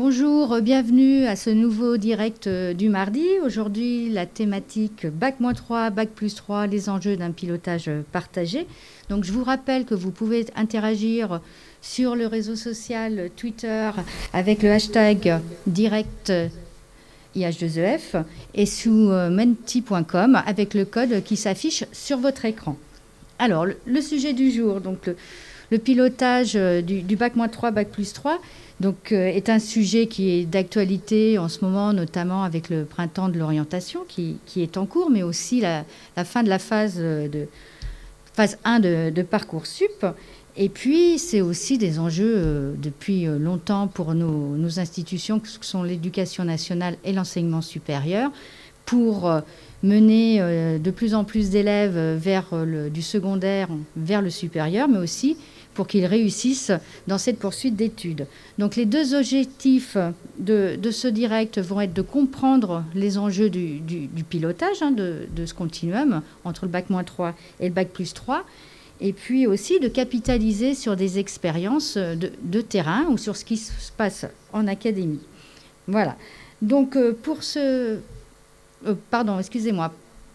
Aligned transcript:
Bonjour, 0.00 0.60
bienvenue 0.60 1.26
à 1.26 1.34
ce 1.34 1.50
nouveau 1.50 1.96
direct 1.96 2.46
euh, 2.46 2.72
du 2.72 2.88
mardi. 2.88 3.26
Aujourd'hui, 3.44 4.08
la 4.10 4.26
thématique 4.26 5.08
Bac-3, 5.08 5.90
Bac 5.90 6.10
plus 6.10 6.36
3, 6.36 6.68
les 6.68 6.88
enjeux 6.88 7.16
d'un 7.16 7.32
pilotage 7.32 7.90
partagé. 8.12 8.68
Donc, 9.08 9.24
je 9.24 9.32
vous 9.32 9.42
rappelle 9.42 9.84
que 9.84 9.96
vous 9.96 10.12
pouvez 10.12 10.46
interagir 10.54 11.40
sur 11.82 12.14
le 12.14 12.28
réseau 12.28 12.54
social 12.54 13.28
Twitter 13.34 13.90
avec 14.32 14.62
le 14.62 14.70
hashtag 14.70 15.40
direct 15.66 16.32
IH2EF 17.34 18.22
et 18.54 18.66
sous 18.66 19.10
euh, 19.10 19.30
menti.com 19.30 20.40
avec 20.46 20.74
le 20.74 20.84
code 20.84 21.24
qui 21.24 21.36
s'affiche 21.36 21.84
sur 21.90 22.18
votre 22.18 22.44
écran. 22.44 22.76
Alors, 23.40 23.66
le, 23.66 24.00
sujet 24.00 24.32
du 24.32 24.52
jour, 24.52 24.80
donc 24.80 25.10
le, 25.72 25.78
pilotage 25.78 26.52
euh, 26.54 26.82
du, 26.82 27.02
du 27.02 27.16
Bac-3, 27.16 27.72
Bac 27.72 27.88
plus 27.88 28.12
3 28.12 28.38
donc, 28.80 29.10
euh, 29.10 29.26
est 29.26 29.48
un 29.48 29.58
sujet 29.58 30.06
qui 30.06 30.30
est 30.30 30.44
d'actualité 30.44 31.36
en 31.36 31.48
ce 31.48 31.64
moment, 31.64 31.92
notamment 31.92 32.44
avec 32.44 32.70
le 32.70 32.84
printemps 32.84 33.28
de 33.28 33.36
l'orientation 33.36 34.04
qui, 34.06 34.38
est 34.56 34.76
en 34.76 34.86
cours, 34.86 35.10
mais 35.10 35.24
aussi 35.24 35.60
la, 35.60 35.84
fin 36.24 36.44
de 36.44 36.48
la 36.48 36.60
phase, 36.60 36.94
euh, 36.98 37.26
de, 37.28 37.48
phase 38.34 38.56
1 38.64 38.78
de, 38.78 39.10
de 39.10 39.22
Parcoursup. 39.22 40.06
Et 40.56 40.68
puis, 40.68 41.18
c'est 41.18 41.40
aussi 41.40 41.76
des 41.76 41.98
enjeux 41.98 42.34
euh, 42.36 42.74
depuis 42.78 43.24
longtemps 43.24 43.88
pour 43.88 44.14
nos, 44.14 44.78
institutions, 44.78 45.40
que 45.40 45.48
sont 45.60 45.82
l'éducation 45.82 46.44
nationale 46.44 46.96
et 47.04 47.12
l'enseignement 47.12 47.62
supérieur, 47.62 48.30
pour 48.86 49.30
mener 49.82 50.40
de 50.78 50.90
plus 50.90 51.14
en 51.14 51.24
plus 51.24 51.50
d'élèves 51.50 51.98
vers 52.16 52.46
du 52.90 53.02
secondaire 53.02 53.68
vers 53.96 54.22
le 54.22 54.30
supérieur, 54.30 54.88
mais 54.88 54.98
aussi 54.98 55.36
pour 55.78 55.86
qu'ils 55.86 56.06
réussissent 56.06 56.72
dans 57.06 57.18
cette 57.18 57.38
poursuite 57.38 57.76
d'études. 57.76 58.26
Donc 58.58 58.74
les 58.74 58.84
deux 58.84 59.14
objectifs 59.14 59.96
de, 60.40 60.76
ce 60.90 61.06
direct 61.06 61.60
vont 61.60 61.80
être 61.80 61.94
de 61.94 62.02
comprendre 62.02 62.82
les 62.96 63.16
enjeux 63.16 63.48
du, 63.48 63.80
pilotage 64.28 64.82
hein, 64.82 64.90
de, 64.90 65.46
ce 65.46 65.54
continuum 65.54 66.22
entre 66.42 66.64
le 66.64 66.72
bac-3 66.72 67.32
et 67.60 67.68
le 67.68 67.72
bac 67.72 67.90
plus 67.90 68.12
3, 68.12 68.44
et 69.00 69.12
puis 69.12 69.46
aussi 69.46 69.78
de 69.78 69.86
capitaliser 69.86 70.74
sur 70.74 70.96
des 70.96 71.20
expériences 71.20 71.96
de, 71.96 72.60
terrain 72.60 73.06
ou 73.08 73.16
sur 73.16 73.36
ce 73.36 73.44
qui 73.44 73.56
se 73.56 73.92
passe 73.96 74.26
en 74.52 74.66
académie. 74.66 75.20
Voilà. 75.86 76.16
Donc 76.60 76.96
euh, 76.96 77.16
pour 77.22 77.44
ce... 77.44 77.98
Euh, 78.86 78.94
pardon, 79.10 79.38
excusez-moi. 79.38 79.92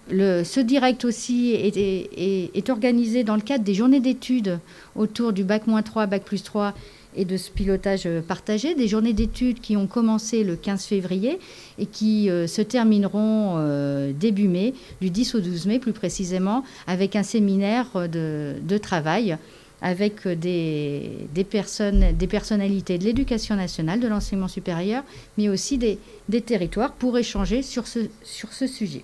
Ce 0.10 0.60
direct 0.60 1.06
aussi 1.06 1.54
est, 1.54 2.70
organisé 2.70 3.24
dans 3.24 3.36
le 3.36 3.42
cadre 3.42 3.64
des 3.64 3.74
journées 3.74 4.02
d'études 4.02 4.60
autour 4.98 5.32
du 5.32 5.46
bac-3, 5.46 6.08
bac 6.10 6.24
plus 6.24 6.44
3 6.44 6.74
et 7.16 7.26
de 7.26 7.38
ce 7.38 7.50
pilotage 7.52 8.08
partagé, 8.28 8.76
des 8.76 8.88
journées 8.88 9.14
d'études 9.14 9.62
qui 9.62 9.78
ont 9.78 9.88
commencé 9.88 10.44
le 10.44 10.56
15 10.56 10.86
février 10.86 11.40
et 11.78 11.86
qui 11.86 12.30
euh, 12.30 12.48
se 12.48 12.62
termineront 12.62 13.56
euh, 13.58 14.12
début 14.14 14.48
mai, 14.48 14.74
du 15.00 15.10
10 15.10 15.36
au 15.36 15.40
12 15.40 15.68
mai 15.68 15.80
plus 15.80 15.94
précisément, 15.94 16.64
avec 16.88 17.16
un 17.16 17.24
séminaire 17.24 17.88
de, 18.10 18.78
travail 18.82 19.38
avec 19.84 20.28
des, 20.28 21.28
personnes, 21.48 22.14
des 22.18 22.28
personnalités 22.28 22.98
de 22.98 23.04
l'éducation 23.04 23.56
nationale, 23.56 24.00
de 24.00 24.08
l'enseignement 24.08 24.48
supérieur, 24.48 25.04
mais 25.38 25.50
aussi 25.50 25.78
des, 25.78 26.00
territoires 26.42 26.94
pour 26.94 27.18
échanger 27.20 27.62
sur 27.62 27.86
ce 27.86 28.68
sujet. 28.68 29.04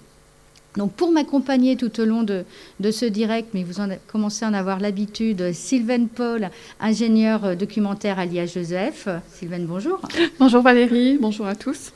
Donc 0.78 0.94
pour 0.94 1.12
m'accompagner 1.12 1.76
tout 1.76 2.00
au 2.00 2.06
long 2.06 2.24
de, 2.24 2.46
ce 2.92 3.06
direct, 3.06 3.50
mais 3.54 3.64
vous 3.64 3.80
en 3.80 3.90
commencez 4.08 4.46
à 4.46 4.50
en 4.50 4.54
avoir 4.54 4.80
l'habitude, 4.80 5.52
Sylvaine 5.52 6.08
Paul, 6.08 6.50
ingénieure 6.80 7.56
documentaire 7.56 8.20
à 8.20 8.26
l'IH-Joseph. 8.26 9.10
Sylvaine, 9.34 9.66
bonjour. 9.66 10.00
Bonjour 10.40 10.62
Valérie, 10.62 11.18
bonjour 11.20 11.48
à 11.48 11.56
tous. 11.56 11.92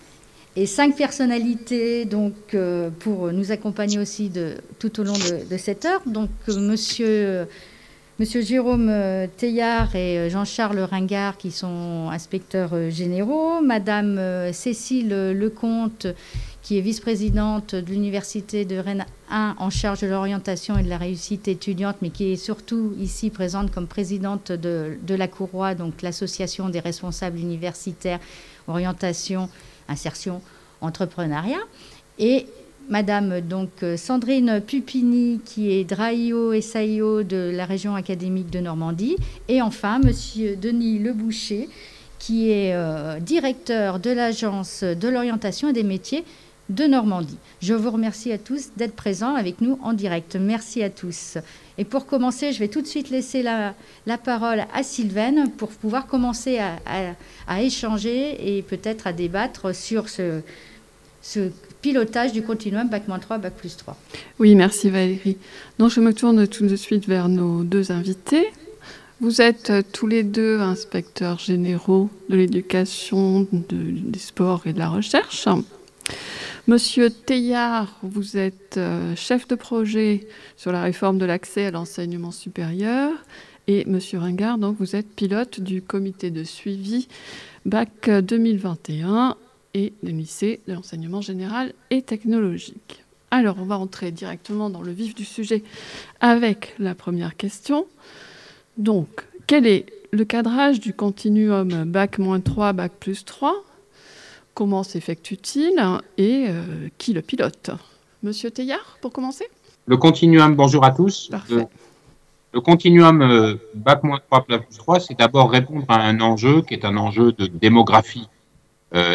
Et 0.56 0.66
cinq 0.66 0.96
personnalités 0.96 2.06
donc, 2.06 2.34
euh, 2.54 2.90
pour 3.00 3.32
nous 3.32 3.52
accompagner 3.52 4.00
aussi 4.00 4.30
de, 4.30 4.56
tout 4.80 5.00
au 5.00 5.04
long 5.04 5.14
de, 5.14 5.58
cette 5.58 5.86
heure. 5.86 6.02
Donc 6.06 6.30
monsieur, 6.48 7.48
monsieur 8.20 8.42
Jérôme 8.42 8.90
euh, 8.90 9.28
Teillard 9.38 9.96
et 9.96 10.30
Jean-Charles 10.30 10.80
Ringard 10.80 11.38
qui 11.38 11.52
sont 11.52 12.10
inspecteurs 12.12 12.90
généraux, 12.90 13.62
Madame 13.62 14.18
euh, 14.18 14.54
Cécile 14.54 15.10
Lecomte 15.32 16.08
qui 16.64 16.78
est 16.78 16.82
vice-présidente 16.82 17.76
de 17.76 17.92
l'Université 17.92 18.64
de 18.64 18.78
Rennes 18.78 19.06
1 19.30 19.58
en 19.60 19.70
charge 19.70 20.00
de 20.00 20.08
l'orientation 20.08 20.78
et 20.78 20.84
de 20.84 20.90
la 20.90 20.98
réussite 20.98 21.50
étudiante, 21.50 21.98
mais 22.02 22.10
qui 22.10 22.32
est 22.32 22.38
surtout 22.38 22.94
ici 22.98 23.30
présente 23.30 23.70
comme 23.70 23.86
présidente 23.86 24.54
de, 24.54 24.98
la 25.10 25.28
Courroie, 25.28 25.76
donc 25.76 26.02
l'association 26.02 26.70
des 26.70 26.80
responsables 26.80 27.38
universitaires, 27.38 28.20
orientation, 28.70 29.50
insertion, 29.90 30.42
entrepreneuriat. 30.80 31.60
Et 32.18 32.48
Madame 32.94 33.42
donc 33.42 33.72
Sandrine 33.98 34.62
Pupini, 34.62 35.40
qui 35.44 35.72
est 35.72 35.84
DRAIO 35.84 36.54
et 36.54 36.62
SAIO 36.62 37.24
de 37.24 37.52
la 37.52 37.66
région 37.66 37.96
académique 37.96 38.52
de 38.52 38.60
Normandie. 38.60 39.16
Et 39.48 39.64
enfin, 39.64 39.98
Monsieur 39.98 40.56
Denis 40.56 41.00
Leboucher, 41.00 41.70
qui 42.20 42.52
est 42.52 42.76
euh, 42.76 43.20
directeur 43.20 44.00
de 44.00 44.12
l'Agence 44.12 44.84
de 44.84 45.08
l'orientation 45.08 45.70
et 45.70 45.74
des 45.74 45.82
métiers 45.82 46.24
de 46.70 46.84
Normandie. 46.84 47.40
Je 47.64 47.74
vous 47.74 47.90
remercie 47.90 48.32
à 48.32 48.38
tous 48.38 48.70
d'être 48.78 48.96
présents 48.96 49.34
avec 49.34 49.60
nous 49.60 49.80
en 49.82 49.94
direct. 49.94 50.36
Merci 50.36 50.84
à 50.84 50.92
tous. 50.92 51.40
Et 51.80 51.86
pour 51.86 52.06
commencer, 52.06 52.52
je 52.52 52.60
vais 52.60 52.68
tout 52.68 52.84
de 52.84 52.88
suite 52.88 53.10
laisser 53.10 53.42
la, 53.42 53.74
parole 54.24 54.66
à 54.72 54.84
Sylvaine 54.84 55.50
pour 55.58 55.70
pouvoir 55.70 56.06
commencer 56.06 56.60
à, 56.60 57.62
échanger 57.64 58.56
et 58.56 58.62
peut-être 58.62 59.08
à 59.08 59.14
débattre 59.14 59.74
sur 59.74 60.10
ce, 60.10 60.42
ce 61.24 61.50
pilotage 61.84 62.32
du 62.32 62.42
continuum 62.42 62.88
Bac-3, 62.88 63.40
Bac 63.40 63.54
plus 63.56 63.78
3. 63.78 63.96
Oui, 64.40 64.56
merci 64.56 64.90
Valérie. 64.90 65.38
Donc 65.78 65.92
je 65.92 66.00
me 66.00 66.14
tourne 66.14 66.48
tout 66.48 66.66
de 66.66 66.76
suite 66.78 67.08
vers 67.08 67.28
nos 67.28 67.64
deux 67.64 67.92
invités. 67.92 68.48
Vous 69.20 69.42
êtes 69.42 69.72
tous 69.92 70.08
les 70.08 70.24
deux 70.24 70.60
inspecteurs 70.60 71.40
généraux 71.40 72.10
de 72.30 72.38
l'éducation, 72.38 73.48
des 73.52 74.20
sports 74.20 74.62
et 74.66 74.74
de 74.74 74.80
la 74.80 74.88
recherche. 74.88 75.48
Monsieur 76.68 77.10
Teillard, 77.10 78.00
vous 78.02 78.38
êtes 78.38 78.78
euh, 78.78 79.14
chef 79.18 79.50
de 79.50 79.56
projet 79.56 80.26
sur 80.56 80.72
la 80.72 80.82
réforme 80.82 81.18
de 81.18 81.26
l'accès 81.26 81.66
à 81.66 81.72
l'enseignement 81.72 82.32
supérieur. 82.32 83.12
Et 83.68 83.84
Monsieur 83.86 84.20
Ringard, 84.20 84.58
donc 84.58 84.78
vous 84.80 84.96
êtes 84.96 85.08
pilote 85.08 85.60
du 85.60 85.82
comité 85.82 86.32
de 86.32 86.46
suivi 86.46 87.10
BAC 87.66 88.10
2021 88.10 89.36
et 89.74 89.94
des 90.04 90.12
lycées 90.12 90.62
de 90.68 90.74
l'enseignement 90.74 91.22
général 91.22 91.74
et 91.90 92.02
technologique. 92.02 93.04
Alors, 93.32 93.56
on 93.60 93.66
va 93.66 93.78
entrer 93.78 94.12
directement 94.12 94.70
dans 94.70 94.82
le 94.82 94.92
vif 94.92 95.16
du 95.16 95.26
sujet 95.26 95.64
avec 96.22 96.76
la 96.78 96.94
première 96.94 97.36
question. 97.36 97.88
Donc, 98.78 99.08
quel 99.48 99.66
est 99.66 99.88
le 100.12 100.26
cadrage 100.26 100.80
du 100.80 100.94
continuum 100.94 101.86
BAC-3, 101.86 102.74
BAC 102.74 102.92
plus 102.94 103.26
3 103.26 103.56
Comment 104.54 104.84
s'effectue-t-il? 104.84 105.74
Et 106.18 106.46
euh, 106.48 106.88
qui 107.00 107.14
le 107.14 107.24
pilote? 107.24 107.72
Monsieur 108.22 108.52
Teillard, 108.52 108.98
pour 109.02 109.12
commencer? 109.12 109.46
Le 109.88 109.98
continuum, 109.98 110.56
bonjour 110.56 110.86
à 110.86 110.92
tous. 110.92 111.32
Le, 112.54 112.62
continuum 112.62 113.22
euh, 113.24 113.56
Bac-3 113.74 114.44
plus 114.46 114.78
3, 114.78 115.00
c'est 115.00 115.18
d'abord 115.18 115.50
répondre 115.50 115.86
à 115.90 116.04
un 116.04 116.22
enjeu 116.22 116.62
qui 116.62 116.76
est 116.76 116.86
un 116.86 116.98
enjeu 116.98 117.32
de 117.32 117.48
démographie 117.48 118.30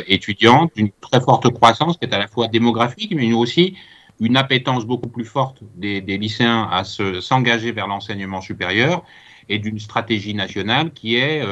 étudiante, 0.08 0.72
d'une 0.74 0.90
très 1.00 1.20
forte 1.20 1.52
croissance 1.52 1.98
qui 1.98 2.04
est 2.04 2.12
à 2.12 2.18
la 2.18 2.26
fois 2.26 2.48
démographique, 2.48 3.14
mais 3.14 3.32
aussi 3.32 3.76
une 4.18 4.36
appétence 4.36 4.84
beaucoup 4.84 5.08
plus 5.08 5.24
forte 5.24 5.58
des, 5.76 6.00
lycéens 6.00 6.68
à 6.70 6.82
s'engager 6.82 7.70
vers 7.70 7.86
l'enseignement 7.86 8.40
supérieur 8.40 9.04
et 9.48 9.60
d'une 9.60 9.78
stratégie 9.78 10.34
nationale 10.34 10.92
qui 10.92 11.14
est 11.14 11.44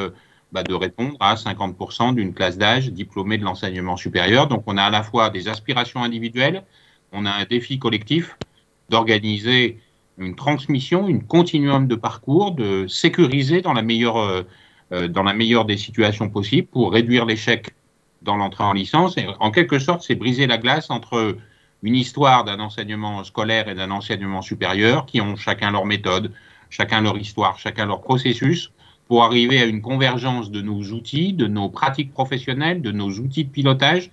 bah, 0.53 0.63
de 0.63 0.75
répondre 0.75 1.17
à 1.21 1.35
50% 1.35 2.15
d'une 2.15 2.33
classe 2.33 2.57
d'âge 2.57 2.91
diplômée 2.91 3.37
de 3.37 3.45
l'enseignement 3.45 3.97
supérieur. 3.97 4.47
Donc 4.47 4.63
on 4.67 4.77
a 4.77 4.85
à 4.85 4.91
la 4.91 5.03
fois 5.03 5.29
des 5.29 5.49
aspirations 5.49 6.03
individuelles, 6.03 6.63
on 7.13 7.27
a 7.27 7.31
un 7.31 7.45
défi 7.45 7.79
collectif 7.79 8.37
d'organiser 8.89 9.79
une 10.19 10.35
transmission, 10.35 11.09
une 11.09 11.25
continuum 11.25 11.89
de 11.89 11.95
parcours, 11.95 12.53
de 12.53 12.87
sécuriser 12.87 13.61
dans 13.61 13.73
la 13.73 13.83
meilleure, 13.83 14.19
euh, 14.19 14.43
euh, 14.93 15.09
dans 15.09 15.23
la 15.23 15.35
meilleure 15.35 15.65
des 15.65 15.77
situations 15.77 16.31
possibles 16.31 16.69
pour 16.69 16.93
réduire 16.93 17.27
l'échec 17.27 17.75
dans 18.23 18.37
l'entrée 18.37 18.65
en 18.65 18.73
licence. 18.73 19.17
Et 19.19 19.27
en 19.41 19.51
quelque 19.51 19.79
sorte, 19.79 20.03
c'est 20.03 20.15
briser 20.15 20.47
la 20.47 20.59
glace 20.59 20.91
entre 20.91 21.37
une 21.83 21.95
histoire 21.95 22.45
d'un 22.45 22.61
enseignement 22.61 23.23
scolaire 23.25 23.69
et 23.69 23.75
d'un 23.75 23.91
enseignement 23.91 24.43
supérieur 24.43 25.07
qui 25.07 25.21
ont 25.21 25.37
chacun 25.37 25.71
leur 25.71 25.85
méthode, 25.85 26.33
chacun 26.71 27.01
leur 27.01 27.19
histoire, 27.19 27.59
chacun 27.59 27.87
leur 27.87 28.01
processus 28.01 28.73
pour 29.09 29.23
arriver 29.23 29.61
à 29.61 29.67
une 29.67 29.83
convergence 29.83 30.51
de 30.51 30.61
nos 30.61 30.83
outils, 30.93 31.33
de 31.33 31.47
nos 31.47 31.69
pratiques 31.69 32.13
professionnelles, 32.13 32.83
de 32.83 32.91
nos 32.91 33.11
outils 33.11 33.45
de 33.45 33.51
pilotage, 33.51 34.11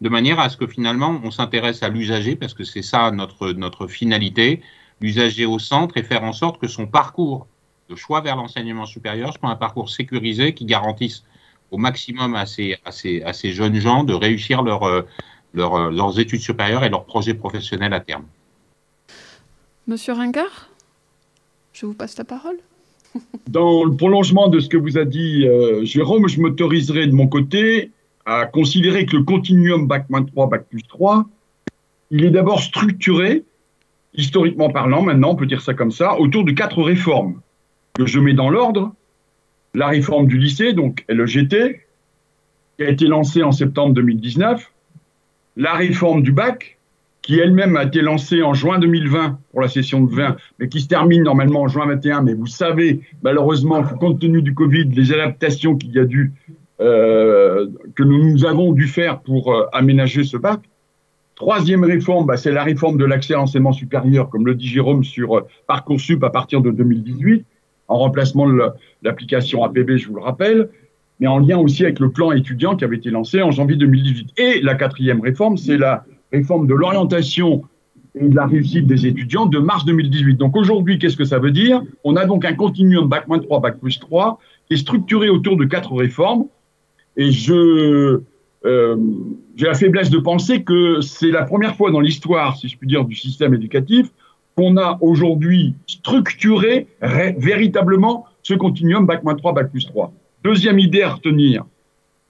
de 0.00 0.08
manière 0.08 0.40
à 0.40 0.48
ce 0.48 0.56
que 0.56 0.66
finalement 0.66 1.20
on 1.22 1.30
s'intéresse 1.30 1.82
à 1.82 1.88
l'usager, 1.88 2.34
parce 2.34 2.54
que 2.54 2.64
c'est 2.64 2.82
ça 2.82 3.12
notre, 3.12 3.52
notre 3.52 3.86
finalité, 3.86 4.60
l'usager 5.00 5.46
au 5.46 5.58
centre 5.58 5.96
et 5.96 6.02
faire 6.02 6.24
en 6.24 6.32
sorte 6.32 6.60
que 6.60 6.66
son 6.66 6.86
parcours 6.86 7.46
de 7.88 7.94
choix 7.94 8.20
vers 8.20 8.36
l'enseignement 8.36 8.86
supérieur 8.86 9.32
soit 9.32 9.50
un 9.50 9.56
parcours 9.56 9.90
sécurisé 9.90 10.54
qui 10.54 10.64
garantisse 10.64 11.24
au 11.72 11.78
maximum 11.78 12.36
à 12.36 12.46
ces, 12.46 12.76
à 12.84 12.92
ces, 12.92 13.22
à 13.22 13.32
ces 13.32 13.50
jeunes 13.52 13.74
gens 13.76 14.04
de 14.04 14.12
réussir 14.12 14.62
leur, 14.62 14.84
euh, 14.84 15.02
leur, 15.54 15.74
euh, 15.74 15.90
leurs 15.90 16.20
études 16.20 16.40
supérieures 16.40 16.84
et 16.84 16.90
leurs 16.90 17.06
projets 17.06 17.34
professionnels 17.34 17.94
à 17.94 18.00
terme. 18.00 18.24
Monsieur 19.88 20.12
Ringard, 20.12 20.68
je 21.72 21.86
vous 21.86 21.94
passe 21.94 22.16
la 22.18 22.24
parole. 22.24 22.58
Dans 23.48 23.84
le 23.84 23.96
prolongement 23.96 24.48
de 24.48 24.60
ce 24.60 24.68
que 24.68 24.76
vous 24.76 24.98
a 24.98 25.04
dit 25.04 25.46
euh, 25.46 25.84
Jérôme, 25.84 26.28
je 26.28 26.40
m'autoriserai 26.40 27.06
de 27.06 27.12
mon 27.12 27.26
côté 27.26 27.90
à 28.26 28.46
considérer 28.46 29.06
que 29.06 29.16
le 29.16 29.24
continuum 29.24 29.88
Bac-3, 29.88 30.48
Bac 30.48 30.66
plus 30.68 30.82
3, 30.82 31.26
il 32.10 32.24
est 32.24 32.30
d'abord 32.30 32.60
structuré, 32.60 33.44
historiquement 34.14 34.70
parlant, 34.70 35.02
maintenant 35.02 35.30
on 35.30 35.34
peut 35.34 35.46
dire 35.46 35.62
ça 35.62 35.74
comme 35.74 35.90
ça, 35.90 36.20
autour 36.20 36.44
de 36.44 36.52
quatre 36.52 36.82
réformes 36.82 37.40
que 37.94 38.06
je 38.06 38.20
mets 38.20 38.34
dans 38.34 38.50
l'ordre. 38.50 38.94
La 39.74 39.88
réforme 39.88 40.26
du 40.26 40.38
lycée, 40.38 40.72
donc 40.72 41.04
LEGT, 41.08 41.80
qui 42.76 42.84
a 42.84 42.90
été 42.90 43.06
lancée 43.06 43.42
en 43.42 43.52
septembre 43.52 43.94
2019. 43.94 44.70
La 45.56 45.74
réforme 45.74 46.22
du 46.22 46.32
bac, 46.32 46.78
qui 47.22 47.38
elle-même 47.38 47.76
a 47.76 47.84
été 47.84 48.02
lancée 48.02 48.42
en 48.42 48.52
juin 48.52 48.78
2020 48.78 49.38
pour 49.52 49.60
la 49.60 49.68
session 49.68 50.02
de 50.02 50.12
20, 50.12 50.36
mais 50.58 50.68
qui 50.68 50.80
se 50.80 50.88
termine 50.88 51.22
normalement 51.22 51.62
en 51.62 51.68
juin 51.68 51.86
21. 51.86 52.22
Mais 52.22 52.34
vous 52.34 52.46
savez, 52.46 53.00
malheureusement, 53.22 53.82
que 53.82 53.94
compte 53.94 54.20
tenu 54.20 54.42
du 54.42 54.54
Covid, 54.54 54.86
les 54.86 55.12
adaptations 55.12 55.76
qu'il 55.76 55.92
y 55.92 56.00
a 56.00 56.04
dû, 56.04 56.32
euh, 56.80 57.68
que 57.94 58.02
nous, 58.02 58.44
avons 58.44 58.72
dû 58.72 58.88
faire 58.88 59.20
pour 59.20 59.54
euh, 59.54 59.66
aménager 59.72 60.24
ce 60.24 60.36
bac. 60.36 60.60
Troisième 61.36 61.84
réforme, 61.84 62.26
bah, 62.26 62.36
c'est 62.36 62.52
la 62.52 62.64
réforme 62.64 62.98
de 62.98 63.04
l'accès 63.04 63.34
à 63.34 63.36
l'enseignement 63.36 63.72
supérieur, 63.72 64.28
comme 64.28 64.44
le 64.44 64.54
dit 64.54 64.68
Jérôme, 64.68 65.04
sur 65.04 65.38
euh, 65.38 65.46
Parcoursup 65.66 66.22
à 66.24 66.30
partir 66.30 66.60
de 66.60 66.70
2018, 66.70 67.44
en 67.92 67.98
remplacement 67.98 68.48
de 68.48 68.58
l'application 69.02 69.64
APB, 69.64 69.96
je 69.96 70.08
vous 70.08 70.16
le 70.16 70.22
rappelle, 70.22 70.70
mais 71.20 71.26
en 71.26 71.38
lien 71.38 71.58
aussi 71.58 71.84
avec 71.84 72.00
le 72.00 72.10
plan 72.10 72.32
étudiant 72.32 72.74
qui 72.74 72.84
avait 72.84 72.96
été 72.96 73.10
lancé 73.10 73.42
en 73.42 73.50
janvier 73.50 73.76
2018. 73.76 74.30
Et 74.38 74.60
la 74.62 74.74
quatrième 74.74 75.20
réforme, 75.20 75.56
c'est 75.56 75.76
la 75.76 76.04
réforme 76.32 76.66
de 76.66 76.74
l'orientation 76.74 77.64
et 78.14 78.28
de 78.28 78.34
la 78.34 78.46
réussite 78.46 78.86
des 78.86 79.06
étudiants 79.06 79.46
de 79.46 79.58
mars 79.58 79.84
2018. 79.84 80.36
Donc 80.36 80.56
aujourd'hui, 80.56 80.98
qu'est-ce 80.98 81.16
que 81.16 81.24
ça 81.24 81.38
veut 81.38 81.50
dire? 81.50 81.82
On 82.04 82.16
a 82.16 82.24
donc 82.24 82.44
un 82.44 82.54
continuum 82.54 83.08
Bac 83.08 83.26
3, 83.28 83.60
Bac 83.60 83.78
plus 83.78 84.00
3 84.00 84.38
qui 84.66 84.74
est 84.74 84.78
structuré 84.78 85.28
autour 85.28 85.56
de 85.56 85.64
quatre 85.64 85.92
réformes. 85.94 86.46
Et 87.16 87.30
je 87.30 88.20
euh, 88.64 88.96
j'ai 89.56 89.66
la 89.66 89.74
faiblesse 89.74 90.08
de 90.08 90.18
penser 90.18 90.62
que 90.62 91.00
c'est 91.00 91.30
la 91.30 91.42
première 91.44 91.76
fois 91.76 91.90
dans 91.90 92.00
l'histoire, 92.00 92.56
si 92.56 92.68
je 92.68 92.78
puis 92.78 92.86
dire, 92.86 93.04
du 93.04 93.14
système 93.14 93.54
éducatif 93.54 94.08
qu'on 94.56 94.76
a 94.76 94.98
aujourd'hui 95.00 95.74
structuré 95.86 96.86
véritablement 97.00 98.26
ce 98.42 98.54
continuum 98.54 99.06
Bac 99.06 99.22
3, 99.22 99.52
Bac 99.52 99.70
plus 99.70 99.86
3. 99.86 100.12
Deuxième 100.44 100.78
idée 100.78 101.02
à 101.02 101.10
retenir, 101.14 101.64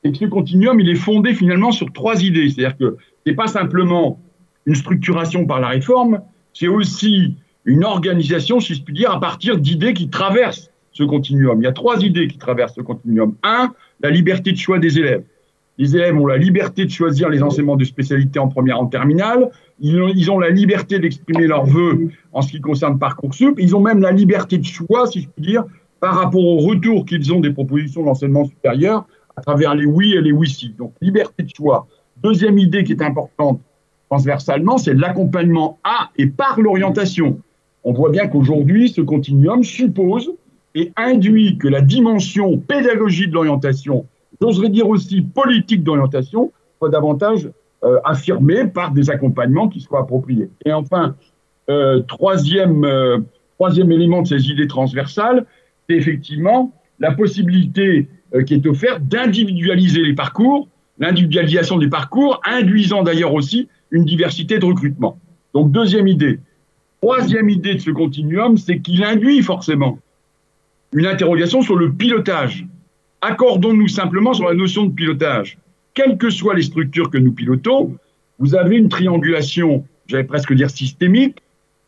c'est 0.04 0.12
que 0.12 0.18
ce 0.18 0.24
continuum, 0.26 0.78
il 0.80 0.88
est 0.88 0.96
fondé 0.96 1.34
finalement 1.34 1.72
sur 1.72 1.92
trois 1.92 2.22
idées. 2.22 2.50
C'est-à-dire 2.50 2.76
que 2.76 2.96
n'est 3.26 3.34
pas 3.34 3.46
simplement 3.46 4.18
une 4.66 4.74
structuration 4.74 5.46
par 5.46 5.60
la 5.60 5.68
réforme, 5.68 6.20
c'est 6.52 6.68
aussi 6.68 7.36
une 7.64 7.84
organisation, 7.84 8.60
si 8.60 8.74
je 8.74 8.82
puis 8.82 8.94
dire, 8.94 9.10
à 9.10 9.20
partir 9.20 9.56
d'idées 9.56 9.94
qui 9.94 10.08
traversent 10.08 10.70
ce 10.92 11.04
continuum. 11.04 11.60
Il 11.60 11.64
y 11.64 11.68
a 11.68 11.72
trois 11.72 12.02
idées 12.02 12.28
qui 12.28 12.38
traversent 12.38 12.74
ce 12.74 12.80
continuum. 12.80 13.34
Un, 13.42 13.72
la 14.00 14.10
liberté 14.10 14.52
de 14.52 14.56
choix 14.58 14.78
des 14.78 14.98
élèves. 14.98 15.22
Les 15.78 15.96
élèves 15.96 16.16
ont 16.18 16.26
la 16.26 16.36
liberté 16.36 16.84
de 16.84 16.90
choisir 16.90 17.28
les 17.28 17.42
enseignements 17.42 17.76
de 17.76 17.84
spécialité 17.84 18.38
en 18.38 18.48
première, 18.48 18.78
en 18.78 18.86
terminale. 18.86 19.50
Ils 19.80 20.30
ont, 20.30 20.38
la 20.38 20.50
liberté 20.50 20.98
d'exprimer 20.98 21.46
leurs 21.46 21.64
vœux 21.64 22.08
en 22.32 22.42
ce 22.42 22.52
qui 22.52 22.60
concerne 22.60 22.98
Parcoursup. 22.98 23.54
Ils 23.58 23.74
ont 23.74 23.80
même 23.80 24.00
la 24.00 24.12
liberté 24.12 24.58
de 24.58 24.64
choix, 24.64 25.06
si 25.06 25.22
je 25.22 25.28
puis 25.28 25.44
dire, 25.44 25.64
par 25.98 26.14
rapport 26.14 26.44
au 26.44 26.58
retour 26.58 27.04
qu'ils 27.06 27.32
ont 27.32 27.40
des 27.40 27.50
propositions 27.50 28.04
d'enseignement 28.04 28.44
supérieur 28.44 29.06
à 29.36 29.40
travers 29.40 29.74
les 29.74 29.86
oui 29.86 30.12
et 30.12 30.20
les 30.20 30.32
oui-si. 30.32 30.74
Donc, 30.78 30.92
liberté 31.00 31.42
de 31.42 31.50
choix. 31.54 31.86
Deuxième 32.22 32.58
idée 32.58 32.84
qui 32.84 32.92
est 32.92 33.02
importante 33.02 33.60
transversalement, 34.08 34.76
c'est 34.76 34.94
l'accompagnement 34.94 35.78
à 35.84 36.10
et 36.18 36.26
par 36.26 36.60
l'orientation. 36.60 37.40
On 37.82 37.92
voit 37.92 38.10
bien 38.10 38.28
qu'aujourd'hui, 38.28 38.90
ce 38.90 39.00
continuum 39.00 39.64
suppose 39.64 40.30
et 40.74 40.92
induit 40.96 41.58
que 41.58 41.66
la 41.66 41.80
dimension 41.80 42.58
pédagogique 42.58 43.30
de 43.30 43.34
l'orientation, 43.34 44.06
j'oserais 44.40 44.68
dire 44.68 44.88
aussi 44.88 45.22
politique 45.22 45.82
d'orientation, 45.82 46.52
soit 46.78 46.88
davantage 46.88 47.50
euh, 47.84 47.98
affirmée 48.04 48.66
par 48.66 48.92
des 48.92 49.10
accompagnements 49.10 49.68
qui 49.68 49.80
soient 49.80 50.00
appropriés. 50.00 50.50
Et 50.64 50.72
enfin, 50.72 51.14
euh, 51.68 52.00
euh, 52.00 53.18
troisième 53.56 53.92
élément 53.92 54.22
de 54.22 54.26
ces 54.26 54.48
idées 54.48 54.66
transversales, 54.66 55.46
c'est 55.88 55.96
effectivement 55.96 56.72
la 56.98 57.12
possibilité 57.12 58.08
qui 58.46 58.54
est 58.54 58.66
offerte 58.66 59.02
d'individualiser 59.02 60.02
les 60.02 60.14
parcours 60.14 60.68
l'individualisation 60.98 61.78
des 61.78 61.88
parcours, 61.88 62.40
induisant 62.44 63.02
d'ailleurs 63.02 63.34
aussi 63.34 63.68
une 63.90 64.04
diversité 64.04 64.58
de 64.58 64.64
recrutement. 64.64 65.18
Donc 65.52 65.70
deuxième 65.72 66.06
idée. 66.06 66.38
Troisième 67.00 67.48
idée 67.50 67.74
de 67.74 67.80
ce 67.80 67.90
continuum, 67.90 68.56
c'est 68.56 68.78
qu'il 68.78 69.02
induit 69.04 69.42
forcément 69.42 69.98
une 70.94 71.06
interrogation 71.06 71.62
sur 71.62 71.76
le 71.76 71.92
pilotage. 71.92 72.66
Accordons-nous 73.22 73.88
simplement 73.88 74.34
sur 74.34 74.48
la 74.48 74.54
notion 74.54 74.86
de 74.86 74.92
pilotage. 74.92 75.56
Quelles 75.94 76.18
que 76.18 76.28
soient 76.28 76.54
les 76.54 76.62
structures 76.62 77.08
que 77.08 77.18
nous 77.18 77.32
pilotons, 77.32 77.96
vous 78.40 78.56
avez 78.56 78.76
une 78.76 78.88
triangulation, 78.88 79.84
j'allais 80.08 80.24
presque 80.24 80.52
dire 80.52 80.70
systémique, 80.70 81.38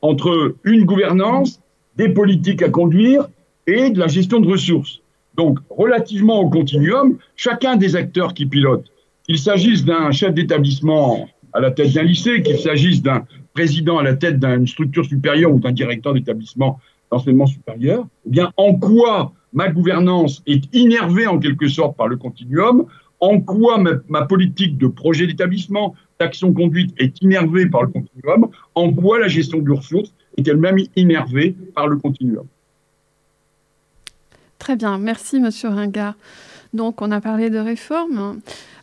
entre 0.00 0.54
une 0.62 0.84
gouvernance, 0.84 1.60
des 1.96 2.08
politiques 2.08 2.62
à 2.62 2.68
conduire 2.68 3.26
et 3.66 3.90
de 3.90 3.98
la 3.98 4.06
gestion 4.06 4.40
de 4.40 4.48
ressources. 4.48 5.00
Donc, 5.36 5.58
relativement 5.70 6.40
au 6.40 6.48
continuum, 6.48 7.18
chacun 7.34 7.76
des 7.76 7.96
acteurs 7.96 8.34
qui 8.34 8.46
pilotent 8.46 8.90
qu'il 9.24 9.38
s'agisse 9.38 9.84
d'un 9.84 10.12
chef 10.12 10.34
d'établissement 10.34 11.28
à 11.52 11.60
la 11.60 11.70
tête 11.70 11.92
d'un 11.92 12.02
lycée, 12.02 12.42
qu'il 12.42 12.58
s'agisse 12.58 13.02
d'un 13.02 13.26
président 13.54 13.98
à 13.98 14.02
la 14.02 14.14
tête 14.14 14.38
d'une 14.38 14.66
structure 14.66 15.04
supérieure 15.04 15.52
ou 15.52 15.58
d'un 15.58 15.72
directeur 15.72 16.12
d'établissement 16.12 16.78
d'enseignement 17.10 17.46
supérieur, 17.46 18.06
eh 18.26 18.30
bien, 18.30 18.52
en 18.56 18.74
quoi 18.74 19.32
ma 19.54 19.70
gouvernance 19.70 20.42
est 20.46 20.62
innervée 20.74 21.26
en 21.26 21.38
quelque 21.38 21.68
sorte 21.68 21.96
par 21.96 22.08
le 22.08 22.16
continuum, 22.16 22.84
en 23.20 23.40
quoi 23.40 23.82
ma, 24.08 24.22
politique 24.26 24.76
de 24.76 24.88
projet 24.88 25.26
d'établissement, 25.26 25.94
d'action 26.20 26.52
conduite 26.52 26.92
est 26.98 27.22
innervée 27.22 27.66
par 27.66 27.84
le 27.84 27.88
continuum, 27.88 28.48
en 28.74 28.92
quoi 28.92 29.18
la 29.18 29.28
gestion 29.28 29.58
de 29.58 29.72
ressources 29.72 30.12
est 30.36 30.46
elle-même 30.46 30.78
innervée 30.96 31.56
par 31.74 31.88
le 31.88 31.96
continuum? 31.96 32.46
Très 34.64 34.76
bien, 34.76 34.96
merci 34.96 35.40
Monsieur 35.40 35.68
Ringard. 35.68 36.14
Donc 36.72 37.02
on 37.02 37.10
a 37.10 37.20
parlé 37.20 37.50
de 37.50 37.58
réforme. 37.58 38.40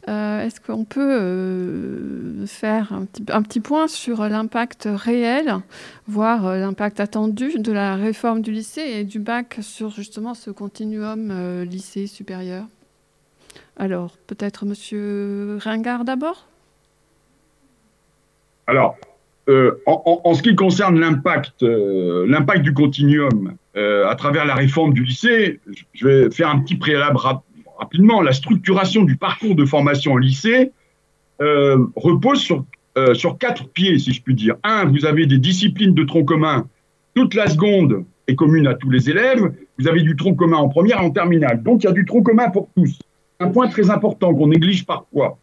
Euh, 0.08 0.46
est-ce 0.46 0.62
qu'on 0.62 0.86
peut 0.86 1.18
euh, 1.20 2.46
faire 2.46 2.94
un 2.94 3.42
petit, 3.42 3.60
point 3.62 3.88
sur 3.88 4.30
l'impact 4.30 4.88
réel, 4.88 5.56
voire 6.06 6.46
euh, 6.46 6.60
l'impact 6.60 7.00
attendu 7.00 7.58
de 7.58 7.72
la 7.72 7.96
réforme 7.96 8.44
du 8.44 8.52
lycée 8.52 8.82
et 8.82 9.04
du 9.04 9.18
bac 9.18 9.58
sur 9.62 9.90
justement 9.90 10.36
ce 10.36 10.52
continuum 10.52 11.64
lycée 11.64 12.06
supérieur? 12.06 12.66
Alors, 13.76 14.18
peut-être 14.28 14.68
Monsieur 14.68 15.58
Ringard 15.64 16.06
d'abord? 16.06 16.46
Alors, 18.68 18.98
en, 19.48 20.34
ce 20.34 20.42
qui 20.42 20.56
concerne 20.56 21.00
l'impact, 21.00 21.64
du 21.64 22.74
continuum 22.74 23.54
à 23.76 24.16
travers 24.16 24.46
la 24.46 24.56
réforme 24.56 24.94
du 24.94 25.04
lycée, 25.04 25.60
je 25.94 26.08
vais 26.08 26.32
faire 26.32 26.50
un 26.50 26.60
petit 26.60 26.76
préalable 26.76 27.18
rapidement, 27.82 28.22
la 28.22 28.32
structuration 28.32 29.04
du 29.04 29.18
parcours 29.18 29.56
de 29.56 29.66
formation 29.66 30.14
au 30.14 30.18
lycée 30.20 30.72
euh, 31.42 31.88
repose 31.96 32.40
sur, 32.40 32.64
euh, 32.98 33.16
sur 33.16 33.40
quatre 33.40 33.68
pieds, 33.68 33.98
si 33.98 34.14
je 34.14 34.22
puis 34.22 34.36
dire. 34.36 34.56
Un, 34.64 34.86
vous 34.86 35.06
avez 35.06 35.26
des 35.26 35.40
disciplines 35.40 35.96
de 35.96 36.04
tronc 36.04 36.26
commun. 36.26 36.68
Toute 37.16 37.34
la 37.34 37.48
seconde 37.48 38.06
est 38.28 38.36
commune 38.36 38.68
à 38.68 38.76
tous 38.76 38.92
les 38.92 39.10
élèves. 39.10 39.52
Vous 39.80 39.88
avez 39.88 40.04
du 40.04 40.16
tronc 40.16 40.36
commun 40.36 40.58
en 40.58 40.70
première 40.70 41.02
et 41.02 41.06
en 41.06 41.10
terminale. 41.10 41.64
Donc, 41.64 41.84
il 41.84 41.88
y 41.88 41.90
a 41.90 41.94
du 41.94 42.06
tronc 42.06 42.22
commun 42.22 42.50
pour 42.52 42.70
tous. 42.76 43.00
Un 43.40 43.48
point 43.48 43.68
très 43.68 43.90
important 43.90 44.36
qu'on 44.36 44.48
néglige 44.48 44.86
parfois. 44.86 45.40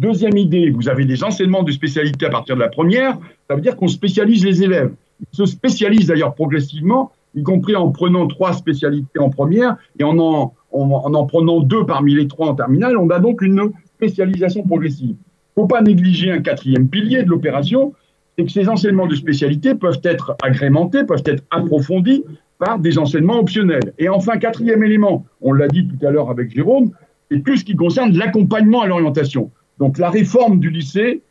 Deuxième 0.00 0.38
idée, 0.38 0.70
vous 0.70 0.88
avez 0.88 1.04
des 1.04 1.22
enseignements 1.22 1.62
de 1.62 1.70
spécialité 1.72 2.24
à 2.24 2.30
partir 2.30 2.54
de 2.54 2.60
la 2.60 2.68
première. 2.68 3.18
Ça 3.46 3.54
veut 3.54 3.60
dire 3.60 3.76
qu'on 3.76 3.86
spécialise 3.86 4.46
les 4.46 4.62
élèves. 4.62 4.92
Ils 5.20 5.36
se 5.36 5.44
spécialisent 5.44 6.06
d'ailleurs 6.06 6.34
progressivement, 6.34 7.12
y 7.34 7.42
compris 7.42 7.76
en 7.76 7.90
prenant 7.90 8.26
trois 8.26 8.54
spécialités 8.54 9.18
en 9.18 9.28
première 9.28 9.76
et 9.98 10.04
en 10.04 10.18
en, 10.18 10.54
en, 10.72 11.14
en 11.14 11.26
prenant 11.26 11.60
deux 11.60 11.84
parmi 11.84 12.14
les 12.14 12.28
trois 12.28 12.48
en 12.48 12.54
terminale. 12.54 12.96
On 12.96 13.10
a 13.10 13.18
donc 13.18 13.42
une 13.42 13.72
spécialisation 13.96 14.62
progressive. 14.62 15.16
Il 15.16 15.60
ne 15.60 15.62
faut 15.64 15.66
pas 15.66 15.82
négliger 15.82 16.30
un 16.30 16.40
quatrième 16.40 16.88
pilier 16.88 17.22
de 17.22 17.28
l'opération, 17.28 17.92
c'est 18.38 18.46
que 18.46 18.50
ces 18.50 18.70
enseignements 18.70 19.06
de 19.06 19.16
spécialité 19.16 19.74
peuvent 19.74 20.00
être 20.02 20.34
agrémentés, 20.42 21.04
peuvent 21.04 21.24
être 21.26 21.44
approfondis 21.50 22.24
par 22.58 22.78
des 22.78 22.96
enseignements 22.96 23.38
optionnels. 23.38 23.92
Et 23.98 24.08
enfin, 24.08 24.38
quatrième 24.38 24.82
élément, 24.82 25.26
on 25.42 25.52
l'a 25.52 25.68
dit 25.68 25.86
tout 25.86 26.06
à 26.06 26.10
l'heure 26.10 26.30
avec 26.30 26.54
Jérôme, 26.54 26.90
c'est 27.30 27.44
tout 27.44 27.58
ce 27.58 27.64
qui 27.64 27.76
concerne 27.76 28.16
l'accompagnement 28.16 28.80
à 28.80 28.86
l'orientation. 28.86 29.50
Donc 29.80 29.98
la 29.98 30.10
réforme 30.10 30.60
du 30.60 30.70
lycée, 30.70 31.22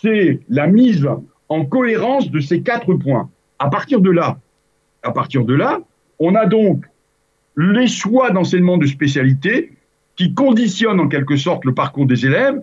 c'est 0.00 0.40
la 0.48 0.66
mise 0.66 1.08
en 1.48 1.64
cohérence 1.64 2.30
de 2.30 2.38
ces 2.38 2.60
quatre 2.60 2.94
points. 2.94 3.30
À 3.58 3.68
partir 3.68 4.00
de 4.00 4.10
là, 4.10 4.38
on 6.20 6.34
a 6.34 6.46
donc 6.46 6.84
les 7.56 7.88
choix 7.88 8.30
d'enseignement 8.30 8.78
de 8.78 8.86
spécialité 8.86 9.72
qui 10.14 10.34
conditionnent 10.34 11.00
en 11.00 11.08
quelque 11.08 11.36
sorte 11.36 11.64
le 11.64 11.74
parcours 11.74 12.06
des 12.06 12.26
élèves, 12.26 12.60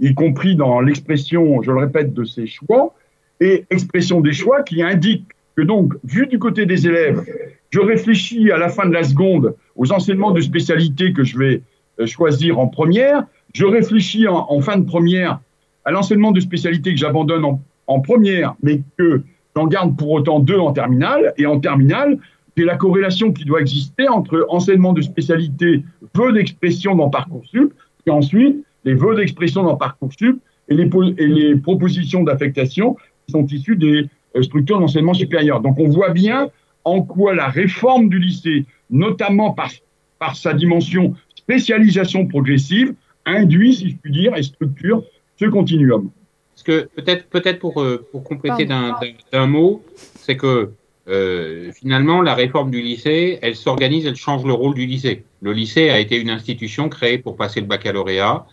y 0.00 0.12
compris 0.14 0.56
dans 0.56 0.80
l'expression, 0.80 1.62
je 1.62 1.70
le 1.70 1.78
répète, 1.78 2.12
de 2.12 2.24
ces 2.24 2.46
choix, 2.46 2.94
et 3.40 3.64
expression 3.70 4.20
des 4.20 4.32
choix 4.32 4.62
qui 4.62 4.82
indique 4.82 5.26
que 5.56 5.62
donc, 5.62 5.94
vu 6.02 6.26
du 6.26 6.38
côté 6.38 6.66
des 6.66 6.86
élèves, 6.86 7.24
je 7.70 7.80
réfléchis 7.80 8.50
à 8.50 8.58
la 8.58 8.68
fin 8.68 8.86
de 8.86 8.92
la 8.92 9.04
seconde 9.04 9.54
aux 9.76 9.92
enseignements 9.92 10.32
de 10.32 10.40
spécialité 10.40 11.12
que 11.12 11.22
je 11.24 11.38
vais 11.38 11.62
euh, 12.00 12.06
choisir 12.06 12.58
en 12.58 12.66
première, 12.66 13.24
je 13.54 13.64
réfléchis 13.64 14.26
en, 14.28 14.60
fin 14.60 14.76
de 14.76 14.84
première 14.84 15.40
à 15.84 15.90
l'enseignement 15.90 16.32
de 16.32 16.40
spécialité 16.40 16.92
que 16.92 16.98
j'abandonne 16.98 17.44
en, 17.86 18.00
première, 18.00 18.54
mais 18.62 18.82
que 18.98 19.22
j'en 19.56 19.66
garde 19.66 19.96
pour 19.96 20.10
autant 20.10 20.40
deux 20.40 20.58
en 20.58 20.72
terminale, 20.72 21.32
et 21.38 21.46
en 21.46 21.60
terminale, 21.60 22.18
c'est 22.56 22.64
la 22.64 22.76
corrélation 22.76 23.32
qui 23.32 23.44
doit 23.44 23.60
exister 23.60 24.08
entre 24.08 24.46
enseignement 24.48 24.92
de 24.92 25.02
spécialité, 25.02 25.84
vœux 26.14 26.32
d'expression 26.32 26.96
dans 26.96 27.10
Parcoursup, 27.10 27.72
et 28.06 28.10
ensuite 28.10 28.64
les 28.84 28.94
vœux 28.94 29.14
d'expression 29.14 29.62
dans 29.62 29.76
Parcoursup 29.76 30.40
et 30.68 30.74
les, 30.74 30.90
et 31.18 31.26
les 31.26 31.56
propositions 31.56 32.24
d'affectation 32.24 32.96
qui 33.26 33.32
sont 33.32 33.46
issues 33.46 33.76
des 33.76 34.08
euh, 34.36 34.42
structures 34.42 34.80
d'enseignement 34.80 35.14
supérieur. 35.14 35.60
Donc 35.60 35.78
on 35.78 35.88
voit 35.88 36.10
bien 36.10 36.48
en 36.84 37.02
quoi 37.02 37.34
la 37.34 37.48
réforme 37.48 38.08
du 38.08 38.18
lycée, 38.18 38.66
notamment 38.90 39.52
par, 39.52 39.70
par 40.18 40.36
sa 40.36 40.52
dimension 40.52 41.14
spécialisation 41.34 42.26
progressive, 42.26 42.94
induit, 43.26 43.74
si 43.74 43.90
je 43.90 43.96
puis 43.96 44.12
dire, 44.12 44.36
et 44.36 44.42
structure 44.42 45.02
ce 45.38 45.46
continuum. 45.46 46.10
Parce 46.54 46.62
que 46.62 46.88
peut-être 46.94 47.26
peut-être 47.28 47.58
pour, 47.58 47.82
euh, 47.82 48.06
pour 48.12 48.22
compléter 48.24 48.64
d'un 48.64 49.46
mot, 49.46 49.82
c'est 49.96 50.36
que 50.36 50.70
euh, 51.08 51.70
finalement, 51.72 52.22
la 52.22 52.34
réforme 52.34 52.70
du 52.70 52.80
lycée, 52.80 53.38
elle 53.42 53.56
s'organise, 53.56 54.06
elle 54.06 54.16
change 54.16 54.44
le 54.44 54.52
rôle 54.52 54.74
du 54.74 54.86
lycée. 54.86 55.24
Le 55.42 55.52
lycée 55.52 55.90
a 55.90 55.98
été 55.98 56.18
une 56.18 56.30
institution 56.30 56.88
créée 56.88 57.18
pour 57.18 57.36
passer 57.36 57.60
le 57.60 57.66
baccalauréat 57.66 58.46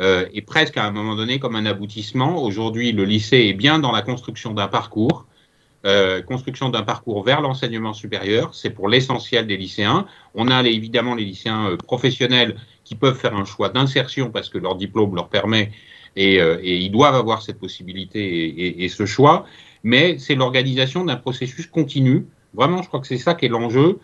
euh, 0.00 0.24
et 0.32 0.40
presque 0.40 0.76
à 0.76 0.84
un 0.84 0.90
moment 0.90 1.16
donné 1.16 1.38
comme 1.38 1.56
un 1.56 1.66
aboutissement. 1.66 2.42
Aujourd'hui, 2.42 2.92
le 2.92 3.04
lycée 3.04 3.48
est 3.48 3.52
bien 3.52 3.78
dans 3.78 3.92
la 3.92 4.02
construction 4.02 4.54
d'un 4.54 4.68
parcours, 4.68 5.26
euh, 5.88 6.20
construction 6.20 6.68
d'un 6.68 6.82
parcours 6.82 7.24
vers 7.24 7.40
l'enseignement 7.40 7.94
supérieur. 7.94 8.54
C'est 8.54 8.68
pour 8.68 8.90
l'essentiel 8.90 9.46
des 9.46 9.56
lycéens. 9.56 10.06
On 10.34 10.48
a 10.48 10.62
évidemment 10.62 11.14
les 11.14 11.24
lycéens 11.24 11.70
euh, 11.70 11.76
professionnels 11.78 12.56
qui 12.84 12.94
peuvent 12.94 13.16
faire 13.16 13.34
un 13.34 13.46
choix 13.46 13.70
d'insertion 13.70 14.30
parce 14.30 14.50
que 14.50 14.58
leur 14.58 14.76
diplôme 14.76 15.14
leur 15.14 15.30
permet 15.30 15.70
et, 16.14 16.42
euh, 16.42 16.60
ils 16.62 16.90
doivent 16.90 17.14
avoir 17.14 17.40
cette 17.40 17.58
possibilité 17.58 18.84
et, 18.84 18.88
ce 18.90 19.06
choix 19.06 19.46
mais 19.82 20.18
c'est 20.18 20.34
l'organisation 20.34 21.06
d'un 21.06 21.16
processus 21.16 21.66
continu. 21.66 22.26
Vraiment, 22.52 22.82
je 22.82 22.88
crois 22.88 23.00
que 23.00 23.06
c'est 23.06 23.16
ça 23.16 23.32
qui 23.34 23.46
est 23.46 23.48
l'enjeu. 23.48 23.98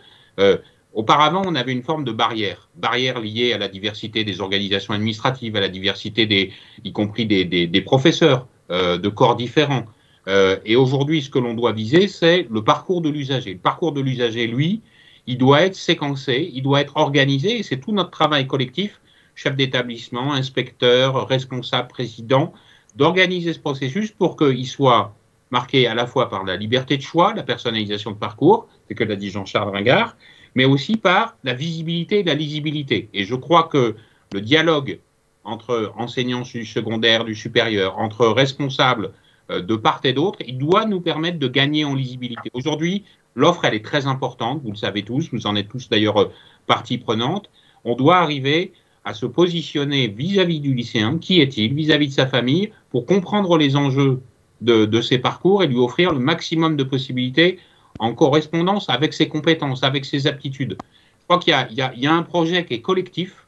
Auparavant, 0.94 1.42
on 1.44 1.54
avait 1.54 1.72
une 1.72 1.82
forme 1.82 2.04
de 2.04 2.12
barrière, 2.12 2.68
barrière 2.76 3.20
liée 3.20 3.52
à 3.52 3.58
la 3.58 3.68
diversité 3.68 4.24
des 4.24 4.40
organisations 4.40 4.94
administratives, 4.94 5.56
à 5.56 5.60
la 5.60 5.68
diversité 5.68 6.24
des, 6.24 6.52
y 6.82 6.92
compris 6.92 7.26
des, 7.26 7.80
professeurs 7.84 8.46
de 8.70 9.08
corps 9.08 9.36
différents. 9.36 9.84
Euh, 10.26 10.56
et 10.64 10.76
aujourd'hui, 10.76 11.22
ce 11.22 11.30
que 11.30 11.38
l'on 11.38 11.54
doit 11.54 11.72
viser, 11.72 12.08
c'est 12.08 12.46
le 12.50 12.62
parcours 12.62 13.00
de 13.00 13.08
l'usager. 13.08 13.54
Le 13.54 13.58
parcours 13.58 13.92
de 13.92 14.00
l'usager, 14.00 14.46
lui, 14.46 14.80
il 15.26 15.38
doit 15.38 15.62
être 15.62 15.74
séquencé, 15.74 16.50
il 16.52 16.62
doit 16.62 16.80
être 16.80 16.96
organisé, 16.96 17.58
et 17.58 17.62
c'est 17.62 17.78
tout 17.78 17.92
notre 17.92 18.10
travail 18.10 18.46
collectif, 18.46 19.00
chef 19.34 19.56
d'établissement, 19.56 20.32
inspecteur, 20.32 21.26
responsable, 21.28 21.88
président, 21.88 22.52
d'organiser 22.94 23.52
ce 23.52 23.58
processus 23.58 24.12
pour 24.12 24.36
qu'il 24.36 24.66
soit 24.66 25.14
marqué 25.50 25.86
à 25.86 25.94
la 25.94 26.06
fois 26.06 26.30
par 26.30 26.44
la 26.44 26.56
liberté 26.56 26.96
de 26.96 27.02
choix, 27.02 27.34
la 27.34 27.42
personnalisation 27.42 28.12
de 28.12 28.16
parcours, 28.16 28.68
c'est 28.88 28.94
que 28.94 29.04
l'a 29.04 29.16
dit 29.16 29.30
Jean-Charles 29.30 29.70
Ringard, 29.70 30.16
mais 30.54 30.64
aussi 30.64 30.96
par 30.96 31.36
la 31.44 31.54
visibilité 31.54 32.20
et 32.20 32.22
la 32.22 32.34
lisibilité. 32.34 33.08
Et 33.12 33.24
je 33.24 33.34
crois 33.34 33.64
que 33.64 33.96
le 34.32 34.40
dialogue 34.40 34.98
entre 35.44 35.92
enseignants 35.96 36.42
du 36.42 36.64
secondaire, 36.64 37.24
du 37.24 37.34
supérieur, 37.34 37.98
entre 37.98 38.26
responsables 38.28 39.12
de 39.50 39.76
part 39.76 40.00
et 40.04 40.12
d'autre, 40.12 40.38
il 40.46 40.58
doit 40.58 40.86
nous 40.86 41.00
permettre 41.00 41.38
de 41.38 41.48
gagner 41.48 41.84
en 41.84 41.94
lisibilité. 41.94 42.50
Aujourd'hui, 42.54 43.04
l'offre, 43.34 43.64
elle 43.64 43.74
est 43.74 43.84
très 43.84 44.06
importante, 44.06 44.62
vous 44.62 44.70
le 44.70 44.76
savez 44.76 45.02
tous, 45.02 45.30
vous 45.32 45.46
en 45.46 45.56
êtes 45.56 45.68
tous 45.68 45.88
d'ailleurs 45.88 46.20
euh, 46.20 46.32
partie 46.66 46.98
prenante. 46.98 47.50
On 47.84 47.94
doit 47.94 48.16
arriver 48.16 48.72
à 49.04 49.12
se 49.12 49.26
positionner 49.26 50.08
vis-à-vis 50.08 50.58
-vis 50.58 50.62
du 50.62 50.74
lycéen, 50.74 51.18
qui 51.18 51.40
est-il, 51.40 51.74
vis-à-vis 51.74 52.08
de 52.08 52.12
sa 52.12 52.26
famille, 52.26 52.70
pour 52.90 53.04
comprendre 53.04 53.58
les 53.58 53.76
enjeux 53.76 54.22
de, 54.62 54.86
de, 54.86 55.00
ses 55.02 55.18
parcours 55.18 55.62
et 55.62 55.66
lui 55.66 55.76
offrir 55.76 56.12
le 56.12 56.20
maximum 56.20 56.76
de 56.76 56.84
possibilités 56.84 57.58
en 57.98 58.14
correspondance 58.14 58.88
avec 58.88 59.12
ses 59.12 59.28
compétences, 59.28 59.82
avec 59.82 60.04
ses 60.06 60.26
aptitudes. 60.26 60.78
Je 61.20 61.24
crois 61.24 61.38
qu'il 61.38 61.54
y, 61.70 61.80
y, 61.80 62.00
y, 62.04 62.06
a 62.06 62.14
un 62.14 62.22
projet 62.22 62.64
qui 62.64 62.74
est 62.74 62.80
collectif, 62.80 63.46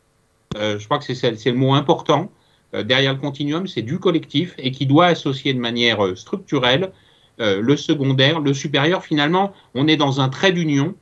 euh, 0.56 0.78
je 0.78 0.84
crois 0.84 0.98
que 0.98 1.14
c'est 1.14 1.46
le 1.46 1.54
mot 1.54 1.72
important, 1.74 2.22
euh, 2.24 2.35
derrière 2.82 3.12
le 3.12 3.18
continuum, 3.18 3.66
c'est 3.66 3.82
du 3.82 3.98
collectif 3.98 4.54
et 4.58 4.70
qui 4.70 4.86
doit 4.86 5.06
associer 5.06 5.54
de 5.54 5.60
manière 5.60 6.04
euh, 6.04 6.14
structurelle 6.14 6.92
euh, 7.38 7.60
le 7.60 7.76
secondaire, 7.76 8.40
le 8.40 8.54
supérieur. 8.54 9.04
Finalement, 9.04 9.52
on 9.74 9.88
est 9.88 9.98
dans 9.98 10.22
un 10.22 10.30
trait 10.30 10.52
d'union 10.52 10.94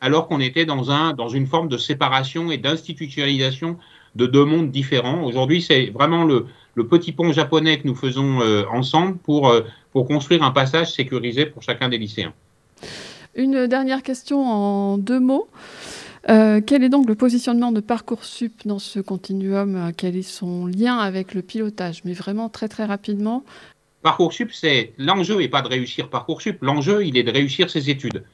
alors 0.00 0.28
qu'on 0.28 0.38
était 0.38 0.64
dans, 0.64 0.92
un, 0.92 1.14
dans 1.14 1.28
une 1.28 1.48
forme 1.48 1.68
de 1.68 1.76
séparation 1.76 2.52
et 2.52 2.58
d'institutionnalisation 2.58 3.76
de 4.14 4.26
deux 4.26 4.44
mondes 4.44 4.70
différents. 4.70 5.24
Aujourd'hui, 5.24 5.62
c'est 5.62 5.86
vraiment 5.86 6.24
le, 6.24 6.46
petit 6.88 7.12
pont 7.12 7.32
japonais 7.32 7.78
que 7.78 7.88
nous 7.88 7.96
faisons 7.96 8.40
euh, 8.40 8.62
ensemble 8.72 9.18
pour, 9.18 9.48
euh, 9.48 9.62
pour 9.92 10.06
construire 10.06 10.44
un 10.44 10.52
passage 10.52 10.92
sécurisé 10.92 11.44
pour 11.44 11.62
chacun 11.62 11.88
des 11.88 11.98
lycéens. 11.98 12.32
Une 13.34 13.66
dernière 13.66 14.02
question 14.02 14.46
en 14.46 14.96
deux 14.96 15.20
mots. 15.20 15.48
Euh, 16.28 16.60
quel 16.64 16.84
est 16.84 16.88
donc 16.88 17.08
le 17.08 17.14
positionnement 17.14 17.72
de 17.72 17.80
Parcoursup 17.80 18.52
dans 18.66 18.78
ce 18.78 19.00
continuum 19.00 19.92
Quel 19.96 20.16
est 20.16 20.22
son 20.22 20.66
lien 20.66 20.98
avec 20.98 21.34
le 21.34 21.42
pilotage 21.42 22.04
Mais 22.04 22.12
vraiment 22.12 22.48
très 22.48 22.68
très 22.68 22.84
rapidement? 22.84 23.44
Parcoursup, 24.02 24.52
c'est 24.52 24.92
l'enjeu 24.98 25.38
n'est 25.38 25.48
pas 25.48 25.62
de 25.62 25.68
réussir 25.68 26.08
Parcoursup, 26.08 26.58
l'enjeu 26.62 27.04
il 27.04 27.16
est 27.16 27.22
de 27.22 27.30
réussir 27.30 27.70
ses 27.70 27.90
études. 27.90 28.24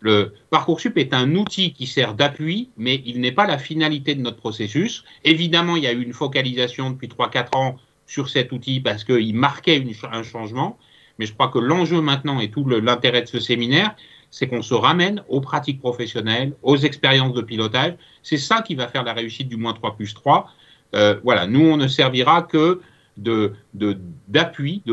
Le 0.00 0.34
Parcoursup 0.50 0.98
est 0.98 1.14
un 1.14 1.34
outil 1.34 1.72
qui 1.72 1.86
sert 1.86 2.14
d'appui, 2.14 2.68
mais 2.76 3.02
il 3.06 3.20
n'est 3.20 3.32
pas 3.32 3.46
la 3.46 3.58
finalité 3.58 4.14
de 4.14 4.20
notre 4.20 4.36
processus. 4.36 5.04
Évidemment, 5.24 5.76
il 5.76 5.84
y 5.84 5.86
a 5.86 5.92
eu 5.92 6.02
une 6.02 6.12
focalisation 6.12 6.90
depuis 6.90 7.08
3-4 7.08 7.56
ans 7.56 7.76
sur 8.06 8.28
cet 8.28 8.52
outil 8.52 8.80
parce 8.80 9.04
qu'il 9.04 9.34
marquait 9.34 9.82
un 10.12 10.22
changement, 10.22 10.78
mais 11.18 11.26
je 11.26 11.32
crois 11.32 11.48
que 11.48 11.58
l'enjeu 11.58 12.00
maintenant 12.02 12.40
et 12.40 12.50
tout 12.50 12.66
l'intérêt 12.68 13.22
de 13.22 13.26
ce 13.26 13.40
séminaire, 13.40 13.96
c'est 14.36 14.48
qu'on 14.48 14.60
se 14.60 14.74
ramène 14.74 15.22
aux 15.30 15.40
pratiques 15.40 15.80
professionnelles, 15.80 16.52
aux 16.62 16.76
expériences 16.76 17.32
de 17.32 17.40
pilotage. 17.40 17.94
C'est 18.22 18.36
ça 18.36 18.60
qui 18.60 18.74
va 18.74 18.86
faire 18.86 19.02
la 19.02 19.14
réussite 19.14 19.48
du 19.48 19.56
moins 19.56 19.72
3 19.72 19.96
plus 19.96 20.12
3. 20.12 20.46
Euh, 20.94 21.18
voilà, 21.24 21.46
nous, 21.46 21.64
on 21.64 21.78
ne 21.78 21.88
servira 21.88 22.42
que 22.42 22.82
d'appui, 23.16 23.56
de, 23.72 23.96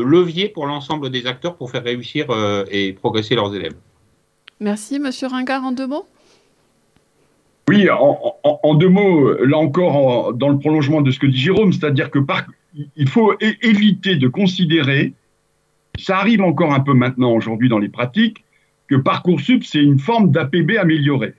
de 0.00 0.02
levier 0.02 0.48
pour 0.48 0.64
l'ensemble 0.64 1.10
des 1.10 1.26
acteurs 1.26 1.56
pour 1.56 1.70
faire 1.70 1.84
réussir 1.84 2.30
euh, 2.30 2.64
et 2.70 2.94
progresser 2.94 3.34
leurs 3.34 3.54
élèves. 3.54 3.74
Merci. 4.60 4.98
Monsieur 4.98 5.26
Ringard, 5.26 5.62
en 5.62 5.72
deux 5.72 5.88
mots? 5.88 6.06
Oui, 7.68 7.90
en, 7.90 8.38
en, 8.44 8.60
en, 8.62 8.74
deux 8.74 8.88
mots, 8.88 9.30
là 9.44 9.58
encore, 9.58 9.94
en, 9.94 10.32
dans 10.32 10.48
le 10.48 10.58
prolongement 10.58 11.02
de 11.02 11.10
ce 11.10 11.18
que 11.18 11.26
dit 11.26 11.36
Jérôme, 11.36 11.70
c'est-à-dire 11.74 12.10
que 12.10 12.18
par, 12.18 12.46
il 12.96 13.08
faut 13.10 13.34
éviter 13.60 14.16
de 14.16 14.26
considérer, 14.26 15.12
ça 15.98 16.16
arrive 16.16 16.40
encore 16.40 16.72
un 16.72 16.80
peu 16.80 16.94
maintenant 16.94 17.32
aujourd'hui 17.32 17.68
dans 17.68 17.78
les 17.78 17.90
pratiques, 17.90 18.42
que 18.88 18.96
Parcoursup, 18.96 19.64
c'est 19.64 19.82
une 19.82 19.98
forme 19.98 20.30
d'APB 20.30 20.76
améliorée. 20.78 21.34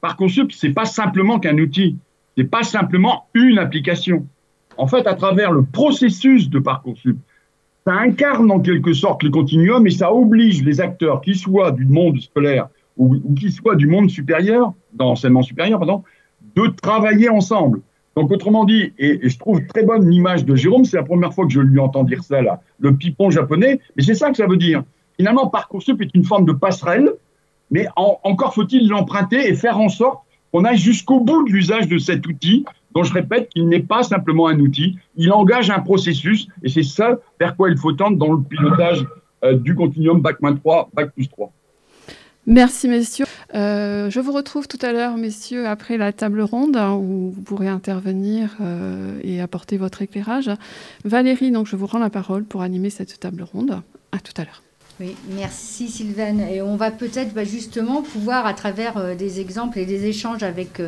Parcoursup, 0.00 0.52
c'est 0.52 0.70
pas 0.72 0.84
simplement 0.84 1.38
qu'un 1.38 1.58
outil, 1.58 1.96
C'est 2.36 2.44
pas 2.44 2.62
simplement 2.62 3.26
une 3.34 3.58
application. 3.58 4.26
En 4.76 4.86
fait, 4.86 5.06
à 5.06 5.14
travers 5.14 5.52
le 5.52 5.62
processus 5.62 6.48
de 6.48 6.58
Parcoursup, 6.58 7.18
ça 7.86 7.94
incarne 7.94 8.50
en 8.50 8.60
quelque 8.60 8.92
sorte 8.92 9.22
le 9.22 9.30
continuum 9.30 9.86
et 9.86 9.90
ça 9.90 10.12
oblige 10.12 10.62
les 10.62 10.80
acteurs, 10.80 11.20
qui 11.20 11.34
soient 11.34 11.72
du 11.72 11.86
monde 11.86 12.20
scolaire 12.20 12.68
ou, 12.96 13.16
ou 13.16 13.34
qui 13.34 13.50
soient 13.50 13.76
du 13.76 13.86
monde 13.86 14.10
supérieur, 14.10 14.72
dans 14.92 15.06
l'enseignement 15.06 15.42
supérieur, 15.42 15.78
pardon, 15.78 16.02
de 16.56 16.66
travailler 16.68 17.28
ensemble. 17.28 17.80
Donc, 18.16 18.30
autrement 18.30 18.64
dit, 18.64 18.92
et, 18.98 19.28
je 19.28 19.38
trouve 19.38 19.64
très 19.66 19.84
bonne 19.84 20.08
l'image 20.08 20.44
de 20.44 20.56
Jérôme, 20.56 20.84
c'est 20.84 20.96
la 20.96 21.04
première 21.04 21.32
fois 21.32 21.46
que 21.46 21.52
je 21.52 21.60
lui 21.60 21.78
entends 21.78 22.04
dire 22.04 22.22
ça, 22.22 22.42
là, 22.42 22.60
le 22.78 22.94
pipon 22.94 23.30
japonais, 23.30 23.80
mais 23.96 24.02
c'est 24.02 24.14
ça 24.14 24.30
que 24.30 24.36
ça 24.36 24.46
veut 24.46 24.56
dire. 24.56 24.82
Finalement, 25.20 25.48
Parcoursup 25.48 26.00
est 26.00 26.14
une 26.14 26.24
forme 26.24 26.46
de 26.46 26.52
passerelle, 26.52 27.12
mais 27.70 27.86
encore 27.96 28.54
faut-il 28.54 28.88
l'emprunter 28.88 29.50
et 29.50 29.54
faire 29.54 29.78
en 29.78 29.90
sorte 29.90 30.20
qu'on 30.50 30.64
aille 30.64 30.78
jusqu'au 30.78 31.20
bout 31.20 31.46
de 31.46 31.52
l'usage 31.52 31.88
de 31.88 31.98
cet 31.98 32.26
outil, 32.26 32.64
dont 32.94 33.02
je 33.02 33.12
répète 33.12 33.50
qu'il 33.50 33.68
n'est 33.68 33.82
pas 33.82 34.02
simplement 34.02 34.48
un 34.48 34.58
outil, 34.60 34.96
il 35.16 35.30
engage 35.30 35.68
un 35.68 35.80
processus, 35.80 36.48
et 36.62 36.70
c'est 36.70 36.82
ça 36.82 37.18
vers 37.38 37.54
quoi 37.54 37.68
il 37.68 37.76
faut 37.76 37.92
tendre 37.92 38.16
dans 38.16 38.32
le 38.32 38.40
pilotage 38.40 39.04
euh, 39.44 39.58
du 39.58 39.74
continuum 39.74 40.22
Bac-3, 40.22 40.86
Bac 40.94 41.12
plus 41.12 41.28
3. 41.28 41.52
Merci 42.46 42.88
messieurs. 42.88 43.26
Euh, 43.54 44.08
je 44.08 44.20
vous 44.20 44.32
retrouve 44.32 44.68
tout 44.68 44.78
à 44.80 44.94
l'heure 44.94 45.18
messieurs 45.18 45.68
après 45.68 45.98
la 45.98 46.14
table 46.14 46.40
ronde 46.40 46.78
hein, 46.78 46.94
où 46.94 47.30
vous 47.30 47.42
pourrez 47.42 47.68
intervenir 47.68 48.56
euh, 48.62 49.20
et 49.22 49.42
apporter 49.42 49.76
votre 49.76 50.00
éclairage. 50.00 50.50
Valérie, 51.04 51.50
donc 51.50 51.66
je 51.66 51.76
vous 51.76 51.86
rends 51.86 51.98
la 51.98 52.08
parole 52.08 52.44
pour 52.44 52.62
animer 52.62 52.88
cette 52.88 53.20
table 53.20 53.42
ronde. 53.42 53.82
À 54.12 54.18
tout 54.18 54.32
à 54.38 54.44
l'heure. 54.44 54.62
Merci 55.30 55.88
Sylvaine. 55.88 56.40
Et 56.40 56.62
on 56.62 56.76
va 56.76 56.90
peut-être 56.90 57.32
bah, 57.32 57.44
justement 57.44 58.02
pouvoir, 58.02 58.46
à 58.46 58.54
travers 58.54 58.96
euh, 58.96 59.14
des 59.14 59.40
exemples 59.40 59.78
et 59.78 59.86
des 59.86 60.06
échanges 60.06 60.42
avec 60.42 60.82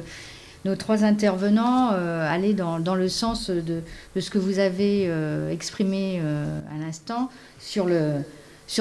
nos 0.64 0.76
trois 0.76 1.02
intervenants, 1.02 1.88
aller 1.88 2.54
dans, 2.54 2.94
le 2.94 3.08
sens 3.08 3.50
de, 3.50 3.82
ce 4.20 4.30
que 4.30 4.38
vous 4.38 4.60
avez 4.60 5.10
exprimé 5.50 6.20
à 6.20 6.78
l'instant 6.80 7.30
sur 7.58 7.88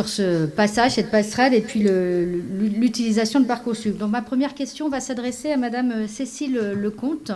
ce 0.07 0.45
passage, 0.45 0.93
cette 0.93 1.11
passerelle, 1.11 1.53
et 1.53 1.61
puis 1.61 1.79
l'utilisation 1.79 3.39
de 3.39 3.45
Parcoursup. 3.45 3.97
Donc 3.97 4.11
ma 4.11 4.21
première 4.21 4.53
question 4.53 4.89
va 4.89 4.99
s'adresser 4.99 5.51
à 5.51 5.57
Madame 5.57 5.91
euh, 5.91 6.07
Cécile 6.07 6.55
Lecomte, 6.55 7.31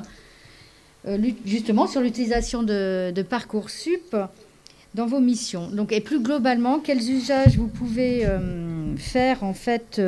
euh, 1.08 1.18
justement 1.46 1.88
sur 1.88 2.02
l'utilisation 2.02 2.64
de, 2.64 3.14
Parcoursup 3.30 4.16
dans 4.96 5.06
vos 5.06 5.20
missions. 5.20 5.70
Donc, 5.70 5.92
et 5.92 6.02
plus 6.02 6.20
globalement, 6.20 6.80
quels 6.80 7.10
usages 7.10 7.58
vous 7.58 7.68
pouvez 7.68 8.26
euh, 8.26 8.96
faire 8.98 9.44
en 9.44 9.54
fait 9.54 10.00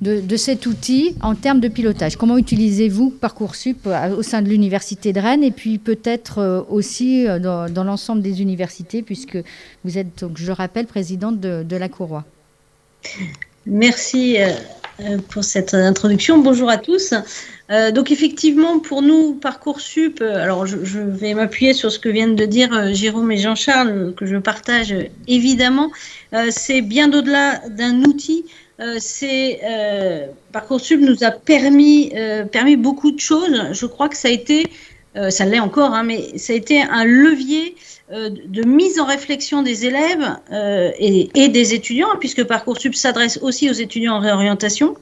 de, 0.00 0.36
cet 0.36 0.66
outil 0.66 1.16
en 1.22 1.34
termes 1.34 1.60
de 1.60 1.68
pilotage? 1.68 2.16
Comment 2.16 2.38
utilisez-vous 2.38 3.10
Parcoursup 3.10 3.86
euh, 3.86 4.16
au 4.16 4.22
sein 4.22 4.42
de 4.42 4.48
l'Université 4.48 5.12
de 5.12 5.20
Rennes 5.20 5.42
et 5.42 5.50
puis 5.50 5.78
peut-être 5.78 6.38
euh, 6.38 6.62
aussi 6.68 7.26
euh, 7.26 7.38
dans, 7.38 7.84
l'ensemble 7.84 8.22
des 8.22 8.42
universités, 8.42 9.02
puisque 9.02 9.38
vous 9.84 9.98
êtes, 9.98 10.20
donc, 10.20 10.36
je 10.36 10.52
rappelle, 10.52 10.86
présidente 10.86 11.40
de, 11.40 11.76
la 11.76 11.88
Courroie? 11.88 12.24
Merci 13.66 14.38
pour 15.28 15.44
cette 15.44 15.74
introduction. 15.74 16.38
Bonjour 16.38 16.68
à 16.68 16.78
tous. 16.78 17.14
Donc 17.94 18.10
effectivement, 18.10 18.78
pour 18.78 19.02
nous, 19.02 19.34
Parcoursup, 19.34 20.22
alors 20.22 20.66
je, 20.66 20.98
vais 20.98 21.34
m'appuyer 21.34 21.74
sur 21.74 21.92
ce 21.92 21.98
que 21.98 22.08
viennent 22.08 22.34
de 22.34 22.46
dire 22.46 22.94
Jérôme 22.94 23.30
et 23.30 23.36
Jean-Charles, 23.36 24.14
que 24.16 24.24
je 24.24 24.36
partage 24.36 24.94
évidemment. 25.26 25.90
c'est 26.50 26.80
bien 26.80 27.12
au-delà 27.12 27.58
d'un 27.68 28.04
outil, 28.04 28.44
euh, 28.80 28.98
euh, 29.24 30.26
Parcoursup 30.52 31.00
nous 31.00 31.24
a 31.24 31.32
permis, 31.32 32.12
euh, 32.14 32.44
permis 32.44 32.76
beaucoup 32.76 33.10
de 33.10 33.18
choses. 33.18 33.72
Je 33.72 33.86
crois 33.86 34.08
que 34.08 34.16
ça 34.16 34.28
a 34.28 34.30
été, 34.30 34.66
ça 35.30 35.44
l'est 35.44 35.58
encore, 35.58 35.94
hein, 35.94 36.04
mais 36.04 36.38
ça 36.38 36.52
a 36.52 36.56
été 36.56 36.80
un 36.80 37.04
levier 37.04 37.74
de 38.10 38.62
mise 38.62 39.00
en 39.00 39.04
réflexion 39.04 39.62
des 39.62 39.84
élèves 39.84 40.36
et, 40.98 41.48
des 41.48 41.74
étudiants, 41.74 42.08
puisque 42.20 42.44
Parcoursup 42.44 42.94
s'adresse 42.94 43.38
aussi 43.42 43.68
aux 43.68 43.74
étudiants 43.74 44.14
en 44.14 44.20
réorientation. 44.20 44.94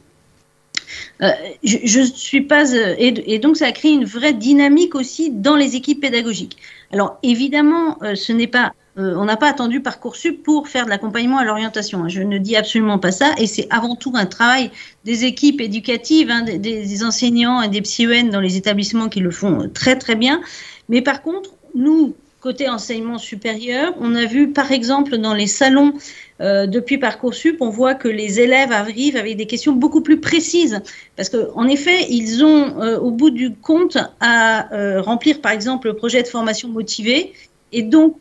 Je, 1.20 2.01
ne 2.01 2.05
suis 2.05 2.42
pas 2.42 2.72
et, 2.72 3.35
et, 3.35 3.38
donc 3.38 3.57
ça 3.57 3.66
a 3.66 3.72
créé 3.72 3.92
une 3.92 4.05
vraie 4.05 4.33
dynamique 4.33 4.94
aussi 4.94 5.31
dans 5.31 5.57
les 5.57 5.77
équipes 5.77 6.01
pédagogiques. 6.01 6.57
Alors 6.92 7.18
évidemment, 7.22 7.99
ce 8.14 8.33
n'est 8.33 8.46
pas 8.46 8.72
euh, 8.99 9.14
on 9.16 9.27
n'a 9.27 9.37
pas 9.37 9.49
attendu 9.49 9.81
Parcoursup 9.81 10.42
pour 10.42 10.68
faire 10.68 10.87
de 10.87 10.90
l'accompagnement 10.90 11.38
à 11.38 11.44
l'orientation. 11.44 12.05
Hein. 12.05 12.09
Je 12.09 12.22
ne 12.22 12.38
dis 12.38 12.57
absolument 12.57 12.99
pas 12.99 13.12
ça. 13.12 13.35
Et 13.38 13.46
c'est 13.46 13.66
avant 13.70 13.94
tout 13.94 14.12
un 14.14 14.25
travail 14.25 14.70
des 15.05 15.25
équipes 15.25 15.61
éducatives, 15.61 16.31
hein, 16.31 16.42
des, 16.42 17.05
enseignants 17.05 17.61
et 17.61 17.68
des 17.68 17.83
psy-EN 17.83 18.31
dans 18.31 18.40
les 18.40 18.57
établissements 18.57 19.09
qui 19.09 19.20
le 19.20 19.31
font 19.31 19.70
très 19.72 19.96
très 19.96 20.14
bien. 20.14 20.40
Mais 20.88 21.03
par 21.03 21.22
contre, 21.22 21.51
nous, 21.75 22.14
côté 22.47 22.69
enseignement 22.69 23.19
supérieur, 23.19 23.93
on 24.01 24.15
a 24.15 24.25
vu 24.25 24.53
par 24.53 24.71
exemple 24.71 25.17
dans 25.17 25.35
les 25.35 25.47
salons 25.47 25.95
euh, 26.41 26.67
depuis 26.67 26.99
Parcoursup, 26.99 27.57
on 27.61 27.71
voit 27.71 27.95
que 27.95 28.09
les 28.09 28.41
élèves 28.41 28.73
arrivent 28.73 29.17
avec 29.17 29.37
des 29.37 29.47
questions 29.47 29.73
beaucoup 29.73 30.03
plus 30.03 30.21
précises. 30.21 30.81
Parce 31.17 31.29
qu'en 31.29 31.67
effet, 31.67 32.07
ils 32.09 32.45
ont 32.45 32.81
euh, 32.81 32.99
au 32.99 33.11
bout 33.11 33.31
du 33.31 33.55
compte 33.55 33.99
à 34.21 34.69
remplir 35.01 35.41
par 35.41 35.53
exemple 35.53 35.89
le 35.89 35.95
projet 35.95 36.23
de 36.23 36.29
formation 36.29 36.69
motivée. 36.69 37.33
Et 37.73 37.83
donc, 37.83 38.17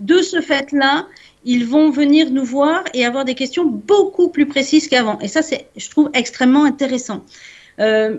de 0.00 0.22
ce 0.22 0.40
fait-là, 0.40 1.06
ils 1.44 1.66
vont 1.66 1.90
venir 1.90 2.30
nous 2.30 2.44
voir 2.44 2.84
et 2.94 3.04
avoir 3.04 3.24
des 3.24 3.34
questions 3.34 3.64
beaucoup 3.64 4.28
plus 4.28 4.46
précises 4.46 4.88
qu'avant. 4.88 5.18
Et 5.20 5.28
ça, 5.28 5.42
c'est, 5.42 5.66
je 5.76 5.88
trouve, 5.90 6.10
extrêmement 6.14 6.64
intéressant. 6.64 7.24
Euh, 7.80 8.18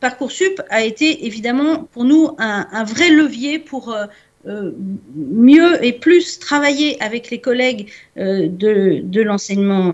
Parcoursup 0.00 0.60
a 0.70 0.82
été 0.82 1.26
évidemment 1.26 1.84
pour 1.84 2.04
nous 2.04 2.30
un, 2.38 2.84
vrai 2.84 3.10
levier 3.10 3.58
pour 3.58 3.92
euh, 3.92 4.06
euh, 4.46 4.72
mieux 5.14 5.84
et 5.84 5.92
plus 5.92 6.38
travailler 6.38 7.02
avec 7.02 7.30
les 7.30 7.40
collègues 7.40 7.88
de, 8.16 9.00
de 9.02 9.22
l'enseignement 9.22 9.92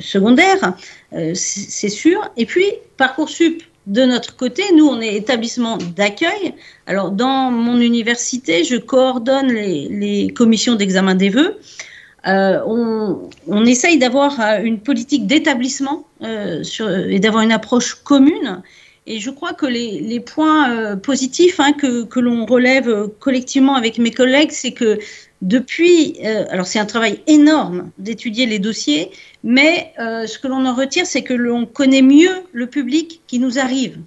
secondaire, 0.00 0.74
c'est 1.34 1.88
sûr. 1.88 2.30
Et 2.36 2.46
puis, 2.46 2.66
Parcoursup 2.96 3.62
de 3.88 4.04
notre 4.04 4.36
côté, 4.36 4.62
nous, 4.74 4.86
on 4.86 5.00
est 5.00 5.14
établissement 5.14 5.78
d'accueil. 5.78 6.54
Alors, 6.86 7.10
dans 7.10 7.50
mon 7.50 7.80
université, 7.80 8.62
je 8.62 8.76
coordonne 8.76 9.48
les, 9.48 10.28
commissions 10.28 10.74
d'examen 10.74 11.14
des 11.14 11.30
vœux. 11.30 11.58
Euh, 12.26 12.60
on, 12.66 13.64
essaye 13.64 13.98
d'avoir 13.98 14.38
euh, 14.40 14.60
une 14.62 14.80
politique 14.80 15.26
d'établissement 15.26 16.06
euh, 16.22 16.62
et 17.08 17.18
d'avoir 17.18 17.42
une 17.42 17.52
approche 17.52 17.94
commune. 17.94 18.62
Et 19.10 19.20
je 19.20 19.30
crois 19.30 19.54
que 19.54 19.66
les, 19.66 20.20
points 20.20 20.96
positifs 20.96 21.58
hein, 21.60 21.72
que, 21.72 22.20
l'on 22.20 22.44
relève 22.44 23.08
collectivement 23.18 23.74
avec 23.74 23.98
mes 23.98 24.10
collègues, 24.10 24.50
c'est 24.52 24.72
que 24.72 24.98
depuis, 25.40 26.18
alors 26.50 26.66
c'est 26.66 26.78
un 26.78 26.84
travail 26.84 27.20
énorme 27.26 27.90
d'étudier 27.98 28.44
les 28.44 28.58
dossiers, 28.58 29.10
mais 29.44 29.92
euh, 29.98 30.26
ce 30.26 30.38
que 30.38 30.48
l'on 30.48 30.66
en 30.66 30.74
retire, 30.74 31.06
c'est 31.06 31.22
que 31.22 31.34
l'on 31.34 31.64
connaît 31.66 32.02
mieux 32.02 32.42
le 32.52 32.66
public 32.66 33.22
qui 33.26 33.38
nous 33.38 33.58
arrive. 33.58 33.98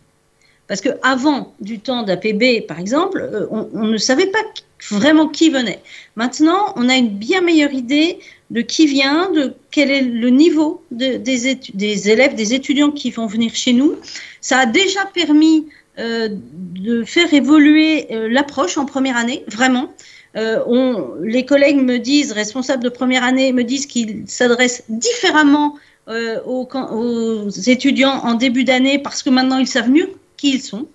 Parce 0.67 0.81
qu'avant 0.81 1.53
du 1.59 1.79
temps 1.79 2.03
d'APB, 2.03 2.65
par 2.67 2.79
exemple, 2.79 3.19
euh, 3.21 3.47
on, 3.49 3.87
ne 3.87 3.97
savait 3.97 4.27
pas 4.27 4.39
vraiment 4.89 5.27
qui 5.27 5.49
venait. 5.49 5.79
Maintenant, 6.15 6.73
on 6.75 6.89
a 6.89 6.95
une 6.95 7.09
bien 7.09 7.41
meilleure 7.41 7.73
idée 7.73 8.19
de 8.49 8.61
qui 8.61 8.85
vient, 8.85 9.31
de 9.31 9.53
quel 9.71 9.91
est 9.91 10.01
le 10.01 10.29
niveau 10.29 10.83
des, 10.91 12.09
élèves, 12.09 12.35
des 12.35 12.53
étudiants 12.53 12.91
qui 12.91 13.11
vont 13.11 13.27
venir 13.27 13.55
chez 13.55 13.73
nous. 13.73 13.95
Ça 14.41 14.59
a 14.59 14.65
déjà 14.65 15.05
permis 15.13 15.67
euh, 15.99 16.29
de 16.31 17.03
faire 17.03 17.33
évoluer 17.33 18.07
l'approche 18.09 18.77
en 18.77 18.85
première 18.85 19.17
année, 19.17 19.43
vraiment. 19.47 19.93
Euh, 20.37 20.59
on, 20.65 21.15
les 21.21 21.45
collègues 21.45 21.81
me 21.81 21.97
disent, 21.97 22.31
responsables 22.31 22.83
de 22.83 22.89
première 22.89 23.23
année, 23.23 23.51
me 23.51 23.63
disent 23.63 23.85
qu'ils 23.85 24.23
s'adressent 24.27 24.83
différemment 24.89 25.77
euh, 26.07 26.39
aux, 26.45 27.49
étudiants 27.67 28.21
en 28.23 28.33
début 28.33 28.63
d'année 28.63 28.97
parce 28.97 29.21
que 29.23 29.29
maintenant 29.29 29.57
ils 29.57 29.67
savent 29.67 29.89
mieux 29.89 30.09
qui 30.37 30.55
ils 30.55 30.61
sont. 30.61 30.87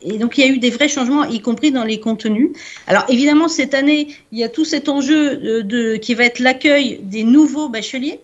Et, 0.00 0.18
donc 0.18 0.38
il 0.38 0.46
y 0.46 0.48
a 0.48 0.52
eu 0.52 0.58
des 0.58 0.70
vrais 0.70 0.88
changements, 0.88 1.24
y 1.24 1.40
compris 1.40 1.70
dans 1.70 1.84
les 1.84 2.00
contenus. 2.00 2.50
Alors 2.86 3.04
évidemment, 3.08 3.48
cette 3.48 3.74
année, 3.74 4.08
il 4.32 4.38
y 4.38 4.44
a 4.44 4.48
tout 4.48 4.64
cet 4.64 4.88
enjeu 4.88 5.62
de 5.62 5.96
qui 5.96 6.14
va 6.14 6.24
être 6.24 6.38
l'accueil 6.38 7.00
des 7.02 7.24
nouveaux 7.24 7.68
bacheliers. 7.68 8.20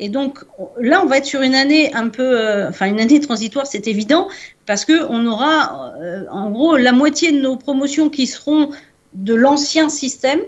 Et 0.00 0.08
donc 0.08 0.38
là, 0.80 1.02
on 1.04 1.06
va 1.06 1.18
être 1.18 1.26
sur 1.26 1.42
une 1.42 1.54
année 1.54 1.92
un 1.92 2.08
peu, 2.08 2.38
euh, 2.38 2.70
enfin 2.70 2.86
une 2.86 2.98
année 3.00 3.20
transitoire, 3.20 3.66
c'est 3.66 3.86
évident, 3.86 4.28
parce 4.64 4.86
que 4.86 5.06
on 5.10 5.26
aura 5.26 5.92
euh, 6.00 6.24
en 6.30 6.50
gros 6.50 6.76
la 6.78 6.92
moitié 6.92 7.32
de 7.32 7.40
nos 7.40 7.56
promotions 7.56 8.08
qui 8.08 8.26
seront 8.26 8.70
de 9.12 9.34
l'ancien 9.34 9.90
système 9.90 10.40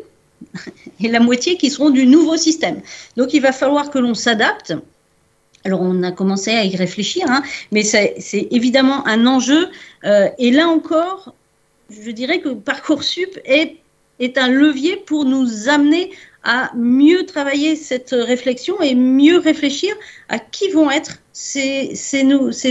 et 1.00 1.08
la 1.08 1.20
moitié 1.20 1.58
qui 1.58 1.68
seront 1.68 1.90
du 1.90 2.06
nouveau 2.06 2.38
système. 2.38 2.80
Donc 3.18 3.34
il 3.34 3.42
va 3.42 3.52
falloir 3.52 3.90
que 3.90 3.98
l'on 3.98 4.14
s'adapte. 4.14 4.74
Alors 5.64 5.81
on 5.81 6.03
a 6.03 6.12
commencé 6.12 6.51
à 6.51 6.64
y 6.64 6.77
réfléchir, 6.77 7.27
hein, 7.29 7.42
mais 7.70 7.83
c'est 7.83 8.48
évidemment 8.51 9.07
un 9.07 9.27
enjeu. 9.27 9.68
Euh, 10.05 10.29
et 10.38 10.51
là 10.51 10.68
encore, 10.68 11.35
je 11.90 12.11
dirais 12.11 12.40
que 12.40 12.51
Parcoursup 12.51 13.38
est, 13.44 13.79
un 14.37 14.48
levier 14.48 14.96
pour 14.96 15.25
nous 15.25 15.68
amener 15.68 16.12
à 16.44 16.70
mieux 16.77 17.27
travailler 17.27 17.75
cette 17.77 18.12
réflexion 18.12 18.81
et 18.81 18.94
mieux 18.94 19.38
réfléchir 19.38 19.94
à 20.29 20.38
qui 20.38 20.68
vont 20.70 20.90
être 20.90 21.18
ces, 21.33 21.92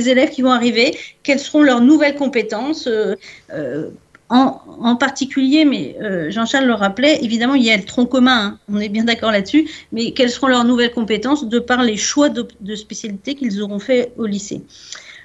élèves 0.08 0.30
qui 0.30 0.42
vont 0.42 0.52
arriver, 0.52 0.98
quelles 1.24 1.40
seront 1.40 1.62
leurs 1.62 1.82
nouvelles 1.82 2.16
compétences. 2.16 2.88
Euh, 2.88 3.90
euh, 4.32 4.36
en, 4.36 4.96
particulier, 4.96 5.66
mais 5.66 5.96
euh, 6.02 6.32
Jean-Charles 6.32 6.66
le 6.66 6.74
rappelait, 6.74 7.24
évidemment, 7.24 7.56
il 7.56 7.64
y 7.64 7.72
a 7.72 7.78
le 7.78 7.84
tronc 7.84 8.06
commun, 8.06 8.46
hein, 8.46 8.60
on 8.72 8.80
est 8.80 8.90
bien 8.90 9.04
d'accord 9.04 9.32
là-dessus, 9.32 9.70
mais 9.92 10.12
quelles 10.12 10.30
seront 10.30 10.48
leurs 10.48 10.64
nouvelles 10.64 10.94
compétences 10.94 11.48
de 11.48 11.60
par 11.60 11.84
les 11.84 11.98
choix 11.98 12.30
de, 12.30 12.48
de 12.62 12.76
spécialités 12.76 13.36
qu'ils 13.36 13.62
auront 13.62 13.80
fait 13.80 14.14
au 14.18 14.26
lycée. 14.26 14.62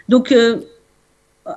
Donc, 0.08 0.32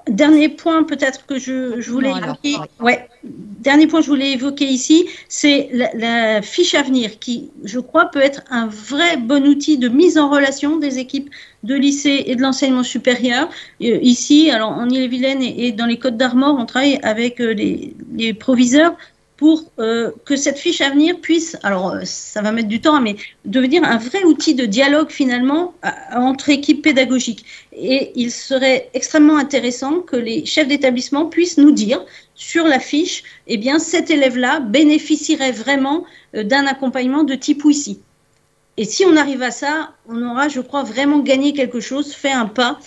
Dernier 0.07 0.49
point 0.49 0.83
peut-être 0.83 1.25
que 1.25 1.39
je, 1.39 1.81
voulais 1.89 2.11
évoquer. 2.11 2.57
ouais, 2.79 3.09
dernier 3.23 3.87
point 3.87 4.01
que 4.01 4.05
je 4.05 4.11
voulais 4.11 4.33
évoquer 4.33 4.65
ici, 4.65 5.09
c'est 5.27 5.69
la, 5.95 6.43
fiche 6.43 6.75
à 6.75 6.83
venir 6.83 7.17
qui, 7.17 7.49
je 7.63 7.79
crois, 7.79 8.05
peut 8.05 8.21
être 8.21 8.43
un 8.51 8.67
vrai 8.67 9.17
bon 9.17 9.47
outil 9.47 9.79
de 9.79 9.87
mise 9.87 10.19
en 10.19 10.29
relation 10.29 10.77
des 10.77 10.99
équipes 10.99 11.31
de 11.63 11.73
lycée 11.73 12.23
et 12.27 12.35
de 12.35 12.41
l'enseignement 12.41 12.83
supérieur. 12.83 13.49
Euh, 13.81 13.97
ici, 14.03 14.51
alors 14.51 14.69
en 14.69 14.87
Ille-et-Vilaine 14.87 15.41
et, 15.41 15.71
dans 15.71 15.87
les 15.87 15.97
Côtes 15.97 16.17
d'Armor, 16.17 16.55
on 16.59 16.67
travaille 16.67 16.99
avec 17.01 17.41
euh, 17.41 17.53
les, 17.53 17.95
les 18.13 18.35
proviseurs 18.35 18.95
pour 19.39 19.63
euh, 19.79 20.11
que 20.25 20.35
cette 20.35 20.59
fiche 20.59 20.81
à 20.81 20.89
venir 20.89 21.17
puisse, 21.21 21.55
alors 21.63 21.93
euh, 21.93 22.01
ça 22.03 22.41
va 22.41 22.51
mettre 22.51 22.67
du 22.67 22.81
temps, 22.81 22.99
mais 22.99 23.15
devenir 23.45 23.85
un 23.85 23.97
vrai 23.97 24.25
outil 24.25 24.53
de 24.53 24.65
dialogue 24.65 25.11
finalement 25.11 25.73
entre 26.13 26.49
équipes 26.49 26.81
pédagogiques. 26.81 27.45
Et 27.71 28.11
il 28.15 28.31
serait 28.31 28.89
extrêmement 28.93 29.37
intéressant 29.37 30.01
que 30.01 30.17
les 30.17 30.45
chefs 30.45 30.67
d'établissement 30.67 31.25
puissent 31.27 31.57
nous 31.57 31.71
dire 31.71 32.05
sur 32.35 32.65
la 32.65 32.79
fiche, 32.81 33.23
eh 33.47 33.55
bien 33.55 33.79
cet 33.79 34.11
élève-là 34.11 34.59
bénéficierait 34.59 35.53
vraiment 35.53 36.03
euh, 36.35 36.43
d'un 36.43 36.65
accompagnement 36.65 37.23
de 37.23 37.35
type 37.35 37.63
ici. 37.63 38.01
Et 38.75 38.83
si 38.83 39.05
on 39.05 39.15
arrive 39.15 39.41
à 39.41 39.51
ça, 39.51 39.93
on 40.09 40.21
aura, 40.21 40.49
je 40.49 40.59
crois, 40.59 40.83
vraiment 40.83 41.19
gagné 41.19 41.53
quelque 41.53 41.79
chose, 41.79 42.11
fait 42.13 42.31
un 42.31 42.45
pas. 42.45 42.77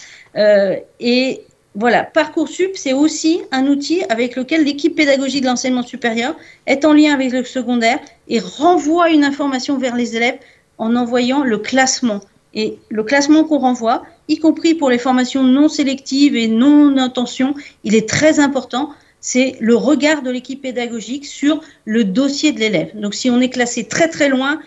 et 1.00 1.42
voilà, 1.74 2.04
Parcoursup, 2.04 2.76
c'est 2.76 2.92
aussi 2.92 3.40
un 3.50 3.66
outil 3.66 4.02
avec 4.10 4.36
lequel 4.36 4.64
l'équipe 4.64 4.94
pédagogique 4.94 5.42
de 5.42 5.46
l'enseignement 5.46 5.82
supérieur 5.82 6.36
est 6.66 6.84
en 6.84 6.92
lien 6.92 7.14
avec 7.14 7.32
le 7.32 7.44
secondaire 7.44 7.98
et 8.28 8.40
renvoie 8.40 9.08
une 9.08 9.24
information 9.24 9.78
vers 9.78 9.96
les 9.96 10.14
élèves 10.14 10.38
en 10.76 10.94
envoyant 10.96 11.44
le 11.44 11.56
classement. 11.56 12.20
Et 12.52 12.76
le 12.90 13.02
classement 13.02 13.44
qu'on 13.44 13.58
renvoie, 13.58 14.04
y 14.28 14.38
compris 14.38 14.74
pour 14.74 14.90
les 14.90 14.98
formations 14.98 15.42
non 15.44 15.68
sélectives 15.68 16.36
et 16.36 16.46
non 16.46 16.98
intention, 16.98 17.54
il 17.84 17.94
est 17.94 18.06
très 18.06 18.38
important. 18.38 18.90
C'est 19.20 19.56
le 19.58 19.74
regard 19.74 20.20
de 20.20 20.30
l'équipe 20.30 20.60
pédagogique 20.60 21.24
sur 21.24 21.62
le 21.86 22.04
dossier 22.04 22.52
de 22.52 22.60
l'élève. 22.60 22.90
Donc 23.00 23.14
si 23.14 23.30
on 23.30 23.40
est 23.40 23.48
classé 23.48 23.84
très 23.84 24.08
très 24.08 24.28
loin, 24.28 24.60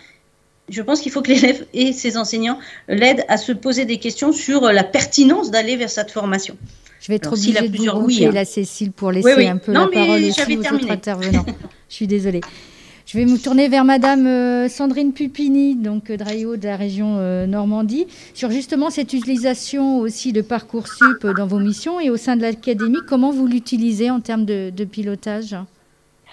je 0.69 0.81
pense 0.81 1.01
qu'il 1.01 1.11
faut 1.11 1.21
que 1.21 1.31
l'élève 1.31 1.67
et 1.75 1.93
ses 1.93 2.17
enseignants 2.17 2.57
l'aident 2.87 3.25
à 3.27 3.37
se 3.37 3.51
poser 3.51 3.85
des 3.85 3.99
questions 3.99 4.31
sur 4.31 4.61
la 4.71 4.83
pertinence 4.83 5.51
d'aller 5.51 5.75
vers 5.75 5.91
cette 5.91 6.09
formation. 6.09 6.57
Je 7.05 7.11
vais 7.11 7.17
être 7.17 7.33
obligée 7.33 7.69
de 7.69 7.77
vous 7.77 8.05
oui, 8.07 8.25
hein. 8.25 8.31
la 8.33 8.45
Cécile 8.45 8.91
pour 8.91 9.11
laisser 9.11 9.45
un 9.45 9.57
peu 9.57 9.71
la 9.73 9.85
parole 9.85 10.23
aussi 10.23 10.57
aux 10.57 10.73
autres 10.73 10.89
intervenants. 10.89 11.45
Je 11.87 11.93
suis 11.93 12.07
désolée. 12.07 12.41
Je 13.05 13.19
vais 13.19 13.25
me 13.25 13.37
tourner 13.37 13.67
vers 13.67 13.85
Madame 13.85 14.25
euh, 14.25 14.67
Sandrine 14.67 15.13
Pupini, 15.13 15.75
donc 15.75 16.09
euh, 16.09 16.17
Draio 16.17 16.57
de 16.57 16.65
la 16.65 16.75
région 16.75 17.17
euh, 17.19 17.45
Normandie, 17.45 18.07
sur 18.33 18.49
justement 18.49 18.89
cette 18.89 19.13
utilisation 19.13 19.99
aussi 19.99 20.33
de 20.33 20.41
Parcoursup 20.41 21.27
dans 21.37 21.45
vos 21.45 21.59
missions 21.59 21.99
et 21.99 22.09
au 22.09 22.17
sein 22.17 22.35
de 22.35 22.41
l'académie. 22.41 22.97
Comment 23.07 23.31
vous 23.31 23.45
l'utilisez 23.45 24.09
en 24.09 24.19
termes 24.19 24.45
de 24.45 24.83
pilotage? 24.85 25.55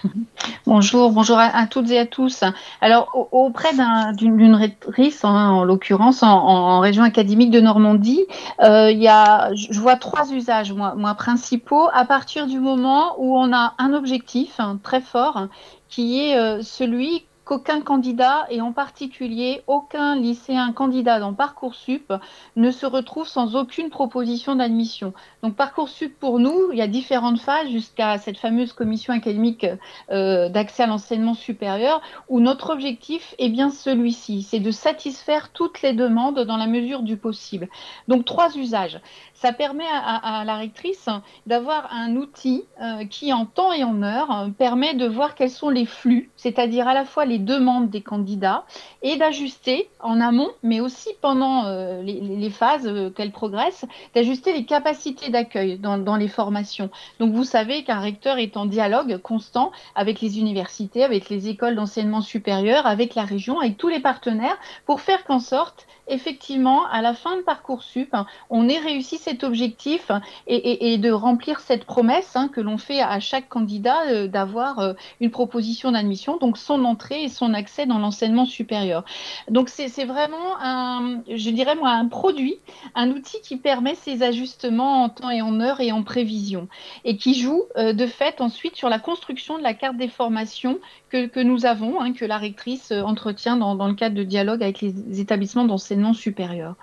Bonjour, 0.65 1.11
bonjour 1.11 1.37
à, 1.37 1.67
toutes 1.67 1.91
et 1.91 1.99
à 1.99 2.05
tous. 2.05 2.43
Alors, 2.81 3.27
auprès 3.31 3.69
d'une 4.13 4.55
rectrice, 4.55 5.23
hein, 5.23 5.49
en 5.49 5.63
l'occurrence 5.63 6.23
en, 6.23 6.79
région 6.79 7.03
académique 7.03 7.51
de 7.51 7.59
Normandie, 7.59 8.25
euh, 8.61 8.91
je 8.91 9.79
vois 9.79 9.95
trois 9.95 10.31
usages, 10.31 10.73
principaux, 11.17 11.89
à 11.93 12.05
partir 12.05 12.47
du 12.47 12.59
moment 12.59 13.15
où 13.17 13.37
on 13.37 13.53
a 13.53 13.73
un 13.77 13.93
objectif 13.93 14.59
hein, 14.59 14.79
très 14.81 15.01
fort, 15.01 15.47
qui 15.89 16.21
est 16.21 16.37
euh, 16.37 16.61
celui 16.61 17.25
qu'aucun 17.45 17.81
candidat, 17.81 18.45
et 18.49 18.61
en 18.61 18.71
particulier 18.71 19.63
aucun 19.67 20.15
lycéen 20.15 20.71
candidat 20.71 21.19
dans 21.19 21.33
Parcoursup, 21.33 22.13
ne 22.55 22.71
se 22.71 22.85
retrouve 22.85 23.27
sans 23.27 23.55
aucune 23.55 23.89
proposition 23.89 24.55
d'admission. 24.55 25.13
Donc 25.41 25.55
Parcoursup, 25.55 26.17
pour 26.19 26.39
nous, 26.39 26.71
il 26.71 26.77
y 26.77 26.81
a 26.81 26.87
différentes 26.87 27.39
phases 27.39 27.69
jusqu'à 27.69 28.17
cette 28.17 28.37
fameuse 28.37 28.73
commission 28.73 29.13
académique 29.13 29.65
euh, 30.11 30.49
d'accès 30.49 30.83
à 30.83 30.87
l'enseignement 30.87 31.33
supérieur, 31.33 32.01
où 32.29 32.39
notre 32.39 32.71
objectif 32.71 33.35
est 33.39 33.49
bien 33.49 33.69
celui-ci, 33.69 34.43
c'est 34.43 34.59
de 34.59 34.71
satisfaire 34.71 35.51
toutes 35.51 35.81
les 35.81 35.93
demandes 35.93 36.39
dans 36.39 36.57
la 36.57 36.67
mesure 36.67 37.01
du 37.01 37.17
possible. 37.17 37.67
Donc 38.07 38.25
trois 38.25 38.55
usages 38.57 38.99
ça 39.43 39.51
permet 39.51 39.83
à, 39.91 40.45
la 40.45 40.55
rectrice 40.55 41.09
d'avoir 41.47 41.91
un 41.91 42.15
outil 42.15 42.63
euh, 42.81 43.03
qui, 43.03 43.33
en 43.33 43.45
temps 43.45 43.73
et 43.73 43.83
en 43.83 44.01
heure, 44.01 44.47
permet 44.57 44.93
de 44.93 45.05
voir 45.05 45.35
quels 45.35 45.49
sont 45.49 45.67
les 45.67 45.85
flux, 45.85 46.31
c'est-à-dire 46.37 46.87
à 46.87 46.93
la 46.93 47.03
fois 47.03 47.25
les 47.25 47.32
demandes 47.39 47.89
des 47.89 48.01
candidats 48.01 48.65
et 49.01 49.17
d'ajuster 49.17 49.89
en 49.99 50.19
amont, 50.21 50.49
mais 50.63 50.79
aussi 50.79 51.09
pendant 51.21 51.65
euh, 51.65 52.01
les, 52.01 52.49
phases 52.49 52.87
euh, 52.87 53.09
qu'elles 53.09 53.31
progressent, 53.31 53.85
d'ajuster 54.15 54.53
les 54.53 54.65
capacités 54.65 55.29
d'accueil 55.29 55.77
dans, 55.77 55.97
dans, 55.97 56.15
les 56.15 56.27
formations. 56.27 56.89
Donc 57.19 57.33
vous 57.33 57.43
savez 57.43 57.83
qu'un 57.83 57.99
recteur 57.99 58.37
est 58.37 58.57
en 58.57 58.65
dialogue 58.65 59.17
constant 59.17 59.71
avec 59.95 60.21
les 60.21 60.39
universités, 60.39 61.03
avec 61.03 61.29
les 61.29 61.49
écoles 61.49 61.75
d'enseignement 61.75 62.21
supérieur, 62.21 62.85
avec 62.85 63.15
la 63.15 63.23
région, 63.23 63.59
avec 63.59 63.77
tous 63.77 63.89
les 63.89 63.99
partenaires, 63.99 64.57
pour 64.85 65.01
faire 65.01 65.23
qu'en 65.25 65.39
sorte 65.39 65.87
effectivement, 66.07 66.85
à 66.87 67.01
la 67.01 67.13
fin 67.13 67.37
de 67.37 67.41
Parcoursup, 67.41 68.15
on 68.49 68.67
ait 68.67 68.79
réussi 68.79 69.17
cet 69.17 69.43
objectif 69.43 70.11
et, 70.47 70.97
de 70.97 71.11
remplir 71.11 71.59
cette 71.59 71.85
promesse 71.85 72.35
hein, 72.35 72.49
que 72.49 72.61
l'on 72.61 72.77
fait 72.77 73.01
à 73.01 73.19
chaque 73.19 73.47
candidat 73.49 74.07
euh, 74.07 74.27
d'avoir 74.27 74.79
euh, 74.79 74.93
une 75.21 75.31
proposition 75.31 75.91
d'admission, 75.91 76.37
donc 76.37 76.57
son 76.57 76.83
entrée 76.85 77.23
et 77.23 77.29
son 77.29 77.53
accès 77.53 77.85
dans 77.85 77.99
l'enseignement 77.99 78.45
supérieur. 78.45 79.05
Donc 79.49 79.69
c'est 79.69 80.05
vraiment 80.05 80.57
un, 80.59 81.21
je 81.27 81.49
dirais 81.49 81.75
moi, 81.75 81.89
un 81.89 82.07
produit, 82.07 82.59
un 82.95 83.09
outil 83.11 83.39
qui 83.41 83.57
permet 83.57 83.95
ces 83.95 84.23
ajustements 84.23 85.03
en 85.03 85.09
temps 85.09 85.29
et 85.29 85.41
en 85.41 85.59
heure 85.59 85.79
et 85.79 85.91
en 85.91 86.03
prévision 86.03 86.67
et 87.05 87.17
qui 87.17 87.33
joue 87.33 87.63
euh, 87.77 87.93
de 87.93 88.05
fait 88.05 88.41
ensuite 88.41 88.75
sur 88.75 88.89
la 88.89 88.99
construction 88.99 89.57
de 89.57 89.63
la 89.63 89.73
carte 89.73 89.97
des 89.97 90.09
formations 90.09 90.79
que, 91.09 91.43
nous 91.43 91.67
avons, 91.67 92.01
hein, 92.01 92.11
que 92.11 92.25
la 92.25 92.39
rectrice 92.39 92.91
entretient 92.91 93.55
dans, 93.55 93.87
le 93.87 93.93
cadre 93.93 94.15
de 94.15 94.23
dialogue 94.23 94.63
avec 94.63 94.81
les 94.81 95.19
établissements 95.19 95.63
d'enseignement 95.63 95.92
supérieur. 96.13 96.75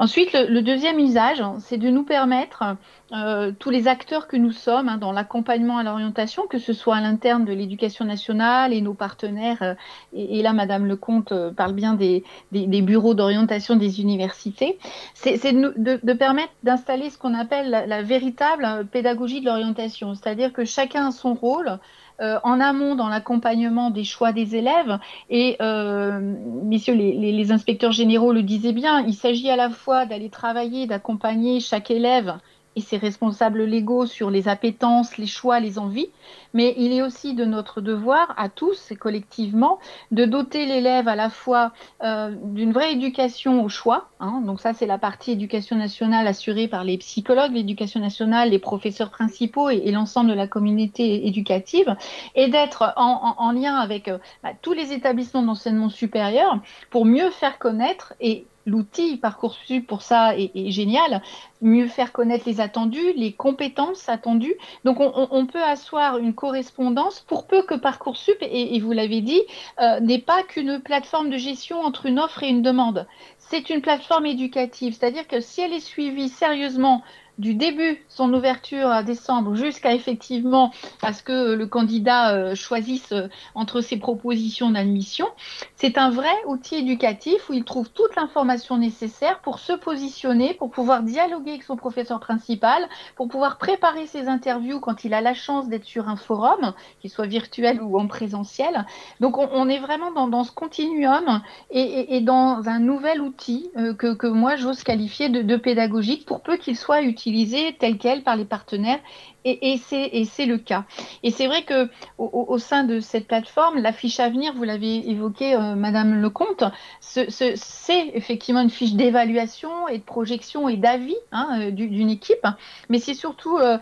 Ensuite, 0.00 0.32
le, 0.32 0.62
deuxième 0.62 0.98
usage, 0.98 1.42
c'est 1.58 1.76
de 1.76 1.90
nous 1.90 2.04
permettre, 2.04 2.64
euh, 3.12 3.52
tous 3.58 3.68
les 3.68 3.86
acteurs 3.86 4.28
que 4.28 4.36
nous 4.38 4.50
sommes 4.50 4.88
hein, 4.88 4.96
dans 4.96 5.12
l'accompagnement 5.12 5.76
à 5.76 5.82
l'orientation, 5.82 6.46
que 6.46 6.58
ce 6.58 6.72
soit 6.72 6.96
à 6.96 7.02
l'interne 7.02 7.44
de 7.44 7.52
l'éducation 7.52 8.06
nationale 8.06 8.72
et 8.72 8.80
nos 8.80 8.94
partenaires, 8.94 9.58
euh, 9.60 9.74
et, 10.14 10.40
là, 10.40 10.54
Madame 10.54 10.86
Lecomte 10.86 11.32
euh, 11.32 11.52
parle 11.52 11.74
bien 11.74 11.92
des, 11.92 12.24
bureaux 12.50 13.12
d'orientation 13.12 13.76
des 13.76 14.00
universités, 14.00 14.78
c'est 15.12 15.52
de, 15.52 16.12
permettre 16.14 16.54
d'installer 16.62 17.10
ce 17.10 17.18
qu'on 17.18 17.34
appelle 17.34 17.68
la 17.68 18.02
véritable 18.02 18.86
pédagogie 18.86 19.42
de 19.42 19.46
l'orientation, 19.46 20.14
c'est-à-dire 20.14 20.54
que 20.54 20.64
chacun 20.64 21.08
a 21.08 21.10
son 21.10 21.34
rôle, 21.34 21.78
euh, 22.20 22.38
en 22.42 22.60
amont 22.60 22.96
dans 22.96 23.08
l'accompagnement 23.08 23.90
des 23.90 24.04
choix 24.04 24.32
des 24.32 24.54
élèves. 24.56 24.98
Et 25.30 25.56
euh, 25.62 26.20
messieurs 26.64 26.94
les, 26.94 27.52
inspecteurs 27.52 27.92
généraux 27.92 28.32
le 28.32 28.42
disaient 28.42 28.72
bien, 28.72 29.00
il 29.00 29.14
s'agit 29.14 29.50
à 29.50 29.56
la 29.56 29.70
fois 29.70 30.04
d'aller 30.04 30.28
travailler, 30.28 30.86
d'accompagner 30.86 31.60
chaque 31.60 31.90
élève 31.90 32.38
et 32.76 32.80
ses 32.80 32.98
responsables 32.98 33.64
légaux 33.64 34.06
sur 34.06 34.30
les 34.30 34.48
appétences, 34.48 35.16
les 35.16 35.26
choix, 35.26 35.60
les 35.60 35.78
envies, 35.78 36.10
mais 36.54 36.74
il 36.76 36.92
est 36.92 37.02
aussi 37.02 37.34
de 37.34 37.44
notre 37.44 37.80
devoir 37.80 38.34
à 38.36 38.48
tous 38.48 38.90
et 38.90 38.96
collectivement 38.96 39.78
de 40.10 40.24
doter 40.24 40.66
l'élève 40.66 41.08
à 41.08 41.16
la 41.16 41.30
fois 41.30 41.72
euh, 42.02 42.34
d'une 42.42 42.72
vraie 42.72 42.92
éducation 42.92 43.62
au 43.64 43.68
choix, 43.68 44.08
hein. 44.20 44.42
donc 44.44 44.60
ça 44.60 44.74
c'est 44.74 44.86
la 44.86 44.98
partie 44.98 45.32
éducation 45.32 45.76
nationale 45.76 46.26
assurée 46.26 46.68
par 46.68 46.84
les 46.84 46.98
psychologues, 46.98 47.52
l'éducation 47.52 48.00
nationale, 48.00 48.50
les 48.50 48.58
professeurs 48.58 49.10
principaux 49.10 49.70
et, 49.70 49.90
l'ensemble 49.90 50.30
de 50.30 50.34
la 50.34 50.46
communauté 50.46 51.26
éducative, 51.26 51.96
et 52.34 52.48
d'être 52.48 52.92
en, 52.96 53.52
lien 53.52 53.74
avec 53.76 54.08
euh, 54.08 54.18
bah, 54.42 54.50
tous 54.62 54.72
les 54.72 54.92
établissements 54.92 55.42
d'enseignement 55.42 55.88
supérieur 55.88 56.60
pour 56.90 57.04
mieux 57.04 57.30
faire 57.30 57.58
connaître 57.58 58.14
et 58.20 58.46
l'outil 58.66 59.16
Parcoursup 59.16 59.86
pour 59.86 60.02
ça 60.02 60.36
est, 60.36 60.70
génial, 60.70 61.22
mieux 61.60 61.86
faire 61.86 62.12
connaître 62.12 62.44
les 62.46 62.60
attendus, 62.60 63.12
les 63.16 63.32
compétences 63.32 64.08
attendues. 64.08 64.54
Donc 64.84 64.98
on, 65.00 65.46
peut 65.46 65.62
asseoir 65.62 66.18
une 66.18 66.34
correspondance 66.40 67.20
pour 67.20 67.46
peu 67.46 67.62
que 67.62 67.74
Parcoursup, 67.74 68.38
et, 68.40 68.80
vous 68.80 68.92
l'avez 68.92 69.20
dit, 69.20 69.42
euh, 69.78 70.00
n'est 70.00 70.18
pas 70.18 70.42
qu'une 70.42 70.80
plateforme 70.80 71.28
de 71.28 71.36
gestion 71.36 71.80
entre 71.82 72.06
une 72.06 72.18
offre 72.18 72.42
et 72.42 72.48
une 72.48 72.62
demande. 72.62 73.06
C'est 73.38 73.68
une 73.68 73.82
plateforme 73.82 74.24
éducative, 74.24 74.96
c'est-à-dire 74.98 75.28
que 75.28 75.40
si 75.40 75.60
elle 75.60 75.74
est 75.74 75.80
suivie 75.80 76.30
sérieusement 76.30 77.02
du 77.40 77.54
début, 77.54 78.04
son 78.08 78.32
ouverture 78.34 78.88
à 78.88 79.02
décembre, 79.02 79.54
jusqu'à 79.54 79.94
effectivement 79.94 80.72
à 81.00 81.14
ce 81.14 81.22
que 81.22 81.54
le 81.54 81.66
candidat 81.66 82.34
euh, 82.34 82.54
choisisse 82.54 83.12
euh, 83.12 83.28
entre 83.54 83.80
ses 83.80 83.96
propositions 83.96 84.70
d'admission, 84.70 85.26
c'est 85.74 85.96
un 85.96 86.10
vrai 86.10 86.34
outil 86.46 86.76
éducatif 86.76 87.48
où 87.48 87.54
il 87.54 87.64
trouve 87.64 87.88
toute 87.90 88.14
l'information 88.14 88.76
nécessaire 88.76 89.40
pour 89.40 89.58
se 89.58 89.72
positionner, 89.72 90.52
pour 90.52 90.70
pouvoir 90.70 91.02
dialoguer 91.02 91.52
avec 91.52 91.62
son 91.62 91.76
professeur 91.76 92.20
principal, 92.20 92.86
pour 93.16 93.28
pouvoir 93.28 93.56
préparer 93.56 94.06
ses 94.06 94.28
interviews 94.28 94.78
quand 94.78 95.04
il 95.04 95.14
a 95.14 95.22
la 95.22 95.32
chance 95.32 95.68
d'être 95.68 95.86
sur 95.86 96.10
un 96.10 96.16
forum, 96.16 96.74
qu'il 97.00 97.08
soit 97.08 97.26
virtuel 97.26 97.80
ou 97.80 97.98
en 97.98 98.06
présentiel. 98.06 98.84
Donc 99.20 99.38
on, 99.38 99.68
est 99.68 99.78
vraiment 99.78 100.10
dans, 100.26 100.44
ce 100.44 100.52
continuum 100.52 101.40
et, 101.70 102.20
dans 102.20 102.68
un 102.68 102.80
nouvel 102.80 103.22
outil 103.22 103.70
euh, 103.78 103.94
que, 103.94 104.26
moi 104.26 104.56
j'ose 104.56 104.82
qualifier 104.82 105.30
de 105.30 105.56
pédagogique 105.56 106.26
pour 106.26 106.42
peu 106.42 106.58
qu'il 106.58 106.76
soit 106.76 107.00
utilisé 107.30 107.76
tel 107.78 107.96
quel 107.96 108.22
par 108.22 108.36
les 108.36 108.44
partenaires 108.44 108.98
et, 109.44 109.76
c'est 109.78 110.46
le 110.46 110.58
cas. 110.58 110.84
Et 111.22 111.30
c'est 111.30 111.46
vrai 111.46 111.62
que 111.64 111.88
au, 112.18 112.58
sein 112.58 112.84
de 112.84 113.00
cette 113.00 113.26
plateforme, 113.26 113.78
la 113.78 113.92
fiche 113.92 114.20
à 114.20 114.28
venir, 114.28 114.52
vous 114.54 114.64
l'avez 114.64 115.08
évoqué, 115.10 115.54
euh, 115.54 115.74
Madame 115.74 116.20
Lecomte, 116.20 116.64
c'est 117.00 118.10
effectivement 118.14 118.60
une 118.60 118.70
fiche 118.70 118.94
d'évaluation 118.94 119.88
et 119.88 119.98
de 119.98 120.02
projection 120.02 120.68
et 120.68 120.76
d'avis 120.76 121.16
hein, 121.32 121.60
euh, 121.60 121.70
d'une 121.70 122.10
équipe, 122.10 122.46
mais 122.88 122.98
c'est 122.98 123.14
surtout 123.14 123.58
euh, 123.58 123.78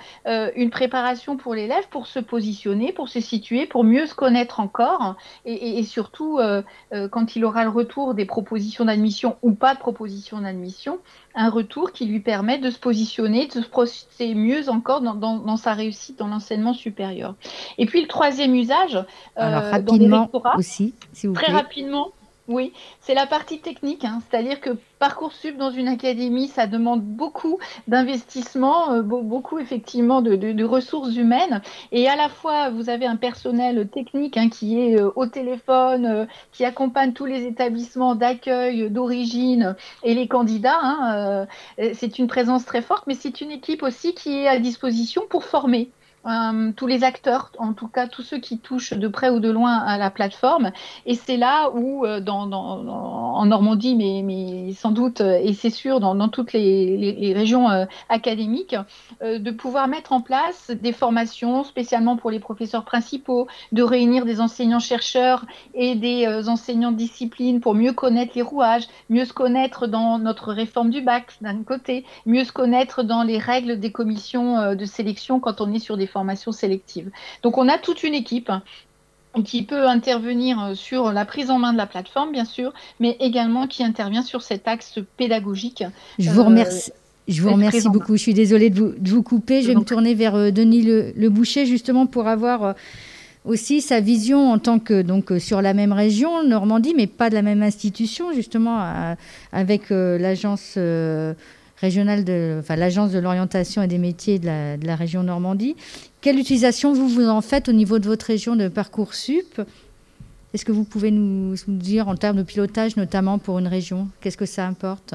une 0.54 0.70
préparation 0.70 1.36
pour 1.36 1.54
l'élève 1.54 1.88
pour 1.90 2.06
se 2.06 2.18
positionner, 2.18 2.92
pour 2.92 3.08
se 3.08 3.20
situer, 3.20 3.66
pour 3.66 3.84
mieux 3.84 4.06
se 4.06 4.14
connaître 4.14 4.60
encore, 4.60 5.16
et, 5.44 5.78
et 5.78 5.82
surtout 5.84 6.38
quand 7.10 7.36
il 7.36 7.44
aura 7.44 7.64
le 7.64 7.70
retour 7.70 8.14
des 8.14 8.24
propositions 8.24 8.84
d'admission 8.84 9.36
ou 9.42 9.52
pas 9.52 9.74
de 9.74 9.78
propositions 9.78 10.40
d'admission, 10.40 10.98
un 11.34 11.50
retour 11.50 11.92
qui 11.92 12.06
lui 12.06 12.20
permet 12.20 12.58
de 12.58 12.70
se 12.70 12.78
positionner, 12.78 13.46
de 13.46 13.62
se 13.62 13.68
projeter 13.68 14.34
mieux 14.34 14.68
encore 14.68 15.00
dans, 15.00 15.47
sa 15.56 15.74
réussite 15.74 16.18
dans 16.18 16.28
l'enseignement 16.28 16.74
supérieur. 16.74 17.34
Et 17.78 17.86
puis 17.86 18.00
le 18.02 18.08
troisième 18.08 18.54
usage, 18.54 18.96
euh, 19.38 19.70
rapidement 19.70 20.30
aussi, 20.56 20.94
si 21.12 21.26
vous 21.26 21.32
très 21.32 21.52
rapidement, 21.52 22.12
oui, 22.48 22.72
c'est 23.00 23.14
la 23.14 23.26
partie 23.26 23.60
technique, 23.60 24.06
hein. 24.06 24.20
c'est-à-dire 24.28 24.60
que 24.60 24.70
Parcoursup 24.98 25.56
dans 25.56 25.70
une 25.70 25.86
académie, 25.86 26.48
ça 26.48 26.66
demande 26.66 27.02
beaucoup 27.02 27.58
d'investissement, 27.86 28.92
euh, 28.92 29.02
beaucoup 29.02 29.58
effectivement 29.58 30.22
de, 30.22 30.64
ressources 30.64 31.14
humaines. 31.14 31.62
Et 31.92 32.08
à 32.08 32.16
la 32.16 32.28
fois, 32.28 32.70
vous 32.70 32.88
avez 32.88 33.06
un 33.06 33.16
personnel 33.16 33.88
technique 33.88 34.36
hein, 34.36 34.48
qui 34.48 34.80
est 34.80 34.98
euh, 34.98 35.10
au 35.14 35.26
téléphone, 35.26 36.06
euh, 36.06 36.26
qui 36.52 36.64
accompagne 36.64 37.12
tous 37.12 37.26
les 37.26 37.44
établissements 37.44 38.14
d'accueil, 38.14 38.90
d'origine 38.90 39.76
et 40.02 40.14
les 40.14 40.26
candidats. 40.26 40.78
Hein, 40.82 41.46
c'est 41.94 42.18
une 42.18 42.26
présence 42.26 42.64
très 42.64 42.82
forte, 42.82 43.06
mais 43.06 43.14
c'est 43.14 43.40
une 43.40 43.50
équipe 43.50 43.82
aussi 43.82 44.14
qui 44.14 44.40
est 44.40 44.48
à 44.48 44.58
disposition 44.58 45.22
pour 45.28 45.44
former. 45.44 45.90
Euh, 46.28 46.72
tous 46.76 46.86
les 46.86 47.04
acteurs, 47.04 47.52
en 47.58 47.72
tout 47.72 47.88
cas 47.88 48.06
tous 48.06 48.22
ceux 48.22 48.38
qui 48.38 48.58
touchent 48.58 48.92
de 48.92 49.08
près 49.08 49.30
ou 49.30 49.40
de 49.40 49.50
loin 49.50 49.78
à 49.78 49.96
la 49.96 50.10
plateforme. 50.10 50.72
Et 51.06 51.14
c'est 51.14 51.38
là 51.38 51.70
où, 51.74 52.04
euh, 52.04 52.20
en 52.26 53.46
Normandie, 53.46 53.94
mais, 53.96 54.72
sans 54.74 54.90
doute, 54.90 55.22
euh, 55.22 55.40
et 55.42 55.54
c'est 55.54 55.70
sûr, 55.70 56.00
dans, 56.00 56.28
toutes 56.28 56.52
les, 56.52 56.96
les, 56.96 57.32
régions 57.32 57.68
académiques, 58.08 58.76
de 59.22 59.50
pouvoir 59.50 59.88
mettre 59.88 60.12
en 60.12 60.20
place 60.20 60.70
des 60.70 60.92
formations 60.92 61.64
spécialement 61.64 62.16
pour 62.16 62.30
les 62.30 62.40
professeurs 62.40 62.84
principaux, 62.84 63.46
de 63.72 63.82
réunir 63.82 64.24
des 64.24 64.40
enseignants-chercheurs 64.40 65.46
et 65.74 65.94
des 65.94 66.48
enseignants 66.48 66.92
de 66.92 66.96
discipline 66.96 67.60
pour 67.60 67.74
mieux 67.74 67.92
connaître 67.92 68.32
les 68.34 68.42
rouages, 68.42 68.88
mieux 69.08 69.24
se 69.24 69.32
connaître 69.32 69.86
dans 69.86 70.18
notre 70.18 70.52
réforme 70.52 70.90
du 70.90 71.00
bac 71.00 71.32
d'un 71.40 71.62
côté, 71.62 72.04
mieux 72.26 72.44
se 72.44 72.52
connaître 72.52 73.02
dans 73.02 73.22
les 73.22 73.38
règles 73.38 73.78
des 73.78 73.92
commissions 73.92 74.74
de 74.74 74.84
sélection 74.84 75.40
quand 75.40 75.60
on 75.60 75.72
est 75.72 75.78
sur 75.78 75.96
des 75.96 76.06
formations 76.06 76.17
sélectives. 76.52 77.10
Donc 77.42 77.58
on 77.58 77.68
a 77.68 77.78
toute 77.78 78.02
une 78.02 78.14
équipe 78.14 78.50
hein, 78.50 78.62
qui 79.44 79.62
peut 79.62 79.86
intervenir 79.86 80.62
euh, 80.62 80.74
sur 80.74 81.12
la 81.12 81.24
prise 81.24 81.50
en 81.50 81.58
main 81.58 81.72
de 81.72 81.78
la 81.78 81.86
plateforme, 81.86 82.32
bien 82.32 82.44
sûr, 82.44 82.72
mais 83.00 83.16
également 83.20 83.66
qui 83.66 83.84
intervient 83.84 84.22
sur 84.22 84.42
cet 84.42 84.68
axe 84.68 84.98
pédagogique. 85.16 85.84
Je 86.18 86.30
vous 86.30 86.44
remercie. 86.44 86.92
Je 87.26 87.42
vous 87.42 87.52
remercie 87.52 87.88
beaucoup. 87.90 88.16
Je 88.16 88.22
suis 88.22 88.32
désolée 88.32 88.70
de 88.70 88.94
vous, 89.02 89.22
couper. 89.22 89.60
Je 89.60 89.68
vais 89.68 89.74
me 89.74 89.84
tourner 89.84 90.14
vers 90.14 90.34
euh, 90.34 90.50
Denis 90.50 90.82
le, 90.82 91.28
Boucher, 91.28 91.66
justement, 91.66 92.06
pour 92.06 92.26
avoir 92.26 92.64
euh, 92.64 92.72
aussi 93.44 93.82
sa 93.82 94.00
vision 94.00 94.50
en 94.50 94.58
tant 94.58 94.78
que 94.78 95.02
donc 95.02 95.32
sur 95.38 95.60
la 95.60 95.74
même 95.74 95.92
région, 95.92 96.42
Normandie, 96.42 96.94
mais 96.96 97.06
pas 97.06 97.28
de 97.28 97.34
la 97.34 97.42
même 97.42 97.62
institution, 97.62 98.32
justement, 98.32 99.14
avec 99.52 99.90
l'agence 99.90 100.76
régionale 101.80 102.24
de, 102.24 102.58
enfin, 102.60 102.76
l'agence 102.76 103.12
de 103.12 103.18
l'orientation 103.18 103.82
et 103.82 103.86
des 103.86 103.98
métiers 103.98 104.38
de 104.38 104.86
la, 104.86 104.96
région 104.96 105.22
Normandie. 105.22 105.76
Quelle 106.20 106.38
utilisation 106.38 106.92
vous 106.92 107.08
vous 107.08 107.28
en 107.28 107.40
faites 107.40 107.68
au 107.68 107.72
niveau 107.72 107.98
de 107.98 108.06
votre 108.06 108.26
région 108.26 108.56
de 108.56 108.68
Parcoursup? 108.68 109.60
Est-ce 110.54 110.64
que 110.64 110.72
vous 110.72 110.84
pouvez 110.84 111.10
nous, 111.10 111.54
dire 111.66 112.08
en 112.08 112.16
termes 112.16 112.38
de 112.38 112.42
pilotage, 112.42 112.96
notamment 112.96 113.38
pour 113.38 113.58
une 113.58 113.68
région, 113.68 114.08
qu'est-ce 114.20 114.36
que 114.36 114.46
ça 114.46 114.66
importe? 114.66 115.14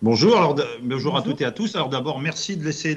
Bonjour, 0.00 0.36
alors 0.36 0.54
bonjour, 0.80 1.16
à 1.16 1.22
toutes 1.22 1.40
et 1.40 1.44
à 1.44 1.50
tous. 1.50 1.74
Alors 1.74 1.88
d'abord, 1.88 2.20
merci 2.20 2.56
de 2.56 2.64
laisser 2.64 2.96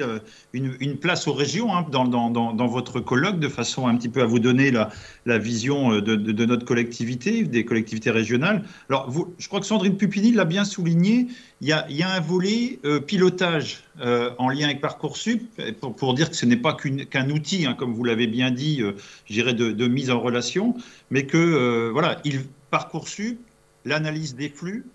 une, 0.54 0.98
place 0.98 1.28
aux 1.28 1.34
régions 1.34 1.76
hein, 1.76 1.84
dans, 1.90 2.06
dans, 2.06 2.68
votre 2.68 3.00
colloque, 3.00 3.40
de 3.40 3.48
façon 3.48 3.88
un 3.88 3.96
petit 3.96 4.08
peu 4.08 4.22
à 4.22 4.28
vous 4.28 4.38
donner 4.38 4.70
la, 4.70 4.92
la 5.26 5.40
vision 5.40 5.94
euh, 5.94 6.02
de, 6.04 6.46
notre 6.46 6.64
collectivité, 6.64 7.42
des 7.42 7.66
collectivités 7.66 8.12
régionales. 8.12 8.64
Alors, 8.88 9.10
vous, 9.10 9.34
je 9.40 9.48
crois 9.48 9.60
que 9.60 9.66
Sandrine 9.66 9.98
Pupini 9.98 10.32
l'a 10.32 10.46
bien 10.46 10.64
souligné, 10.64 11.26
il 11.62 11.70
y 11.70 11.72
a, 11.72 11.88
il 11.90 11.96
y 11.96 12.04
a 12.04 12.10
un 12.12 12.20
volet 12.20 12.78
euh, 12.86 13.00
pilotage 13.00 13.84
euh, 14.02 14.30
en 14.38 14.50
lien 14.50 14.66
avec 14.66 14.80
Parcoursup, 14.80 15.42
pour, 15.80 15.96
pour 15.96 16.14
dire 16.14 16.30
que 16.30 16.36
ce 16.36 16.46
n'est 16.46 16.56
pas 16.56 16.76
qu'un 16.76 17.32
outil, 17.32 17.66
hein, 17.66 17.74
comme 17.74 17.94
vous 17.94 18.04
l'avez 18.04 18.28
bien 18.28 18.52
dit, 18.52 18.84
j'irais 19.26 19.56
de, 19.56 19.72
de, 19.72 19.88
mise 19.88 20.12
en 20.12 20.20
relation, 20.20 20.76
mais 21.10 21.26
que, 21.26 21.90
voilà, 21.90 22.22
il, 22.26 22.42
Parcoursup, 22.70 23.40
l'analyse 23.86 24.36
des 24.36 24.50
flux, 24.50 24.86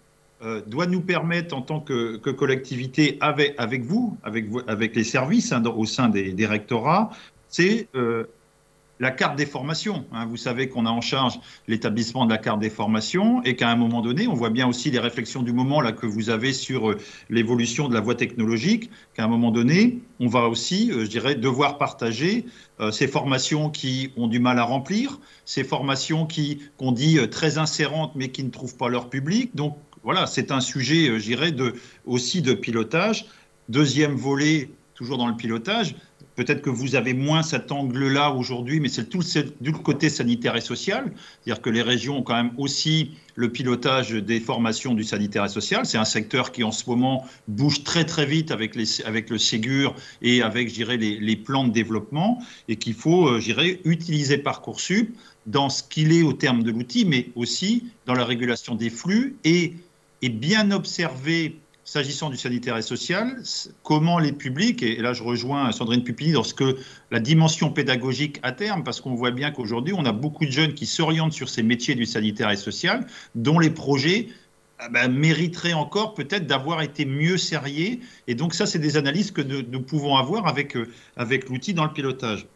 euh, 0.46 0.62
doit 0.64 0.86
nous 0.86 1.00
permettre 1.00 1.56
en 1.56 1.60
tant 1.60 1.80
que, 1.80 2.18
collectivité 2.18 3.18
avec, 3.20 3.56
vous, 3.82 4.16
avec, 4.22 4.94
les 4.94 5.02
services 5.02 5.50
hein, 5.50 5.64
au 5.64 5.86
sein 5.86 6.08
des, 6.08 6.46
rectorats, 6.46 7.10
c'est 7.48 7.88
euh, 7.96 8.26
la 9.00 9.10
carte 9.10 9.34
des 9.36 9.46
formations. 9.46 10.04
Hein. 10.12 10.26
Vous 10.26 10.36
savez 10.36 10.68
qu'on 10.68 10.86
a 10.86 10.90
en 10.90 11.00
charge 11.00 11.40
l'établissement 11.66 12.26
de 12.26 12.30
la 12.30 12.38
carte 12.38 12.60
des 12.60 12.70
formations 12.70 13.42
et 13.42 13.56
qu'à 13.56 13.70
un 13.70 13.74
moment 13.74 14.02
donné, 14.02 14.28
on 14.28 14.34
voit 14.34 14.50
bien 14.50 14.68
aussi 14.68 14.92
les 14.92 15.00
réflexions 15.00 15.42
du 15.42 15.52
moment 15.52 15.80
là 15.80 15.90
que 15.90 16.06
vous 16.06 16.30
avez 16.30 16.52
sur 16.52 16.90
euh, 16.90 16.98
l'évolution 17.28 17.88
de 17.88 17.94
la 17.94 18.00
voie 18.00 18.14
technologique, 18.14 18.88
qu'à 19.14 19.24
un 19.24 19.28
moment 19.28 19.50
donné, 19.50 19.98
on 20.20 20.28
va 20.28 20.46
aussi, 20.46 20.92
je 20.92 21.06
dirais, 21.06 21.34
devoir 21.34 21.76
partager 21.76 22.46
ces 22.92 23.08
formations 23.08 23.70
qui 23.70 24.12
ont 24.18 24.26
du 24.26 24.38
mal 24.38 24.58
à 24.58 24.64
remplir, 24.64 25.18
ces 25.46 25.64
formations 25.64 26.26
qui 26.26 26.60
qu'on 26.76 26.92
dit 26.92 27.18
très 27.30 27.56
insérantes 27.56 28.12
mais 28.14 28.28
qui 28.28 28.44
ne 28.44 28.50
trouvent 28.50 28.76
pas 28.76 28.90
leur 28.90 29.08
public. 29.08 29.56
Donc 29.56 29.78
voilà, 30.06 30.28
c'est 30.28 30.52
un 30.52 30.60
sujet, 30.60 31.08
euh, 31.08 31.18
j'irais, 31.18 31.50
de, 31.50 31.74
aussi 32.04 32.40
de 32.40 32.54
pilotage. 32.54 33.26
Deuxième 33.68 34.14
volet, 34.14 34.70
toujours 34.94 35.18
dans 35.18 35.26
le 35.26 35.34
pilotage, 35.34 35.96
peut-être 36.36 36.62
que 36.62 36.70
vous 36.70 36.94
avez 36.94 37.12
moins 37.12 37.42
cet 37.42 37.72
angle-là 37.72 38.30
aujourd'hui, 38.30 38.78
mais 38.78 38.88
c'est 38.88 39.08
tout 39.08 39.22
le 39.60 39.72
côté 39.72 40.08
sanitaire 40.08 40.54
et 40.54 40.60
social. 40.60 41.12
C'est-à-dire 41.42 41.60
que 41.60 41.70
les 41.70 41.82
régions 41.82 42.18
ont 42.18 42.22
quand 42.22 42.36
même 42.36 42.52
aussi 42.56 43.16
le 43.34 43.50
pilotage 43.50 44.12
des 44.12 44.38
formations 44.38 44.94
du 44.94 45.02
sanitaire 45.02 45.44
et 45.44 45.48
social. 45.48 45.84
C'est 45.84 45.98
un 45.98 46.04
secteur 46.04 46.52
qui 46.52 46.62
en 46.62 46.70
ce 46.70 46.88
moment 46.88 47.26
bouge 47.48 47.82
très 47.82 48.04
très 48.04 48.26
vite 48.26 48.52
avec, 48.52 48.76
les, 48.76 49.02
avec 49.02 49.28
le 49.28 49.38
Ségur 49.38 49.96
et 50.22 50.40
avec, 50.40 50.68
je 50.68 50.74
dirais, 50.74 50.98
les, 50.98 51.18
les 51.18 51.34
plans 51.34 51.64
de 51.64 51.72
développement 51.72 52.40
et 52.68 52.76
qu'il 52.76 52.94
faut, 52.94 53.26
euh, 53.26 53.40
je 53.40 53.46
dirais, 53.46 53.80
utiliser 53.84 54.38
Parcoursup 54.38 55.16
dans 55.46 55.68
ce 55.68 55.82
qu'il 55.82 56.12
est 56.12 56.22
au 56.22 56.32
terme 56.32 56.62
de 56.62 56.70
l'outil, 56.70 57.04
mais 57.04 57.30
aussi 57.34 57.84
dans 58.04 58.14
la 58.14 58.24
régulation 58.24 58.76
des 58.76 58.90
flux 58.90 59.36
et 59.44 59.74
et 60.22 60.28
bien 60.28 60.70
observer, 60.70 61.60
s'agissant 61.84 62.30
du 62.30 62.36
sanitaire 62.36 62.76
et 62.76 62.82
social, 62.82 63.42
comment 63.82 64.18
les 64.18 64.32
publics, 64.32 64.82
et 64.82 64.96
là 64.96 65.12
je 65.12 65.22
rejoins 65.22 65.70
Sandrine 65.72 66.02
Pupini 66.02 66.32
dans 66.32 66.42
ce 66.42 66.54
que 66.54 66.76
la 67.10 67.20
dimension 67.20 67.70
pédagogique 67.70 68.40
à 68.42 68.52
terme, 68.52 68.82
parce 68.82 69.00
qu'on 69.00 69.14
voit 69.14 69.30
bien 69.30 69.50
qu'aujourd'hui, 69.50 69.94
on 69.96 70.04
a 70.04 70.12
beaucoup 70.12 70.46
de 70.46 70.50
jeunes 70.50 70.74
qui 70.74 70.86
s'orientent 70.86 71.32
sur 71.32 71.48
ces 71.48 71.62
métiers 71.62 71.94
du 71.94 72.06
sanitaire 72.06 72.50
et 72.50 72.56
social, 72.56 73.06
dont 73.34 73.58
les 73.58 73.70
projets 73.70 74.28
ah 74.78 74.90
ben, 74.90 75.10
mériteraient 75.10 75.72
encore 75.72 76.12
peut-être 76.12 76.46
d'avoir 76.46 76.82
été 76.82 77.06
mieux 77.06 77.38
serrés. 77.38 78.00
Et 78.26 78.34
donc 78.34 78.52
ça, 78.52 78.66
c'est 78.66 78.78
des 78.78 78.98
analyses 78.98 79.30
que 79.30 79.40
nous, 79.40 79.80
pouvons 79.80 80.16
avoir 80.16 80.46
avec, 80.46 80.76
euh, 80.76 80.88
avec 81.16 81.48
l'outil 81.48 81.72
dans 81.72 81.84
le 81.84 81.92
pilotage. 81.92 82.46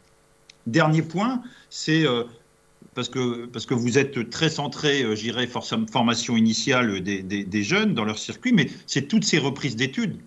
Dernier 0.66 1.01
point, 1.01 1.40
c'est 1.70 2.07
euh, 2.07 2.25
parce 2.94 3.09
que, 3.09 3.46
parce 3.46 3.66
que 3.66 3.74
vous 3.74 3.98
êtes 3.98 4.31
très 4.31 4.50
centré, 4.50 5.03
euh, 5.03 5.14
j'irais, 5.14 5.46
formation 5.46 6.37
initiale 6.37 7.00
des, 7.00 7.22
des, 7.22 7.62
jeunes 7.62 7.94
dans 7.94 8.05
leur 8.05 8.18
circuit, 8.18 8.53
mais 8.53 8.68
c'est 8.87 9.09
toutes 9.09 9.24
ces 9.24 9.38
reprises 9.38 9.76
d'études. 9.76 10.18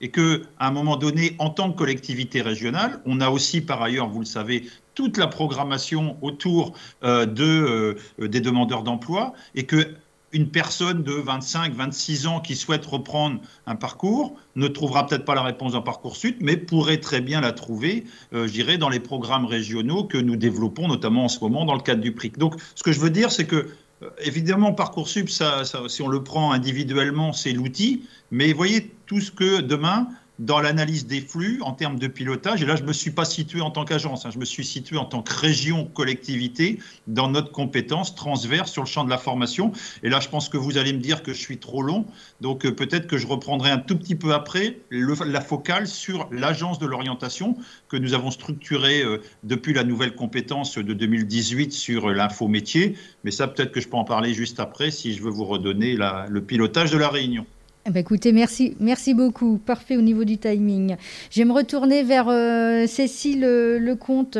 Et 0.00 0.10
qu'à 0.10 0.38
un 0.60 0.70
moment 0.70 0.96
donné, 0.96 1.34
en 1.38 1.50
tant 1.50 1.72
que 1.72 1.78
collectivité 1.78 2.40
régionale, 2.40 3.00
on 3.04 3.20
a 3.20 3.30
aussi, 3.30 3.60
par 3.60 3.82
ailleurs, 3.82 4.08
vous 4.08 4.20
le 4.20 4.26
savez, 4.26 4.64
toute 4.94 5.16
la 5.16 5.26
programmation 5.26 6.16
autour 6.22 6.72
euh, 7.02 7.26
de, 7.26 7.96
euh, 8.20 8.28
des 8.28 8.40
demandeurs 8.40 8.82
d'emploi, 8.82 9.32
et 9.54 9.64
que 9.64 9.94
une 10.32 10.48
personne 10.48 11.02
de 11.02 11.12
25, 11.12 11.72
26 11.74 12.26
ans 12.26 12.40
qui 12.40 12.54
souhaite 12.54 12.84
reprendre 12.84 13.40
un 13.66 13.76
parcours 13.76 14.34
ne 14.56 14.68
trouvera 14.68 15.06
peut-être 15.06 15.24
pas 15.24 15.34
la 15.34 15.42
réponse 15.42 15.72
dans 15.72 15.82
Parcoursup, 15.82 16.36
mais 16.40 16.56
pourrait 16.56 16.98
très 16.98 17.20
bien 17.20 17.40
la 17.40 17.52
trouver, 17.52 18.04
euh, 18.34 18.46
je 18.46 18.52
dirais, 18.52 18.78
dans 18.78 18.88
les 18.88 19.00
programmes 19.00 19.46
régionaux 19.46 20.04
que 20.04 20.18
nous 20.18 20.36
développons, 20.36 20.88
notamment 20.88 21.24
en 21.24 21.28
ce 21.28 21.40
moment 21.40 21.64
dans 21.64 21.74
le 21.74 21.80
cadre 21.80 22.02
du 22.02 22.12
PRIC. 22.12 22.38
Donc, 22.38 22.54
ce 22.74 22.82
que 22.82 22.92
je 22.92 23.00
veux 23.00 23.10
dire, 23.10 23.32
c'est 23.32 23.46
que 23.46 23.68
euh, 24.02 24.10
évidemment, 24.22 24.72
Parcoursup, 24.72 25.30
ça, 25.30 25.62
si 25.88 26.02
on 26.02 26.08
le 26.08 26.22
prend 26.22 26.52
individuellement, 26.52 27.32
c'est 27.32 27.52
l'outil, 27.52 28.04
mais 28.30 28.52
voyez 28.52 28.92
tout 29.06 29.20
ce 29.20 29.30
que 29.30 29.60
demain, 29.60 30.08
dans 30.38 30.60
l'analyse 30.60 31.06
des 31.06 31.20
flux 31.20 31.60
en 31.62 31.72
termes 31.72 31.98
de 31.98 32.06
pilotage. 32.06 32.62
Et 32.62 32.66
là, 32.66 32.76
je 32.76 32.82
ne 32.82 32.88
me 32.88 32.92
suis 32.92 33.10
pas 33.10 33.24
situé 33.24 33.60
en 33.60 33.70
tant 33.70 33.84
qu'agence, 33.84 34.24
hein, 34.24 34.30
je 34.32 34.38
me 34.38 34.44
suis 34.44 34.64
situé 34.64 34.96
en 34.96 35.04
tant 35.04 35.22
que 35.22 35.34
région, 35.34 35.84
collectivité, 35.86 36.78
dans 37.06 37.28
notre 37.28 37.50
compétence 37.50 38.14
transverse 38.14 38.70
sur 38.70 38.82
le 38.82 38.88
champ 38.88 39.04
de 39.04 39.10
la 39.10 39.18
formation. 39.18 39.72
Et 40.02 40.08
là, 40.08 40.20
je 40.20 40.28
pense 40.28 40.48
que 40.48 40.56
vous 40.56 40.78
allez 40.78 40.92
me 40.92 41.00
dire 41.00 41.22
que 41.22 41.32
je 41.32 41.40
suis 41.40 41.58
trop 41.58 41.82
long. 41.82 42.06
Donc 42.40 42.64
euh, 42.64 42.74
peut-être 42.74 43.06
que 43.06 43.18
je 43.18 43.26
reprendrai 43.26 43.70
un 43.70 43.78
tout 43.78 43.96
petit 43.96 44.14
peu 44.14 44.32
après 44.32 44.78
la 44.90 45.40
focale 45.40 45.86
sur 45.86 46.28
l'agence 46.30 46.78
de 46.78 46.86
l'orientation 46.86 47.56
que 47.88 47.96
nous 47.96 48.14
avons 48.14 48.30
structurée 48.30 49.02
euh, 49.02 49.20
depuis 49.42 49.72
la 49.72 49.84
nouvelle 49.84 50.14
compétence 50.14 50.78
de 50.78 50.92
2018 50.92 51.72
sur 51.72 52.10
l'info-métier. 52.10 52.96
Mais 53.24 53.30
ça, 53.30 53.48
peut-être 53.48 53.72
que 53.72 53.80
je 53.80 53.88
peux 53.88 53.96
en 53.96 54.04
parler 54.04 54.34
juste 54.34 54.60
après 54.60 54.90
si 54.90 55.14
je 55.14 55.22
veux 55.22 55.30
vous 55.30 55.44
redonner 55.44 55.96
le 55.96 56.40
pilotage 56.40 56.90
de 56.90 56.98
la 56.98 57.08
réunion. 57.08 57.46
Eh 57.88 57.90
ben, 57.90 58.00
écoutez, 58.00 58.32
merci, 58.32 58.76
merci 58.80 59.14
beaucoup. 59.14 59.56
Parfait 59.56 59.96
au 59.96 60.02
niveau 60.02 60.24
du 60.24 60.36
timing. 60.36 60.96
Je 61.30 61.40
vais 61.40 61.46
me 61.46 61.54
retourner 61.54 62.02
vers 62.02 62.28
euh, 62.28 62.86
Cécile 62.86 63.44
euh, 63.44 63.78
Lecomte 63.78 64.36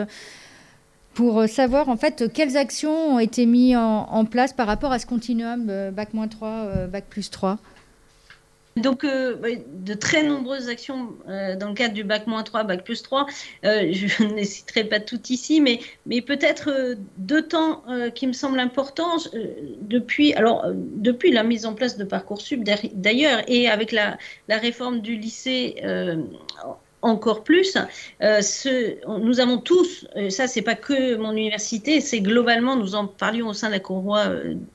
pour 1.14 1.40
euh, 1.40 1.46
savoir 1.46 1.88
en 1.88 1.96
fait 1.96 2.30
quelles 2.30 2.58
actions 2.58 3.14
ont 3.14 3.18
été 3.18 3.46
mises 3.46 3.74
en, 3.74 4.24
place 4.26 4.52
par 4.52 4.66
rapport 4.66 4.92
à 4.92 4.98
ce 4.98 5.06
continuum 5.06 5.64
Bac-3, 5.96 6.88
Bac 6.88 7.04
3. 7.30 7.58
Donc, 8.78 9.04
euh, 9.04 9.36
de 9.72 9.94
très 9.94 10.22
nombreuses 10.22 10.68
actions 10.68 11.14
euh, 11.28 11.56
dans 11.56 11.68
le 11.68 11.74
cadre 11.74 11.94
du 11.94 12.04
bac 12.04 12.24
3, 12.44 12.64
bac 12.64 12.84
plus 12.84 13.02
3. 13.02 13.26
Euh, 13.64 13.88
je 13.92 14.24
ne 14.34 14.42
citerai 14.44 14.84
pas 14.84 15.00
toutes 15.00 15.30
ici, 15.30 15.60
mais, 15.60 15.80
mais 16.06 16.20
peut-être 16.20 16.96
deux 17.16 17.42
temps 17.42 17.82
qui 18.14 18.26
me 18.26 18.32
semblent 18.32 18.60
importants 18.60 19.16
depuis, 19.82 20.34
alors, 20.34 20.66
depuis 20.74 21.30
la 21.32 21.42
mise 21.42 21.66
en 21.66 21.74
place 21.74 21.96
de 21.96 22.04
Parcoursup 22.04 22.62
d'ailleurs, 22.94 23.42
et 23.48 23.68
avec 23.68 23.92
la, 23.92 24.18
réforme 24.48 25.00
du 25.00 25.16
lycée 25.16 25.76
encore 27.02 27.44
plus. 27.44 27.76
nous 28.20 29.40
avons 29.40 29.58
tous, 29.58 30.06
ça 30.30 30.46
c'est 30.46 30.62
pas 30.62 30.74
que 30.74 31.16
mon 31.16 31.32
université, 31.32 32.00
c'est 32.00 32.20
globalement, 32.20 32.76
nous 32.76 32.94
en 32.94 33.06
parlions 33.06 33.48
au 33.48 33.52
sein 33.52 33.68
de 33.68 33.74
la 33.74 33.80
Courroie 33.80 34.26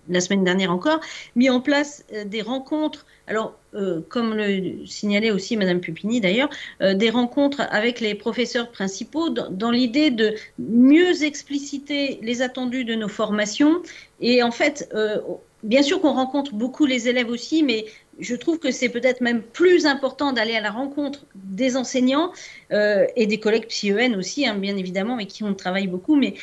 la 0.09 0.21
semaine 0.21 0.43
dernière 0.43 0.71
encore, 0.71 0.99
mis 1.35 1.49
en 1.49 1.59
place 1.59 2.05
des 2.25 2.41
rencontres. 2.41 3.05
Alors 3.27 3.55
euh, 3.73 4.01
comme 4.09 4.35
le 4.35 4.85
signalait 4.85 5.31
aussi 5.31 5.55
Madame 5.55 5.79
Pupini 5.79 6.19
d'ailleurs, 6.19 6.49
euh, 6.81 6.93
des 6.93 7.09
rencontres 7.09 7.61
avec 7.71 8.01
les 8.01 8.15
professeurs 8.15 8.69
principaux 8.69 9.29
dans, 9.29 9.71
l'idée 9.71 10.11
de 10.11 10.35
mieux 10.59 11.23
expliciter 11.23 12.19
les 12.21 12.41
attendus 12.41 12.83
de 12.83 12.95
nos 12.95 13.07
formations. 13.07 13.81
Et 14.19 14.43
en 14.43 14.51
fait, 14.51 14.89
euh, 14.93 15.19
bien 15.63 15.81
sûr 15.81 16.01
qu'on 16.01 16.13
rencontre 16.13 16.53
beaucoup 16.53 16.85
les 16.85 17.07
élèves 17.07 17.29
aussi, 17.29 17.63
mais 17.63 17.85
je 18.19 18.35
trouve 18.35 18.59
que 18.59 18.71
c'est 18.71 18.89
peut-être 18.89 19.21
même 19.21 19.41
plus 19.41 19.85
important 19.85 20.33
d'aller 20.33 20.55
à 20.55 20.61
la 20.61 20.69
rencontre 20.69 21.25
des 21.33 21.77
enseignants 21.77 22.31
et 22.69 23.25
des 23.25 23.39
collègues 23.39 23.65
psy-EN 23.67 24.15
aussi, 24.15 24.45
hein, 24.45 24.53
bien 24.53 24.77
évidemment, 24.77 25.15
mais 25.15 25.25
qui 25.25 25.43
ont 25.43 25.55
travaillé 25.55 25.87
beaucoup, 25.87 26.15
mais 26.15 26.35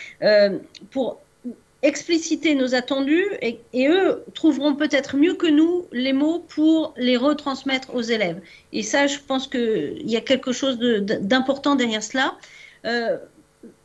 pour 0.90 1.21
expliciter 1.83 2.55
nos 2.55 2.75
attendus 2.75 3.27
et, 3.40 3.61
eux 3.88 4.23
trouveront 4.35 4.75
peut-être 4.75 5.16
mieux 5.16 5.35
que 5.35 5.47
nous 5.47 5.87
les 5.93 6.12
mots 6.12 6.40
pour 6.40 6.95
les 6.97 7.16
retransmettre 7.16 7.95
aux 7.95 8.03
élèves. 8.03 8.40
Et 8.73 8.83
ça, 8.83 9.07
je 9.07 9.19
pense 9.19 9.47
qu'il 9.47 10.09
y 10.11 10.16
a 10.16 10.21
quelque 10.21 10.53
chose 10.53 10.79
d'important 10.79 11.77
derrière 11.77 12.03
cela. 12.03 12.37
Euh, 12.85 13.16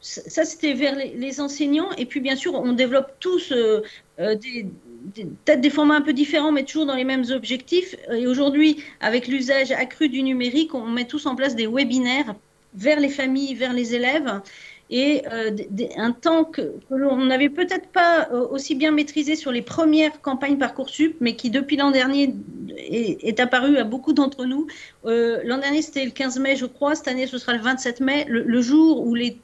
ça, 0.01 0.45
c'était 0.45 0.73
vers 0.73 0.95
les, 0.95 1.41
enseignants. 1.41 1.91
Et 1.97 2.05
puis, 2.05 2.19
bien 2.19 2.35
sûr, 2.35 2.53
on 2.53 2.73
développe 2.73 3.13
tous 3.19 3.51
euh, 3.51 3.81
euh, 4.19 4.35
des, 4.35 4.65
peut-être 5.13 5.61
des 5.61 5.69
formats 5.69 5.95
un 5.95 6.01
peu 6.01 6.13
différents, 6.13 6.51
mais 6.51 6.63
toujours 6.63 6.85
dans 6.85 6.95
les 6.95 7.03
mêmes 7.03 7.25
objectifs. 7.31 7.95
Et 8.11 8.27
aujourd'hui, 8.27 8.83
avec 8.99 9.27
l'usage 9.27 9.71
accru 9.71 10.09
du 10.09 10.21
numérique, 10.23 10.73
on 10.73 10.85
met 10.85 11.05
tous 11.05 11.25
en 11.25 11.35
place 11.35 11.55
des 11.55 11.67
webinaires 11.67 12.35
vers 12.73 12.99
les 12.99 13.09
familles, 13.09 13.55
vers 13.55 13.73
les 13.73 13.95
élèves 13.95 14.41
et 14.89 15.23
euh, 15.31 15.51
un 15.97 16.11
temps 16.11 16.43
que, 16.43 16.73
l'on 16.89 17.25
n'avait 17.25 17.49
peut-être 17.49 17.87
pas 17.87 18.27
euh, 18.31 18.47
aussi 18.47 18.75
bien 18.75 18.91
maîtrisé 18.91 19.35
sur 19.35 19.51
les 19.51 19.63
premières 19.63 20.21
campagnes 20.21 20.57
Parcoursup, 20.57 21.15
mais 21.21 21.35
qui 21.35 21.49
depuis 21.49 21.75
l'an 21.75 21.91
dernier 21.91 22.35
est, 22.77 23.39
apparu 23.39 23.77
à 23.77 23.83
beaucoup 23.83 24.13
d'entre 24.13 24.45
nous. 24.45 24.67
Euh, 25.05 25.41
l'an 25.43 25.57
dernier, 25.57 25.81
c'était 25.81 26.05
le 26.05 26.11
15 26.11 26.39
mai, 26.39 26.55
je 26.55 26.67
crois. 26.67 26.95
Cette 26.95 27.07
année, 27.07 27.25
ce 27.25 27.37
sera 27.37 27.53
le 27.53 27.61
27 27.61 27.99
mai, 27.99 28.25
le, 28.27 28.61
jour 28.61 29.05
ou 29.05 29.15
les 29.15 29.37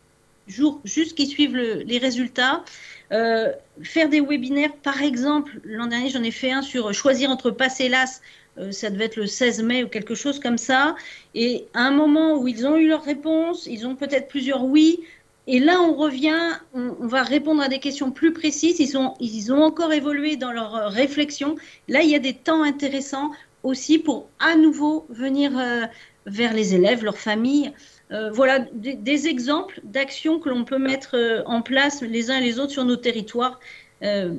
jours 0.47 0.80
juste 0.84 1.15
qui 1.15 1.25
suivent 1.25 1.58
les 1.58 1.97
résultats. 1.97 2.63
faire 3.10 4.10
des 4.10 4.21
webinaires, 4.21 4.73
par 4.84 5.01
exemple, 5.01 5.60
l'an 5.63 5.88
dernier, 5.88 6.10
j'en 6.10 6.23
ai 6.23 6.32
fait 6.32 6.51
un 6.51 6.62
sur 6.62 6.93
choisir 6.93 7.32
entre 7.32 7.49
passe 7.49 7.80
et 7.80 7.89
las 7.89 8.21
ça 8.71 8.89
devait 8.89 9.06
être 9.06 9.15
le 9.15 9.27
16 9.27 9.63
mai 9.63 9.84
ou 9.84 9.88
quelque 9.88 10.13
chose 10.13 10.39
comme 10.39 10.58
ça. 10.58 10.95
Et 11.34 11.65
à 11.73 11.84
un 11.84 11.91
moment 11.91 12.38
où 12.38 12.49
ils 12.49 12.67
ont 12.67 12.75
eu 12.75 12.88
leur 12.88 13.01
réponse, 13.01 13.65
ils 13.65 13.88
ont 13.88 13.95
peut-être 13.95 14.27
plusieurs 14.27 14.63
oui, 14.65 14.99
et 15.47 15.60
là, 15.60 15.82
on 15.82 15.95
revient, 15.95 16.51
on, 16.73 17.08
va 17.08 17.23
répondre 17.23 17.62
à 17.62 17.67
des 17.67 17.80
questions 17.80 18.12
plus 18.12 18.32
précises. 18.32 18.80
Ils, 18.80 19.51
ont, 19.51 19.63
encore 19.63 19.91
évolué 19.91 20.36
dans 20.36 20.51
leur 20.51 20.75
euh, 20.75 20.88
réflexion. 20.88 21.56
Là, 21.88 22.04
il 22.04 22.10
y 22.10 22.15
a 22.15 22.19
des 22.19 22.34
temps 22.34 22.62
intéressants 22.63 23.32
aussi 23.63 23.97
pour 23.97 24.30
à 24.39 24.56
nouveau 24.56 25.06
venir 25.10 25.58
euh, 25.58 25.86
vers 26.27 26.54
les 26.54 26.75
élèves, 26.75 27.04
leurs 27.04 27.17
familles. 27.17 27.73
Euh, 28.12 28.30
voilà 28.32 28.60
des, 28.60 29.27
exemples 29.27 29.82
d'actions 29.84 30.39
que 30.39 30.49
l'on 30.49 30.63
peut 30.63 30.77
mettre 30.77 31.43
en 31.45 31.62
place 31.62 32.01
les 32.01 32.30
uns 32.30 32.38
et 32.38 32.41
les 32.41 32.60
autres 32.60 32.73
sur 32.73 32.86
nos 32.86 32.97
territoires. 32.97 33.60
ce 34.01 34.36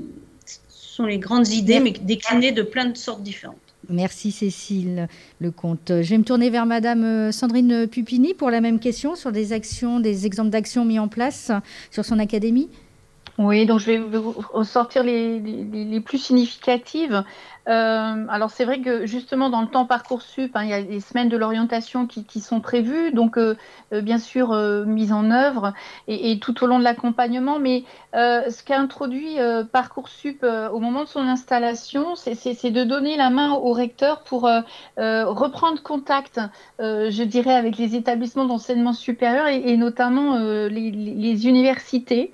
sont 0.68 1.06
les 1.06 1.18
grandes 1.18 1.48
idées, 1.48 1.80
mais 1.80 1.90
déclinées 1.90 2.52
de 2.52 2.62
plein 2.62 2.84
de 2.84 2.96
sortes 2.96 3.22
différentes. 3.22 3.71
Merci 3.92 4.32
Cécile 4.32 5.08
Lecomte. 5.40 6.02
Je 6.02 6.08
vais 6.08 6.18
me 6.18 6.24
tourner 6.24 6.50
vers 6.50 6.66
Madame 6.66 7.04
euh, 7.04 7.32
Sandrine 7.32 7.86
Pupini 7.86 8.34
pour 8.34 8.50
la 8.50 8.60
même 8.60 8.78
question 8.78 9.14
sur 9.14 9.32
des 9.32 9.52
actions, 9.52 10.00
des 10.00 10.26
exemples 10.26 10.50
d'actions 10.50 10.84
mis 10.84 10.98
en 10.98 11.08
place 11.08 11.52
sur 11.90 12.04
son 12.04 12.18
académie. 12.18 12.68
Oui, 13.42 13.66
donc 13.66 13.80
je 13.80 13.86
vais 13.86 13.98
vous 13.98 14.34
ressortir 14.52 15.02
les, 15.02 15.40
les 15.40 16.00
plus 16.00 16.18
significatives. 16.18 17.24
Euh, 17.68 18.26
alors 18.28 18.50
c'est 18.50 18.64
vrai 18.64 18.80
que 18.80 19.06
justement 19.06 19.48
dans 19.48 19.62
le 19.62 19.68
temps 19.68 19.86
Parcoursup, 19.86 20.50
hein, 20.56 20.64
il 20.64 20.70
y 20.70 20.72
a 20.72 20.82
des 20.82 20.98
semaines 20.98 21.28
de 21.28 21.36
l'orientation 21.36 22.08
qui, 22.08 22.24
qui, 22.24 22.40
sont 22.40 22.60
prévues, 22.60 23.12
donc 23.12 23.38
euh, 23.38 23.56
euh 23.92 24.00
bien 24.00 24.18
sûr 24.18 24.52
mise 24.84 25.12
en 25.12 25.30
œuvre 25.30 25.72
et, 26.08 26.40
tout 26.40 26.64
au 26.64 26.66
long 26.66 26.78
de 26.80 26.84
l'accompagnement. 26.84 27.58
Mais 27.60 27.84
ce 28.14 28.62
qu'a 28.64 28.78
introduit 28.78 29.36
Parcoursup 29.72 30.44
au 30.44 30.80
moment 30.80 31.04
de 31.04 31.08
son 31.08 31.20
installation, 31.20 32.14
c'est 32.16 32.70
de 32.70 32.84
donner 32.84 33.16
la 33.16 33.30
main 33.30 33.52
au 33.52 33.72
recteur 33.72 34.22
pour 34.22 34.48
reprendre 34.96 35.82
contact, 35.82 36.40
je 36.78 37.22
dirais, 37.22 37.54
avec 37.54 37.78
les 37.78 37.94
établissements 37.94 38.44
d'enseignement 38.44 38.92
supérieur 38.92 39.46
et, 39.46 39.76
notamment 39.76 40.38
les, 40.38 40.90
les, 40.90 41.46
universités. 41.46 42.32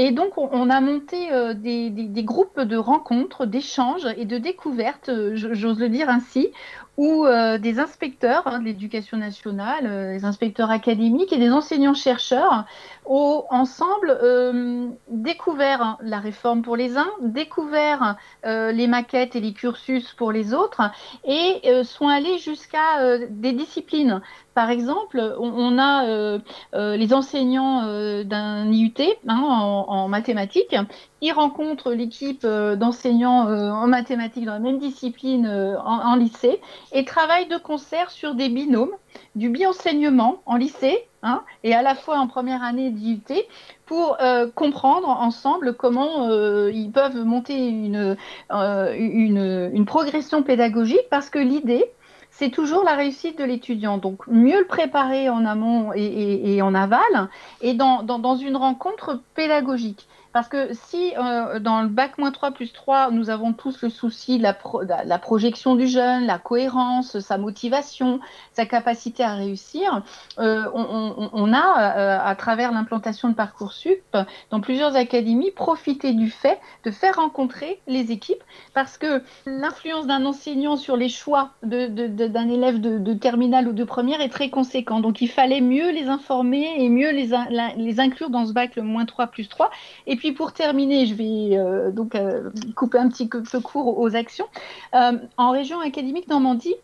Et 0.00 0.12
donc, 0.12 0.38
on, 0.38 0.70
a 0.70 0.80
monté 0.80 1.28
des, 1.56 1.90
des, 1.90 2.04
des, 2.04 2.22
groupes 2.22 2.60
de 2.60 2.76
rencontres, 2.76 3.46
d'échanges 3.46 4.06
et 4.16 4.26
de 4.26 4.38
découvertes 4.38 5.08
euh, 5.08 5.32
j'ose 5.34 5.80
le 5.80 5.88
dire 5.88 6.08
ainsi, 6.08 6.52
où 6.98 7.24
euh, 7.24 7.58
des 7.58 7.78
inspecteurs 7.78 8.42
hein, 8.46 8.58
de 8.58 8.64
l'éducation 8.64 9.16
nationale, 9.16 9.86
euh, 9.86 10.12
des 10.14 10.24
inspecteurs 10.24 10.70
académiques 10.72 11.32
et 11.32 11.38
des 11.38 11.50
enseignants-chercheurs 11.50 12.64
ont 13.06 13.44
ensemble 13.50 14.18
découvert 15.08 15.96
la 16.02 16.18
réforme 16.18 16.60
pour 16.60 16.76
les 16.76 16.98
uns, 16.98 17.08
découvert 17.22 18.16
les 18.44 18.86
maquettes 18.86 19.34
et 19.34 19.40
les 19.40 19.54
cursus 19.54 20.12
pour 20.12 20.30
les 20.30 20.52
autres, 20.52 20.82
et 21.24 21.62
sont 21.84 22.08
allés 22.08 22.36
jusqu'à 22.36 23.16
des 23.30 23.54
disciplines. 23.54 24.20
Par 24.52 24.68
exemple, 24.68 25.36
on, 25.38 25.78
a 25.78 26.38
les 26.74 27.14
enseignants 27.14 27.86
d'un 28.24 28.70
IUT 28.70 28.92
hein, 29.26 29.40
en, 29.42 29.86
en, 29.88 30.08
mathématiques 30.08 30.76
ils 31.20 31.32
rencontrent 31.32 31.92
l'équipe 31.92 32.42
euh, 32.44 32.76
d'enseignants 32.76 33.48
euh, 33.48 33.70
en 33.70 33.86
mathématiques 33.86 34.44
dans 34.44 34.52
la 34.52 34.58
même 34.58 34.78
discipline 34.78 35.46
euh, 35.46 35.76
en, 35.78 36.14
lycée 36.14 36.60
et 36.92 37.04
travaillent 37.04 37.48
de 37.48 37.56
concert 37.56 38.10
sur 38.10 38.34
des 38.34 38.48
binômes, 38.48 38.92
du 39.34 39.48
bi-enseignement 39.48 40.42
en 40.46 40.56
lycée 40.56 41.06
hein, 41.22 41.42
et 41.64 41.74
à 41.74 41.82
la 41.82 41.94
fois 41.94 42.18
en 42.18 42.28
première 42.28 42.62
année 42.62 42.90
d'IUT 42.90 43.22
pour 43.86 44.18
comprendre 44.54 45.08
ensemble 45.08 45.74
comment 45.74 46.28
ils 46.68 46.90
peuvent 46.92 47.24
monter 47.24 47.68
une, 47.68 48.16
progression 49.86 50.42
pédagogique 50.42 51.08
parce 51.10 51.30
que 51.30 51.38
l'idée, 51.38 51.86
c'est 52.30 52.50
toujours 52.50 52.84
la 52.84 52.94
réussite 52.94 53.38
de 53.38 53.44
l'étudiant. 53.44 53.98
Donc, 53.98 54.26
mieux 54.26 54.60
le 54.60 54.66
préparer 54.66 55.30
en 55.30 55.44
amont 55.44 55.92
et, 55.94 56.60
en 56.62 56.74
aval 56.74 57.28
et 57.62 57.74
dans, 57.74 58.36
une 58.36 58.56
rencontre 58.56 59.20
pédagogique. 59.34 60.06
Parce 60.32 60.48
que 60.48 60.72
si 60.74 61.12
euh, 61.16 61.58
dans 61.58 61.82
le 61.82 61.88
bac 61.88 62.18
moins 62.18 62.30
3 62.30 62.50
plus 62.50 62.72
3, 62.72 63.10
nous 63.10 63.30
avons 63.30 63.52
tous 63.52 63.80
le 63.82 63.88
souci 63.88 64.38
de 64.38 64.42
la, 64.42 64.56
la, 65.04 65.18
projection 65.18 65.74
du 65.74 65.86
jeune, 65.86 66.26
la 66.26 66.38
cohérence, 66.38 67.18
sa 67.20 67.38
motivation, 67.38 68.20
sa 68.52 68.66
capacité 68.66 69.22
à 69.22 69.34
réussir, 69.34 70.02
euh, 70.38 70.64
on, 70.74 71.52
a, 71.52 71.96
euh, 71.96 72.18
à 72.22 72.34
travers 72.34 72.72
l'implantation 72.72 73.28
de 73.30 73.34
Parcoursup, 73.34 74.16
dans 74.50 74.60
plusieurs 74.60 74.96
académies, 74.96 75.50
profité 75.50 76.12
du 76.12 76.30
fait 76.30 76.60
de 76.84 76.90
faire 76.90 77.16
rencontrer 77.16 77.80
les 77.86 78.12
équipes 78.12 78.42
parce 78.74 78.98
que 78.98 79.22
l'influence 79.46 80.06
d'un 80.06 80.24
enseignant 80.26 80.76
sur 80.76 80.96
les 80.96 81.08
choix 81.08 81.50
d'un 81.62 82.48
élève 82.48 82.80
de, 82.80 83.14
terminale 83.14 83.68
ou 83.68 83.72
de 83.72 83.84
première 83.84 84.20
est 84.20 84.28
très 84.28 84.50
conséquent. 84.50 85.00
Donc 85.00 85.22
il 85.22 85.28
fallait 85.28 85.60
mieux 85.60 85.90
les 85.90 86.08
informer 86.08 86.74
et 86.76 86.88
mieux 86.88 87.10
les, 87.10 87.30
les 87.76 88.00
inclure 88.00 88.30
dans 88.30 88.46
ce 88.46 88.52
bac 88.52 88.76
le 88.76 88.82
moins 88.82 89.06
3 89.06 89.28
plus 89.28 89.48
3. 89.48 89.70
Et 90.06 90.17
puis 90.18 90.32
pour 90.32 90.52
terminer, 90.52 91.06
je 91.06 91.14
vais 91.14 91.56
euh, 91.56 91.90
donc 91.90 92.14
euh, 92.14 92.50
couper 92.74 92.98
un 92.98 93.08
petit 93.08 93.26
peu 93.28 93.42
court 93.60 93.98
aux 93.98 94.14
actions. 94.14 94.46
Euh, 94.94 95.12
en 95.36 95.50
région 95.50 95.80
académique 95.80 96.28
Normandie, 96.28 96.74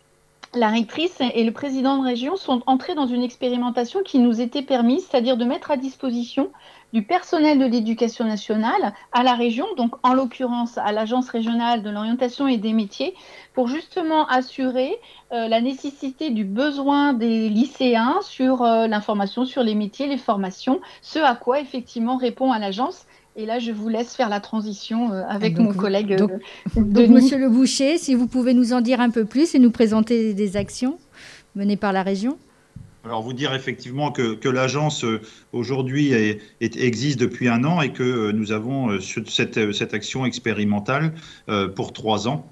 la 0.53 0.69
rectrice 0.69 1.19
et 1.19 1.43
le 1.43 1.51
président 1.51 1.97
de 1.97 2.05
région 2.05 2.37
sont 2.37 2.63
entrés 2.65 2.95
dans 2.95 3.07
une 3.07 3.23
expérimentation 3.23 4.03
qui 4.03 4.19
nous 4.19 4.39
était 4.39 4.61
permise, 4.61 5.05
c'est-à-dire 5.05 5.35
de 5.35 5.43
mettre 5.43 5.69
à 5.69 5.75
disposition 5.75 6.49
du 6.93 7.03
personnel 7.03 7.59
de 7.59 7.65
l'éducation 7.65 8.23
nationale 8.23 8.93
à 9.11 9.23
la 9.23 9.33
région, 9.33 9.65
donc 9.75 9.95
en 10.03 10.13
l'occurrence 10.13 10.77
à 10.77 10.93
l'Agence 10.93 11.27
régionale 11.27 11.83
de 11.83 11.89
l'orientation 11.89 12.47
et 12.47 12.55
des 12.55 12.71
métiers, 12.71 13.15
pour 13.53 13.67
justement 13.67 14.25
assurer 14.27 14.95
la 15.29 15.59
nécessité 15.59 16.29
du 16.29 16.45
besoin 16.45 17.11
des 17.11 17.49
lycéens 17.49 18.19
sur 18.21 18.63
l'information 18.63 19.43
sur 19.43 19.61
les 19.61 19.75
métiers, 19.75 20.07
les 20.07 20.17
formations, 20.17 20.79
ce 21.01 21.19
à 21.19 21.35
quoi 21.35 21.59
effectivement 21.59 22.15
répond 22.15 22.53
à 22.53 22.59
l'agence 22.59 23.05
et 23.37 23.45
là, 23.45 23.59
je 23.59 23.71
vous 23.71 23.89
laisse 23.89 24.15
faire 24.15 24.29
la 24.29 24.39
transition 24.39 25.11
euh, 25.11 25.23
avec 25.27 25.57
mon 25.57 25.73
collègue. 25.73 26.15
Donc, 26.15 26.31
euh, 26.77 27.07
Monsieur 27.07 27.37
Le 27.37 27.49
Boucher, 27.49 27.97
si 27.97 28.15
vous 28.15 28.27
pouvez 28.27 28.53
nous 28.53 28.71
en 28.71 28.79
dire 28.79 29.01
un 29.01 29.09
peu 29.09 29.25
plus 29.25 29.55
et 29.55 29.59
nous 29.59 29.71
présenter 29.71 30.33
des 30.33 30.55
actions 30.55 30.97
menées 31.55 31.75
par 31.75 31.91
la 31.91 32.01
région. 32.01 32.37
Alors, 33.03 33.21
vous 33.21 33.33
dire 33.33 33.53
effectivement 33.53 34.11
que, 34.11 34.47
l'agence 34.47 35.03
euh, 35.03 35.21
aujourd'hui 35.51 36.13
existe 36.61 37.19
depuis 37.19 37.49
un 37.49 37.65
an 37.65 37.81
et 37.81 37.91
que 37.91 38.31
nous 38.31 38.53
avons 38.53 38.99
cette, 39.01 39.73
cette 39.73 39.93
action 39.93 40.25
expérimentale 40.25 41.13
pour 41.75 41.93
trois 41.93 42.27
ans, 42.27 42.49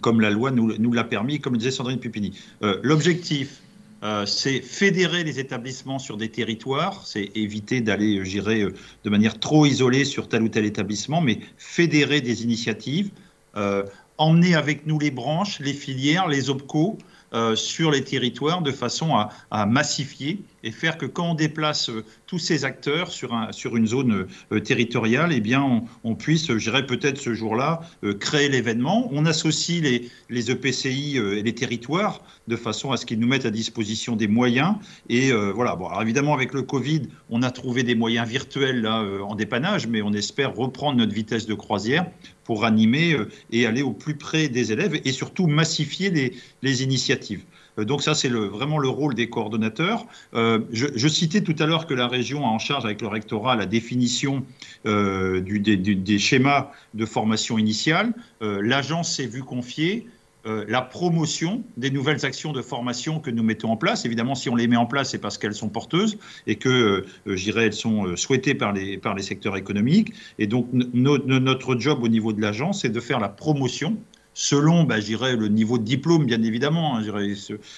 comme 0.00 0.20
la 0.20 0.30
loi 0.30 0.50
nous, 0.50 0.76
nous 0.78 0.92
l'a 0.92 1.04
permis, 1.04 1.40
comme 1.40 1.56
disait 1.56 1.70
Sandrine 1.70 1.98
Pupini. 1.98 2.38
L'objectif, 2.82 3.60
euh, 4.02 4.26
c'est 4.26 4.60
fédérer 4.60 5.24
les 5.24 5.40
établissements 5.40 5.98
sur 5.98 6.16
des 6.16 6.28
territoires, 6.28 7.06
c'est 7.06 7.30
éviter 7.34 7.80
d'aller, 7.80 8.24
j'irais, 8.24 8.62
euh, 8.62 8.74
de 9.04 9.10
manière 9.10 9.40
trop 9.40 9.66
isolée 9.66 10.04
sur 10.04 10.28
tel 10.28 10.42
ou 10.42 10.48
tel 10.48 10.64
établissement, 10.64 11.20
mais 11.20 11.40
fédérer 11.56 12.20
des 12.20 12.44
initiatives, 12.44 13.10
euh, 13.56 13.82
emmener 14.16 14.54
avec 14.54 14.86
nous 14.86 14.98
les 14.98 15.10
branches, 15.10 15.58
les 15.60 15.72
filières, 15.72 16.28
les 16.28 16.50
OPCO, 16.50 16.98
euh, 17.34 17.56
sur 17.56 17.90
les 17.90 18.04
territoires 18.04 18.62
de 18.62 18.72
façon 18.72 19.14
à, 19.50 19.66
massifier 19.66 20.40
et 20.64 20.70
faire 20.70 20.98
que 20.98 21.06
quand 21.06 21.30
on 21.30 21.34
déplace 21.34 21.90
euh, 21.90 22.04
tous 22.26 22.38
ces 22.38 22.64
acteurs 22.64 23.10
sur, 23.10 23.34
un, 23.34 23.52
sur 23.52 23.76
une 23.76 23.86
zone 23.86 24.26
euh, 24.52 24.60
territoriale, 24.60 25.30
eh 25.32 25.40
bien, 25.40 25.84
on, 26.04 26.14
puisse, 26.14 26.48
je 26.48 26.70
dirais 26.70 26.86
peut-être 26.86 27.18
ce 27.18 27.34
jour-là, 27.34 27.80
créer 28.20 28.48
l'événement. 28.48 29.08
On 29.12 29.24
associe 29.26 29.82
les, 29.82 30.50
EPCI 30.50 31.16
et 31.16 31.42
les 31.42 31.54
territoires 31.54 32.22
de 32.48 32.56
façon 32.56 32.92
à 32.92 32.96
ce 32.96 33.06
qu'ils 33.06 33.20
nous 33.20 33.28
mettent 33.28 33.46
à 33.46 33.50
disposition 33.50 34.16
des 34.16 34.26
moyens. 34.26 34.74
Et 35.08 35.32
voilà, 35.32 35.76
bon, 35.76 35.88
évidemment, 36.00 36.34
avec 36.34 36.52
le 36.52 36.62
Covid, 36.62 37.02
on 37.30 37.42
a 37.42 37.50
trouvé 37.50 37.82
des 37.82 37.94
moyens 37.94 38.28
virtuels 38.28 38.86
en 38.86 39.34
dépannage, 39.34 39.86
mais 39.86 40.02
on 40.02 40.12
espère 40.12 40.54
reprendre 40.54 40.98
notre 40.98 41.12
vitesse 41.12 41.46
de 41.46 41.54
croisière 41.54 42.06
pour 42.44 42.64
animer 42.64 43.16
et 43.52 43.66
aller 43.66 43.82
au 43.82 43.92
plus 43.92 44.16
près 44.16 44.48
des 44.48 44.72
élèves 44.72 45.00
et 45.04 45.12
surtout 45.12 45.46
massifier 45.46 46.32
les 46.62 46.82
initiatives. 46.82 47.42
Euh, 47.78 47.84
donc 47.84 48.02
ça, 48.02 48.14
c'est 48.14 48.28
vraiment 48.28 48.78
le 48.78 48.88
rôle 48.88 49.14
des 49.14 49.28
coordonnateurs. 49.28 50.06
Euh, 50.34 50.60
je, 50.72 51.08
citais 51.08 51.40
tout 51.42 51.56
à 51.58 51.66
l'heure 51.66 51.86
que 51.86 51.94
la 51.94 52.08
région 52.08 52.44
a 52.44 52.48
en 52.48 52.58
charge 52.58 52.84
avec 52.84 53.00
le 53.00 53.08
rectorat 53.08 53.56
la 53.56 53.66
définition 53.66 54.44
euh, 54.86 55.40
du, 55.40 55.60
des, 55.60 56.18
schémas 56.18 56.70
de 56.94 57.06
formation 57.06 57.58
initiale. 57.58 58.12
L'agence 58.40 59.16
s'est 59.16 59.26
vue 59.26 59.42
confier 59.42 60.06
la 60.44 60.80
promotion 60.80 61.62
des 61.76 61.90
nouvelles 61.90 62.24
actions 62.24 62.52
de 62.52 62.62
formation 62.62 63.20
que 63.20 63.30
nous 63.30 63.42
mettons 63.42 63.70
en 63.70 63.76
place. 63.76 64.04
Évidemment, 64.06 64.34
si 64.34 64.48
on 64.48 64.56
les 64.56 64.66
met 64.66 64.76
en 64.76 64.86
place, 64.86 65.10
c'est 65.10 65.18
parce 65.18 65.36
qu'elles 65.36 65.54
sont 65.54 65.68
porteuses 65.68 66.18
et 66.46 66.56
que, 66.56 67.04
je 67.26 67.42
dirais, 67.42 67.66
elles 67.66 67.72
sont 67.74 68.16
souhaitées 68.16 68.54
par 68.54 68.72
les, 68.72 68.96
par 68.96 69.14
les 69.14 69.22
secteurs 69.22 69.56
économiques. 69.56 70.12
Et 70.38 70.46
donc, 70.46 70.68
notre 70.72 71.78
job 71.78 72.02
au 72.02 72.08
niveau 72.08 72.32
de 72.32 72.40
l'agence, 72.40 72.82
c'est 72.82 72.88
de 72.88 73.00
faire 73.00 73.20
la 73.20 73.28
promotion 73.28 73.98
selon, 74.38 74.84
bah, 74.84 74.98
le 74.98 75.48
niveau 75.48 75.78
de 75.78 75.82
diplôme, 75.82 76.24
bien 76.24 76.40
évidemment. 76.44 76.96
Hein, 76.96 77.02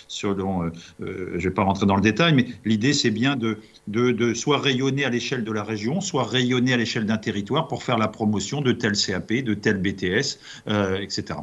selon, 0.08 0.64
euh, 0.64 0.70
euh, 1.00 1.30
je 1.30 1.36
ne 1.36 1.42
vais 1.44 1.50
pas 1.50 1.62
rentrer 1.62 1.86
dans 1.86 1.96
le 1.96 2.02
détail, 2.02 2.34
mais 2.34 2.46
l'idée, 2.66 2.92
c'est 2.92 3.10
bien 3.10 3.34
de, 3.34 3.58
de, 3.86 4.34
soit 4.34 4.58
rayonner 4.58 5.06
à 5.06 5.08
l'échelle 5.08 5.42
de 5.42 5.52
la 5.52 5.64
région, 5.64 6.02
soit 6.02 6.24
rayonner 6.24 6.74
à 6.74 6.76
l'échelle 6.76 7.06
d'un 7.06 7.16
territoire 7.16 7.66
pour 7.66 7.82
faire 7.82 7.96
la 7.96 8.08
promotion 8.08 8.60
de 8.60 8.72
tel 8.72 8.92
CAP, 8.92 9.32
de 9.32 9.54
tel 9.54 9.78
BTS, 9.78 10.38
euh, 10.68 11.00
etc. 11.00 11.38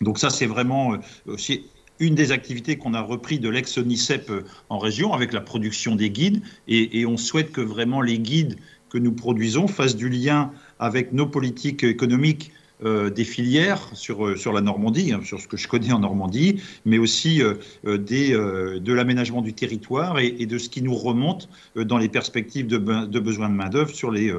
Donc 0.00 0.20
ça, 0.20 0.30
c'est 0.30 0.46
vraiment 0.46 0.98
aussi 1.26 1.66
une 1.98 2.14
des 2.14 2.30
activités 2.30 2.76
qu'on 2.76 2.94
a 2.94 3.00
repris 3.00 3.40
de 3.40 3.48
l'ex-ONICEP 3.48 4.30
en 4.68 4.78
région 4.78 5.14
avec 5.14 5.32
la 5.32 5.40
production 5.40 5.96
des 5.96 6.10
guides. 6.10 6.42
Et, 6.68 7.00
et, 7.00 7.06
on 7.06 7.16
souhaite 7.16 7.50
que 7.50 7.60
vraiment 7.60 8.02
les 8.02 8.20
guides 8.20 8.56
que 8.88 8.98
nous 8.98 9.12
produisons 9.12 9.66
fassent 9.66 9.96
du 9.96 10.08
lien 10.08 10.52
avec 10.78 11.12
nos 11.12 11.26
politiques 11.26 11.82
économiques 11.82 12.52
euh, 12.84 13.08
des 13.08 13.24
filières 13.24 13.88
sur, 13.94 14.26
euh, 14.26 14.36
sur 14.36 14.52
la 14.52 14.60
Normandie, 14.60 15.12
hein, 15.12 15.20
sur 15.24 15.40
ce 15.40 15.48
que 15.48 15.56
je 15.56 15.68
connais 15.68 15.92
en 15.92 16.00
Normandie, 16.00 16.60
mais 16.84 16.98
aussi 16.98 17.40
euh, 17.42 17.54
des, 17.96 18.32
de 18.32 18.92
l'aménagement 18.92 19.40
du 19.40 19.54
territoire 19.54 20.18
et, 20.18 20.44
de 20.44 20.58
ce 20.58 20.68
qui 20.68 20.82
nous 20.82 20.94
remonte 20.94 21.48
dans 21.76 21.96
les 21.96 22.10
perspectives 22.10 22.66
de, 22.66 22.76
de 22.76 23.20
besoins 23.20 23.48
de 23.48 23.54
main-d'œuvre 23.54 23.94
sur 23.94 24.10
les, 24.10 24.34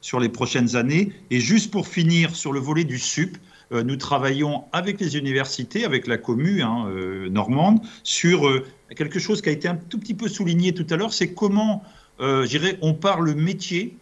sur 0.00 0.20
les 0.20 0.30
prochaines 0.30 0.74
années. 0.74 1.12
Et 1.30 1.38
juste 1.38 1.70
pour 1.70 1.86
finir 1.86 2.34
sur 2.34 2.52
le 2.52 2.60
volet 2.60 2.84
du 2.84 2.98
SUP, 2.98 3.36
nous 3.70 3.96
travaillons 3.96 4.64
avec 4.72 4.98
les 5.00 5.16
universités, 5.16 5.84
avec 5.84 6.06
la 6.06 6.16
commune 6.16 6.62
hein, 6.62 6.90
normande, 7.30 7.80
sur 8.04 8.62
quelque 8.96 9.18
chose 9.18 9.42
qui 9.42 9.48
a 9.50 9.52
été 9.52 9.68
un 9.68 9.76
tout 9.76 9.98
petit 9.98 10.14
peu 10.14 10.28
souligné 10.28 10.72
tout 10.72 10.86
à 10.88 10.96
l'heure, 10.96 11.12
c'est 11.12 11.34
comment, 11.34 11.82
on 12.20 12.94
parle 12.94 13.34
métier 13.34 13.96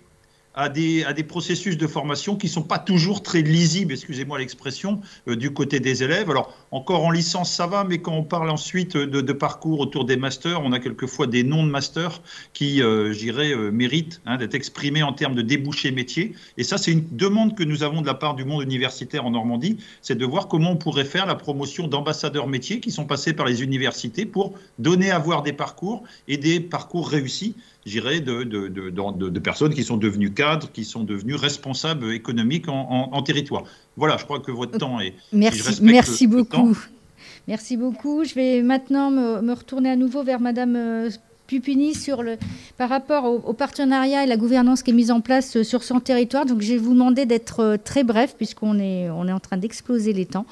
à 0.55 0.69
des, 0.69 1.05
à 1.05 1.13
des 1.13 1.23
processus 1.23 1.77
de 1.77 1.87
formation 1.87 2.37
qui 2.37 2.47
ne 2.47 2.53
sont 2.53 2.63
pas 2.63 2.79
toujours 2.79 3.23
très 3.23 3.43
lisibles, 3.43 3.93
excusez-moi 3.93 4.39
l'expression, 4.39 5.01
euh, 5.29 5.37
du 5.37 5.53
côté 5.53 5.79
des 5.79 6.03
élèves. 6.03 6.31
Alors, 6.31 6.53
encore 6.73 7.05
en 7.05 7.11
licence, 7.11 7.53
ça 7.53 7.67
va, 7.67 7.85
mais 7.85 7.99
quand 7.99 8.15
on 8.15 8.25
parle 8.25 8.51
ensuite 8.51 8.97
de, 8.97 9.33
parcours 9.33 9.81
autour 9.81 10.05
des 10.05 10.17
masters, 10.17 10.61
on 10.63 10.73
a 10.73 10.81
quelquefois 10.81 11.27
des 11.27 11.45
noms 11.45 11.65
de 11.65 11.71
masters 11.71 12.21
qui, 12.53 12.83
euh, 12.83 13.13
j'irais, 13.13 13.53
euh, 13.53 13.71
méritent 13.71 14.21
hein, 14.27 14.37
d'être 14.37 14.55
exprimés 14.55 15.03
en 15.03 15.13
termes 15.13 15.35
de 15.35 15.43
débouchés 15.43 15.93
métiers. 15.93 16.35
Et 16.57 16.65
ça, 16.65 16.79
c'est 16.79 16.93
une 16.93 17.07
demande 17.13 17.57
que 17.57 17.63
nous 17.63 17.83
avons 17.83 18.01
de 18.03 18.07
la 18.07 18.15
part 18.15 18.35
du 18.35 18.45
monde 18.45 18.63
universitaire 18.63 19.25
en 19.25 19.31
Normandie, 19.31 19.79
c'est 20.03 20.19
de 20.19 20.27
voir 20.27 20.49
comment 20.49 20.73
on 20.73 20.77
pourrait 20.77 21.05
faire 21.05 21.27
la 21.27 21.37
promotion 21.37 21.87
d'ambassadeurs 21.87 22.49
métiers 22.49 22.81
qui 22.81 22.91
sont 22.91 23.05
passés 23.05 23.33
par 23.33 23.47
les 23.47 23.63
universités 23.63 24.27
pour 24.27 24.55
donner 24.79 25.11
à 25.11 25.19
voir 25.19 25.43
des 25.43 25.53
parcours 25.53 26.03
et 26.27 26.37
des 26.37 26.59
parcours 26.59 27.09
réussis 27.09 27.55
j'irais, 27.87 28.21
de, 28.21 28.43
de, 28.43 28.69
de, 28.69 29.39
personnes 29.41 29.75
qui 29.75 29.85
sont 29.85 29.97
devenues 29.97 30.33
cadres, 30.33 30.71
qui 30.73 30.85
sont 30.85 31.05
devenues 31.05 31.35
responsables 31.35 32.13
économiques 32.13 32.69
en, 32.69 33.23
territoire. 33.23 33.65
Voilà, 33.97 34.17
je 34.17 34.25
crois 34.25 34.41
que 34.41 34.51
votre 34.51 34.79
temps 34.79 35.01
est. 35.01 35.15
Merci, 35.33 35.83
merci 35.83 36.27
beaucoup. 36.27 36.77
Merci 37.49 37.77
beaucoup. 37.77 38.25
Je 38.25 38.35
vais 38.35 38.63
maintenant 38.63 39.11
me, 39.11 39.53
retourner 39.53 39.91
à 39.91 39.97
nouveau 39.97 40.23
vers 40.23 40.41
Madame 40.41 40.77
euh, 40.77 41.11
Pupini 41.47 41.95
sur 41.95 42.23
le, 42.23 42.37
par 42.77 42.89
rapport 42.89 43.25
au, 43.25 43.53
partenariat 43.53 44.23
et 44.25 44.27
la 44.27 44.37
gouvernance 44.37 44.83
qui 44.83 44.91
est 44.91 44.95
mise 44.95 45.11
en 45.11 45.21
place 45.21 45.57
euh, 45.57 45.65
sur 45.65 45.83
son 45.83 46.01
territoire. 46.01 46.47
Donc, 46.47 46.61
je 46.61 46.73
vais 46.73 46.79
vous 46.79 46.93
demander 46.93 47.27
d'être 47.27 47.61
euh, 47.61 47.77
très 47.77 48.05
bref 48.05 48.35
puisqu'on 48.37 48.79
est, 48.79 49.11
on 49.11 49.27
est 49.27 49.33
en 49.33 49.41
train 49.41 49.57
d'exploser 49.57 50.13
les 50.13 50.27
temps. 50.27 50.47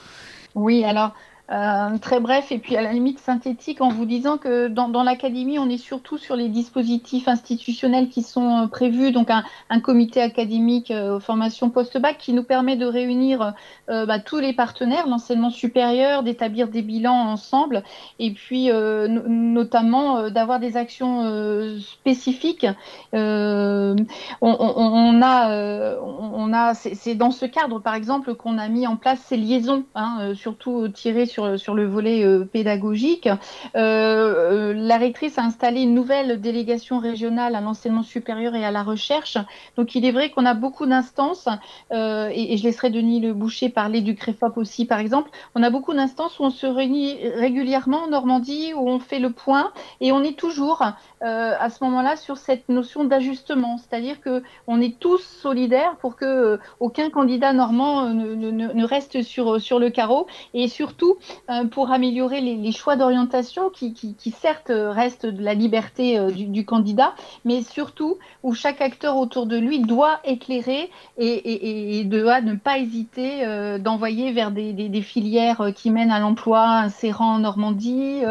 Oui, 0.54 0.82
alors 0.82 1.14
euh, 1.50 1.96
très 1.96 2.20
bref 2.20 2.52
et 2.52 2.58
puis 2.58 2.76
à 2.76 2.82
la 2.82 2.92
limite 2.92 3.18
synthétique 3.20 3.80
en 3.80 3.88
vous 3.88 4.04
disant 4.04 4.36
que 4.36 4.68
dans, 4.68 5.02
l'académie, 5.02 5.58
on 5.58 5.70
est 5.70 5.78
surtout 5.78 6.18
sur 6.18 6.36
les 6.36 6.48
dispositifs 6.48 7.26
institutionnels 7.26 8.10
qui 8.10 8.22
sont 8.22 8.64
euh, 8.64 8.66
prévus, 8.66 9.12
donc 9.12 9.30
un, 9.30 9.42
un 9.70 9.80
comité 9.80 10.20
académique 10.20 10.90
euh, 10.90 11.18
formation 11.20 11.70
post-bac 11.70 12.18
qui 12.18 12.34
nous 12.34 12.42
permet 12.42 12.76
de 12.76 12.84
réunir 12.84 13.54
euh, 13.88 14.04
bah, 14.04 14.18
tous 14.18 14.40
les 14.40 14.52
partenaires, 14.52 15.06
l'enseignement 15.06 15.48
supérieur, 15.48 16.22
d'établir 16.22 16.68
des 16.68 16.82
bilans 16.82 17.14
ensemble 17.14 17.82
et 18.18 18.32
puis 18.32 18.70
notamment 18.70 20.30
d'avoir 20.30 20.60
des 20.60 20.76
actions 20.76 21.78
spécifiques. 21.80 22.66
On, 23.12 23.96
a, 25.22 25.96
on 26.00 26.52
a 26.52 26.74
c'est 26.74 27.14
dans 27.14 27.30
ce 27.30 27.46
cadre 27.46 27.78
par 27.78 27.94
exemple 27.94 28.34
qu'on 28.34 28.58
a 28.58 28.68
mis 28.68 28.86
en 28.86 28.96
place 28.96 29.20
ces 29.20 29.36
liaisons, 29.36 29.84
hein, 29.94 30.32
surtout 30.34 30.88
tirées 30.88 31.26
sur 31.26 31.37
sur, 31.56 31.74
le 31.74 31.86
volet 31.86 32.24
pédagogique. 32.52 33.28
la 33.74 34.96
rectrice 34.98 35.38
a 35.38 35.42
installé 35.42 35.82
une 35.82 35.94
nouvelle 35.94 36.40
délégation 36.40 36.98
régionale 36.98 37.54
à 37.54 37.60
l'enseignement 37.60 38.02
supérieur 38.02 38.54
et 38.54 38.64
à 38.64 38.70
la 38.70 38.82
recherche. 38.82 39.38
Donc 39.76 39.94
il 39.94 40.04
est 40.04 40.10
vrai 40.10 40.30
qu'on 40.30 40.46
a 40.46 40.54
beaucoup 40.54 40.86
d'instances, 40.86 41.48
et, 41.90 42.52
et, 42.52 42.56
je 42.56 42.64
laisserai 42.64 42.90
Denis 42.90 43.20
Le 43.20 43.32
Boucher 43.32 43.68
parler 43.68 44.00
du 44.00 44.14
CREFOP 44.14 44.56
aussi 44.56 44.84
par 44.84 44.98
exemple. 44.98 45.30
On 45.54 45.62
a 45.62 45.70
beaucoup 45.70 45.94
d'instances 45.94 46.38
où 46.38 46.44
on 46.44 46.50
se 46.50 46.66
réunit 46.66 47.18
régulièrement 47.36 48.04
en 48.04 48.08
Normandie, 48.08 48.72
où 48.74 48.88
on 48.88 48.98
fait 48.98 49.18
le 49.18 49.30
point, 49.30 49.72
et 50.00 50.12
on 50.12 50.22
est 50.22 50.38
toujours 50.38 50.82
à 51.20 51.70
ce 51.70 51.82
moment-là 51.84 52.16
sur 52.16 52.36
cette 52.36 52.68
notion 52.68 53.04
d'ajustement, 53.04 53.78
c'est-à-dire 53.78 54.20
que 54.20 54.42
on 54.66 54.80
est 54.80 54.98
tous 54.98 55.18
solidaires 55.18 55.96
pour 55.96 56.16
que 56.16 56.24
euh, 56.24 56.58
aucun 56.80 57.10
candidat 57.10 57.52
normand 57.52 58.06
euh, 58.06 58.12
ne, 58.12 58.84
reste 58.84 59.22
sur, 59.22 59.54
euh, 59.54 59.58
sur 59.58 59.78
le 59.78 59.90
carreau 59.90 60.26
et 60.54 60.68
surtout 60.68 61.16
pour 61.70 61.90
améliorer 61.90 62.40
les, 62.40 62.72
choix 62.72 62.96
d'orientation 62.96 63.70
qui, 63.70 63.94
qui, 63.94 64.30
certes 64.30 64.70
restent 64.70 65.26
de 65.26 65.42
la 65.42 65.54
liberté 65.54 66.18
du, 66.32 66.64
candidat, 66.64 67.14
mais 67.44 67.62
surtout 67.62 68.18
où 68.42 68.54
chaque 68.54 68.80
acteur 68.80 69.16
autour 69.16 69.46
de 69.46 69.56
lui 69.56 69.80
doit 69.80 70.20
éclairer 70.24 70.90
et, 71.16 72.04
doit 72.04 72.40
ne 72.40 72.54
pas 72.54 72.78
hésiter 72.78 73.78
d'envoyer 73.78 74.32
vers 74.32 74.50
des, 74.50 74.72
des, 74.72 75.02
filières 75.02 75.72
qui 75.74 75.90
mènent 75.90 76.10
à 76.10 76.20
l'emploi, 76.20 76.66
insérant 76.66 77.34
en 77.34 77.38
Normandie. 77.40 78.22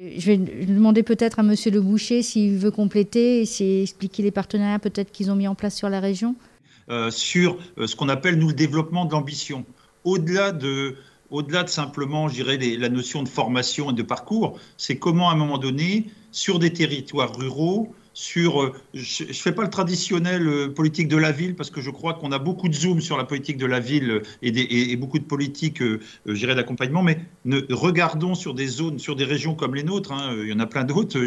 Je 0.00 0.26
vais 0.26 0.38
demander 0.38 1.02
peut-être 1.02 1.38
à 1.38 1.42
Monsieur 1.42 1.70
Le 1.70 1.80
Boucher 1.80 2.22
s'il 2.22 2.56
veut 2.56 2.70
compléter 2.70 3.42
et 3.42 3.82
expliquer 3.82 4.22
les 4.22 4.30
partenariats 4.30 4.78
peut-être 4.78 5.12
qu'ils 5.12 5.30
ont 5.30 5.36
mis 5.36 5.46
en 5.46 5.54
place 5.54 5.76
sur 5.76 5.90
la 5.90 6.00
région. 6.00 6.34
Euh, 6.88 7.10
sur 7.10 7.58
euh, 7.78 7.86
ce 7.86 7.94
qu'on 7.94 8.08
appelle, 8.08 8.38
nous, 8.38 8.48
le 8.48 8.54
développement 8.54 9.04
de 9.04 9.12
l'ambition. 9.12 9.64
Au-delà 10.04 10.50
de, 10.50 10.96
simplement, 11.66 12.26
la 12.26 12.88
notion 12.88 13.22
de 13.22 13.28
formation 13.28 13.90
et 13.90 13.94
de 13.94 14.02
parcours, 14.02 14.58
c'est 14.78 14.98
comment, 14.98 15.28
à 15.28 15.34
un 15.34 15.36
moment 15.36 15.58
donné, 15.58 16.06
sur 16.32 16.58
des 16.58 16.72
territoires 16.72 17.36
ruraux, 17.36 17.94
sur. 18.14 18.62
Euh, 18.62 18.72
je 18.94 19.24
ne 19.24 19.32
fais 19.32 19.52
pas 19.52 19.62
le 19.62 19.70
traditionnel 19.70 20.46
euh, 20.46 20.68
politique 20.68 21.08
de 21.08 21.16
la 21.16 21.32
ville 21.32 21.54
parce 21.54 21.70
que 21.70 21.80
je 21.80 21.90
crois 21.90 22.14
qu'on 22.14 22.32
a 22.32 22.38
beaucoup 22.38 22.68
de 22.68 22.74
zoom 22.74 23.00
sur 23.00 23.16
la 23.16 23.24
politique 23.24 23.56
de 23.56 23.66
la 23.66 23.80
ville 23.80 24.10
euh, 24.10 24.22
et, 24.42 24.96
beaucoup 24.96 25.18
de 25.18 25.24
politiques, 25.24 25.82
d'accompagnement, 26.26 27.02
mais 27.02 27.18
regardons 27.70 28.34
sur 28.34 28.54
des 28.54 28.66
zones, 28.66 28.98
sur 28.98 29.16
des 29.16 29.24
régions 29.24 29.54
comme 29.54 29.74
les 29.74 29.82
nôtres, 29.82 30.12
hein, 30.12 30.34
il 30.42 30.48
y 30.48 30.52
en 30.52 30.60
a 30.60 30.66
plein 30.66 30.84
d'autres, 30.84 31.18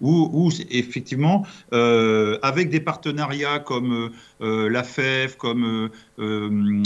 où, 0.00 0.50
effectivement, 0.70 1.46
avec 1.72 2.70
des 2.70 2.80
partenariats 2.80 3.58
comme 3.58 4.10
la 4.40 4.82
FEF, 4.82 5.36
comme, 5.36 5.90
comme 6.16 6.82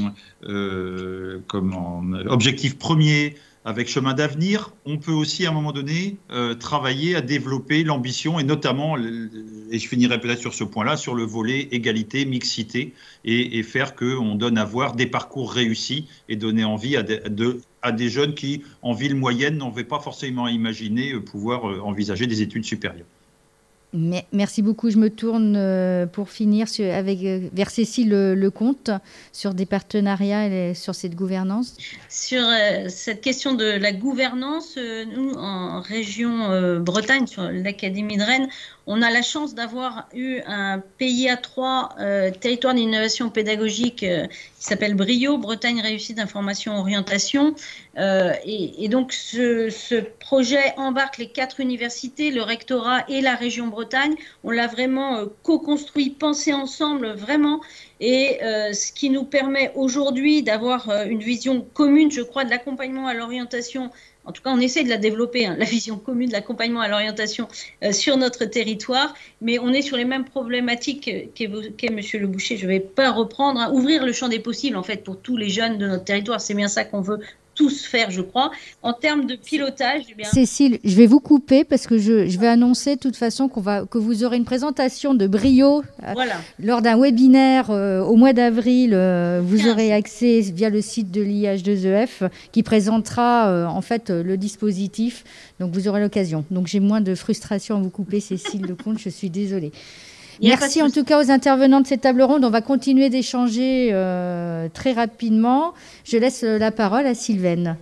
Objectif 2.29 2.79
Premier, 2.79 3.35
avec 3.69 3.87
Chemin 3.87 4.15
d'avenir, 4.15 4.73
on 4.87 4.97
peut 4.97 5.13
aussi 5.13 5.45
à 5.45 5.51
un 5.51 5.53
moment 5.53 5.73
donné 5.73 6.17
euh, 6.31 6.55
travailler 6.55 7.15
à 7.15 7.21
développer 7.21 7.85
l'ambition 7.85 8.39
et 8.39 8.43
notamment, 8.43 8.97
et 8.97 9.79
je 9.79 9.87
finirai 9.87 10.19
peut-être 10.19 10.41
sur 10.41 10.55
ce 10.55 10.65
point-là, 10.65 10.97
sur 10.97 11.15
le 11.15 11.25
volet 11.25 11.69
égalité, 11.71 12.25
mixité 12.25 12.95
et, 13.27 13.63
faire 13.63 13.95
qu'on 13.95 14.37
donne 14.37 14.57
à 14.57 14.65
voir 14.65 14.95
des 14.95 15.07
parcours 15.07 15.53
réussis 15.53 16.07
et 16.31 16.37
donner 16.37 16.65
envie 16.65 16.97
à, 16.97 17.93
des 17.93 18.09
jeunes 18.09 18.33
qui, 18.35 18.63
en 18.81 18.95
ville 18.95 19.15
moyenne, 19.15 19.59
n'avaient 19.59 19.85
pas 19.85 20.01
forcément 20.01 20.49
imaginé 20.49 21.13
euh, 21.13 21.21
pouvoir 21.21 21.69
euh, 21.69 21.81
envisager 21.81 22.27
des 22.27 22.41
études 22.41 22.65
supérieures. 22.65 23.05
Merci 23.95 24.61
beaucoup. 24.61 24.91
Je 24.91 24.99
me 24.99 25.09
tourne 25.09 25.55
euh, 25.57 26.05
pour 26.05 26.29
finir 26.29 26.67
avec, 26.93 27.23
euh, 27.25 27.49
vers 27.55 27.71
Cécile 27.71 28.11
Lecomte 28.11 28.91
sur 29.33 29.55
des 29.55 29.65
partenariats 29.65 30.47
et 30.47 30.75
sur 30.75 30.95
cette 30.95 31.15
gouvernance. 31.15 31.77
Sur 32.11 32.43
euh, 32.43 32.89
cette 32.89 33.23
question 33.23 33.55
de 33.55 33.65
la 33.65 33.93
gouvernance, 33.93 34.77
nous, 34.77 35.33
en 35.33 35.81
région 35.81 36.81
Bretagne, 36.81 37.27
sur 37.27 37.51
l'Académie 37.51 38.19
de 38.19 38.23
Rennes, 38.23 38.49
on 38.91 39.03
a 39.03 39.11
la 39.11 39.21
chance 39.21 39.55
d'avoir 39.55 40.09
eu 40.15 40.41
un 40.47 40.83
PIA 40.97 41.37
3, 41.37 41.97
euh, 42.01 42.31
territoire 42.31 42.73
d'innovation 42.73 43.29
pédagogique, 43.29 44.03
euh, 44.03 44.27
qui 44.59 44.65
s'appelle 44.65 44.95
Brio, 44.95 45.39
Bretagne 45.39 45.81
Réussite 45.81 46.19
Information 46.19 46.79
Orientation. 46.79 47.55
Euh, 47.97 48.33
et, 48.45 48.89
donc 48.89 49.13
ce, 49.13 50.01
projet 50.19 50.75
embarque 50.77 51.19
les 51.19 51.29
quatre 51.29 51.61
universités, 51.61 52.31
le 52.31 52.43
rectorat 52.43 53.05
et 53.09 53.21
la 53.21 53.35
région 53.35 53.69
Bretagne. 53.69 54.15
On 54.45 54.51
l'a 54.51 54.67
vraiment 54.67 55.25
co-construit, 55.43 56.11
pensé 56.11 56.53
ensemble, 56.53 57.13
vraiment. 57.13 57.61
Et 58.01 58.39
ce 58.41 58.93
qui 58.93 59.11
nous 59.11 59.25
permet 59.25 59.73
aujourd'hui 59.75 60.43
d'avoir 60.43 60.91
une 61.07 61.21
vision 61.21 61.67
commune, 61.75 62.11
je 62.11 62.23
crois, 62.23 62.45
de 62.45 62.51
l'accompagnement 62.51 63.07
à 63.07 63.15
l'orientation 63.15 63.91
en 64.29 64.33
tout 64.33 64.43
cas, 64.43 64.51
on 64.51 64.61
essaie 64.61 64.85
de 64.85 64.91
la 64.91 64.99
développer, 64.99 65.47
hein, 65.47 65.57
la 65.59 65.65
vision 65.65 65.97
commune 65.99 66.29
de 66.29 66.35
l'accompagnement 66.35 66.83
à 66.83 66.89
l'orientation 66.89 67.49
euh, 67.83 67.93
sur 67.93 68.19
notre 68.19 68.45
territoire, 68.45 69.15
mais 69.41 69.59
on 69.59 69.73
est 69.73 69.81
sur 69.81 69.97
les 69.97 70.05
mêmes 70.05 70.27
problématiques 70.27 71.33
qu'évoquait 71.35 71.87
M. 71.87 72.01
Le 72.21 72.27
Boucher. 72.27 72.59
Je 72.59 72.67
ne 72.67 72.73
vais 72.73 72.81
pas 72.81 73.11
reprendre, 73.11 73.59
hein. 73.59 73.71
ouvrir 73.73 74.05
le 74.05 74.13
champ 74.13 74.29
des 74.29 74.39
possibles, 74.39 74.77
en 74.77 74.83
fait, 74.83 75.03
pour 75.03 75.19
tous 75.19 75.39
les 75.39 75.49
jeunes 75.49 75.79
de 75.79 75.87
notre 75.87 76.05
territoire. 76.05 76.43
C'est 76.43 76.53
bien 76.53 76.69
ça 76.69 76.85
qu'on 76.85 77.01
veut 77.01 77.21
tous 77.59 77.85
faire, 77.85 78.11
je 78.11 78.23
crois. 78.23 78.53
En 78.83 78.93
termes 78.93 79.27
de 79.27 79.35
pilotage, 79.35 80.05
eh 80.11 80.15
bien... 80.15 80.31
Cécile, 80.31 80.79
je 80.85 80.95
vais 80.95 81.07
vous 81.07 81.19
couper 81.19 81.65
parce 81.65 81.89
que 81.89 81.99
je, 81.99 82.29
je 82.29 82.39
vais 82.39 82.47
annoncer 82.47 82.95
de 82.95 83.01
toute 83.01 83.17
façon 83.17 83.49
qu'on 83.49 83.61
va, 83.61 83.85
que 83.85 83.99
vous 83.99 84.23
aurez 84.23 84.37
une 84.37 84.45
présentation 84.45 85.13
de 85.13 85.27
Brio 85.27 85.83
euh, 86.05 86.15
lors 86.61 86.83
d'un 86.83 86.97
webinaire 86.97 87.71
euh, 87.71 88.01
au 88.01 88.15
mois 88.15 88.33
d'avril. 88.33 88.93
Euh, 88.95 89.41
vous 89.45 89.67
aurez 89.67 89.93
accès 89.93 90.41
via 90.41 90.71
le 90.71 90.81
site 90.81 91.11
de 91.11 91.21
l'IH2EF 91.21 92.27
e 92.27 92.29
qui 92.53 92.63
présentera 92.63 93.69
en 93.69 93.81
fait 93.81 94.11
le 94.11 94.37
dispositif. 94.37 95.25
Donc 95.59 95.73
vous 95.73 95.89
aurez 95.89 96.01
l'occasion. 96.01 96.45
Donc 96.53 96.69
j'ai 96.69 96.81
moins 96.81 97.01
de 97.01 97.17
frustration 97.17 97.77
à 97.77 97.81
vous 97.81 97.91
couper, 97.91 98.21
Cécile 98.21 98.63
Lecomte. 98.63 98.99
Je 98.99 99.09
suis 99.09 99.31
désolée. 99.31 99.73
Merci 100.41 100.83
en 100.83 100.91
tout 100.91 101.05
cas 101.05 101.23
aux 101.23 101.31
intervenants 101.31 101.81
de 101.81 101.87
cette 101.87 102.03
table 102.03 102.23
ronde. 102.23 102.45
On 102.45 102.51
va 102.51 102.61
continuer 102.61 103.11
d'échanger 103.11 103.91
euh, 103.93 104.69
très 104.73 104.93
rapidement. 104.93 105.75
Je 106.05 106.17
laisse 106.17 106.43
la 106.43 106.71
parole 106.71 107.07
à 107.07 107.15
Sylvaine. 107.15 107.77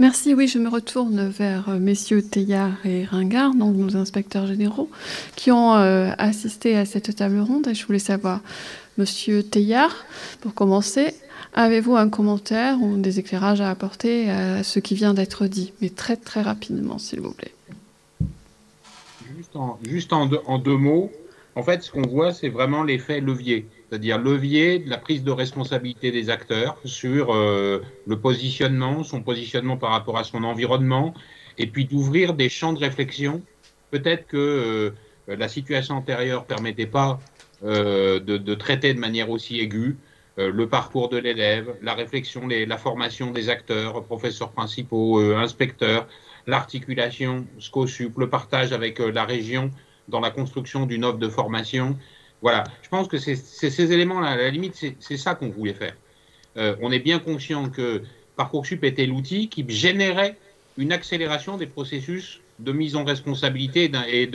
Merci, 0.00 0.34
oui, 0.34 0.48
je 0.48 0.58
me 0.58 0.68
retourne 0.68 1.28
vers 1.28 1.68
euh, 1.68 1.78
messieurs 1.78 2.20
Teillard 2.20 2.84
et 2.84 3.04
Ringard, 3.04 3.54
donc 3.54 3.76
nos 3.76 3.96
inspecteurs 3.96 4.46
généraux, 4.46 4.90
qui 5.36 5.52
ont 5.52 5.76
euh, 5.76 6.10
assisté 6.18 6.76
à 6.76 6.84
cette 6.84 7.14
table 7.14 7.38
ronde. 7.38 7.68
Et 7.68 7.74
je 7.74 7.86
voulais 7.86 8.00
savoir, 8.00 8.40
monsieur 8.98 9.44
Teillard, 9.44 10.04
pour 10.40 10.52
commencer, 10.52 11.14
avez-vous 11.54 11.96
un 11.96 12.08
commentaire 12.08 12.82
ou 12.82 12.96
des 12.96 13.20
éclairages 13.20 13.60
à 13.60 13.70
apporter 13.70 14.30
à 14.30 14.64
ce 14.64 14.80
qui 14.80 14.96
vient 14.96 15.14
d'être 15.14 15.46
dit? 15.46 15.72
Mais 15.80 15.90
très, 15.90 16.16
très 16.16 16.42
rapidement, 16.42 16.98
s'il 16.98 17.20
vous 17.20 17.32
plaît. 17.32 17.54
Juste 19.84 20.12
en, 20.12 20.28
en 20.46 20.58
deux 20.58 20.76
mots, 20.76 21.12
en 21.56 21.62
fait, 21.62 21.82
ce 21.82 21.90
qu'on 21.90 22.02
voit, 22.02 22.32
c'est 22.32 22.48
vraiment 22.48 22.82
l'effet 22.82 23.20
levier, 23.20 23.68
c'est-à-dire 23.88 24.18
levier 24.18 24.80
de 24.80 24.90
la 24.90 24.98
prise 24.98 25.22
de 25.22 25.30
responsabilité 25.30 26.10
des 26.10 26.28
acteurs 26.28 26.78
sur 26.84 27.32
euh, 27.32 27.80
le 28.06 28.18
positionnement, 28.18 29.04
son 29.04 29.22
positionnement 29.22 29.76
par 29.76 29.90
rapport 29.90 30.18
à 30.18 30.24
son 30.24 30.42
environnement, 30.42 31.14
et 31.58 31.68
puis 31.68 31.84
d'ouvrir 31.84 32.34
des 32.34 32.48
champs 32.48 32.72
de 32.72 32.80
réflexion. 32.80 33.42
Peut-être 33.92 34.26
que 34.26 34.36
euh, 34.36 34.90
la 35.28 35.46
situation 35.46 35.96
antérieure 35.96 36.42
ne 36.42 36.46
permettait 36.46 36.86
pas 36.86 37.20
euh, 37.62 38.18
de, 38.18 38.54
traiter 38.54 38.92
de 38.92 38.98
manière 38.98 39.30
aussi 39.30 39.60
aiguë 39.60 39.96
le 40.36 40.68
parcours 40.68 41.10
de 41.10 41.16
l'élève, 41.16 41.76
la 41.80 41.94
réflexion, 41.94 42.48
la 42.48 42.76
formation 42.76 43.30
des 43.30 43.50
acteurs, 43.50 44.02
professeurs 44.02 44.50
principaux, 44.50 45.20
inspecteurs, 45.20 46.08
l'articulation, 46.48 47.46
SCOSUP, 47.60 48.18
le 48.18 48.28
partage 48.28 48.72
avec 48.72 48.98
la 48.98 49.24
région 49.24 49.70
dans 50.08 50.20
la 50.20 50.30
construction 50.30 50.86
d'une 50.86 51.04
offre 51.04 51.18
de 51.18 51.28
formation. 51.28 51.96
Voilà, 52.42 52.64
je 52.82 52.88
pense 52.88 53.08
que 53.08 53.18
c'est 53.18 53.36
ces 53.36 53.92
éléments-là, 53.92 54.28
à 54.28 54.36
la 54.36 54.50
limite, 54.50 54.74
c'est 54.98 55.16
ça 55.16 55.34
qu'on 55.34 55.48
voulait 55.48 55.74
faire. 55.74 55.94
Euh, 56.56 56.76
on 56.82 56.92
est 56.92 56.98
bien 57.00 57.18
conscient 57.18 57.68
que 57.68 58.02
Parcoursup 58.36 58.84
était 58.84 59.06
l'outil 59.06 59.48
qui 59.48 59.64
générait 59.68 60.36
une 60.76 60.92
accélération 60.92 61.56
des 61.56 61.66
processus 61.66 62.40
de 62.58 62.72
mise 62.72 62.96
en 62.96 63.04
responsabilité 63.04 63.90
et 64.08 64.30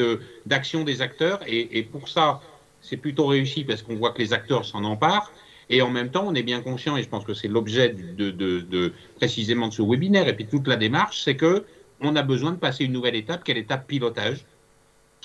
d'action 0.46 0.84
des 0.84 1.02
acteurs. 1.02 1.40
Et, 1.48 1.84
pour 1.84 2.10
ça, 2.10 2.42
c'est 2.82 2.98
plutôt 2.98 3.28
réussi 3.28 3.64
parce 3.64 3.82
qu'on 3.82 3.96
voit 3.96 4.12
que 4.12 4.20
les 4.20 4.34
acteurs 4.34 4.66
s'en 4.66 4.84
emparent. 4.84 5.32
Et 5.70 5.82
en 5.82 5.90
même 5.90 6.10
temps, 6.10 6.26
on 6.28 6.34
est 6.34 6.44
bien 6.44 6.62
conscient, 6.62 6.98
et 6.98 7.04
je 7.04 7.10
pense 7.10 7.24
que 7.24 7.36
c'est 7.36 7.48
l'objet 7.48 7.90
de, 7.90 8.94
précisément 9.18 9.68
de 9.68 9.74
ce 9.74 9.84
webinaire 9.84 10.28
et 10.28 10.36
puis 10.36 10.48
toute 10.48 10.68
la 10.68 10.76
démarche, 10.76 11.22
c'est 11.24 11.36
que 11.36 11.64
on 12.02 12.16
a 12.16 12.24
besoin 12.24 12.52
de 12.52 12.58
passer 12.58 12.86
une 12.86 12.94
nouvelle 12.94 13.16
étape, 13.16 13.44
quelle 13.44 13.58
étape 13.58 13.86
pilotage, 13.86 14.46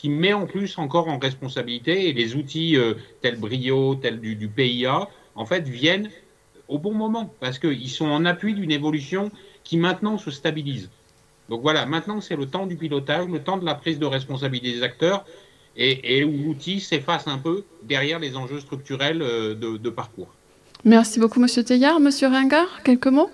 qui 0.05 0.11
met 0.11 0.35
en 0.35 0.45
plus 0.45 0.77
encore 0.77 1.09
en 1.09 1.19
responsabilité 1.19 2.11
et 2.11 2.13
les 2.13 2.37
outils 2.37 2.77
euh, 2.77 2.93
tels 3.23 3.41
Brio, 3.41 3.95
tels 3.95 4.21
du, 4.21 4.37
du, 4.37 4.49
PIA, 4.49 5.09
en 5.35 5.47
fait, 5.47 5.67
viennent 5.67 6.11
au 6.69 6.79
bon 6.79 6.93
moment 6.93 7.33
parce 7.41 7.59
qu'ils 7.59 7.89
sont 7.89 8.05
en 8.05 8.27
appui 8.27 8.53
d'une 8.53 8.71
évolution 8.71 9.31
qui 9.63 9.79
maintenant 9.79 10.19
se 10.19 10.31
stabilise. 10.31 10.91
Donc 11.49 11.63
voilà, 11.63 11.87
maintenant 11.87 12.21
c'est 12.21 12.37
le 12.37 12.45
temps 12.45 12.67
du 12.67 12.77
pilotage, 12.77 13.29
le 13.29 13.39
temps 13.39 13.57
de 13.57 13.65
la 13.65 13.75
prise 13.75 13.99
de 13.99 14.05
responsabilité 14.05 14.73
des 14.73 14.83
acteurs 14.83 15.25
et, 15.75 16.23
où 16.23 16.33
l'outil 16.49 16.81
s'efface 16.81 17.27
un 17.27 17.39
peu 17.39 17.65
derrière 17.83 18.19
les 18.19 18.37
enjeux 18.37 18.61
structurels 18.61 19.23
euh, 19.23 19.55
de, 19.55 19.79
de 19.79 19.89
parcours. 19.89 20.29
Merci 20.85 21.19
beaucoup, 21.19 21.41
Monsieur 21.41 21.65
Teillard. 21.65 21.99
Monsieur 21.99 22.29
Ringard, 22.29 22.83
quelques 22.83 23.07
mots? 23.07 23.31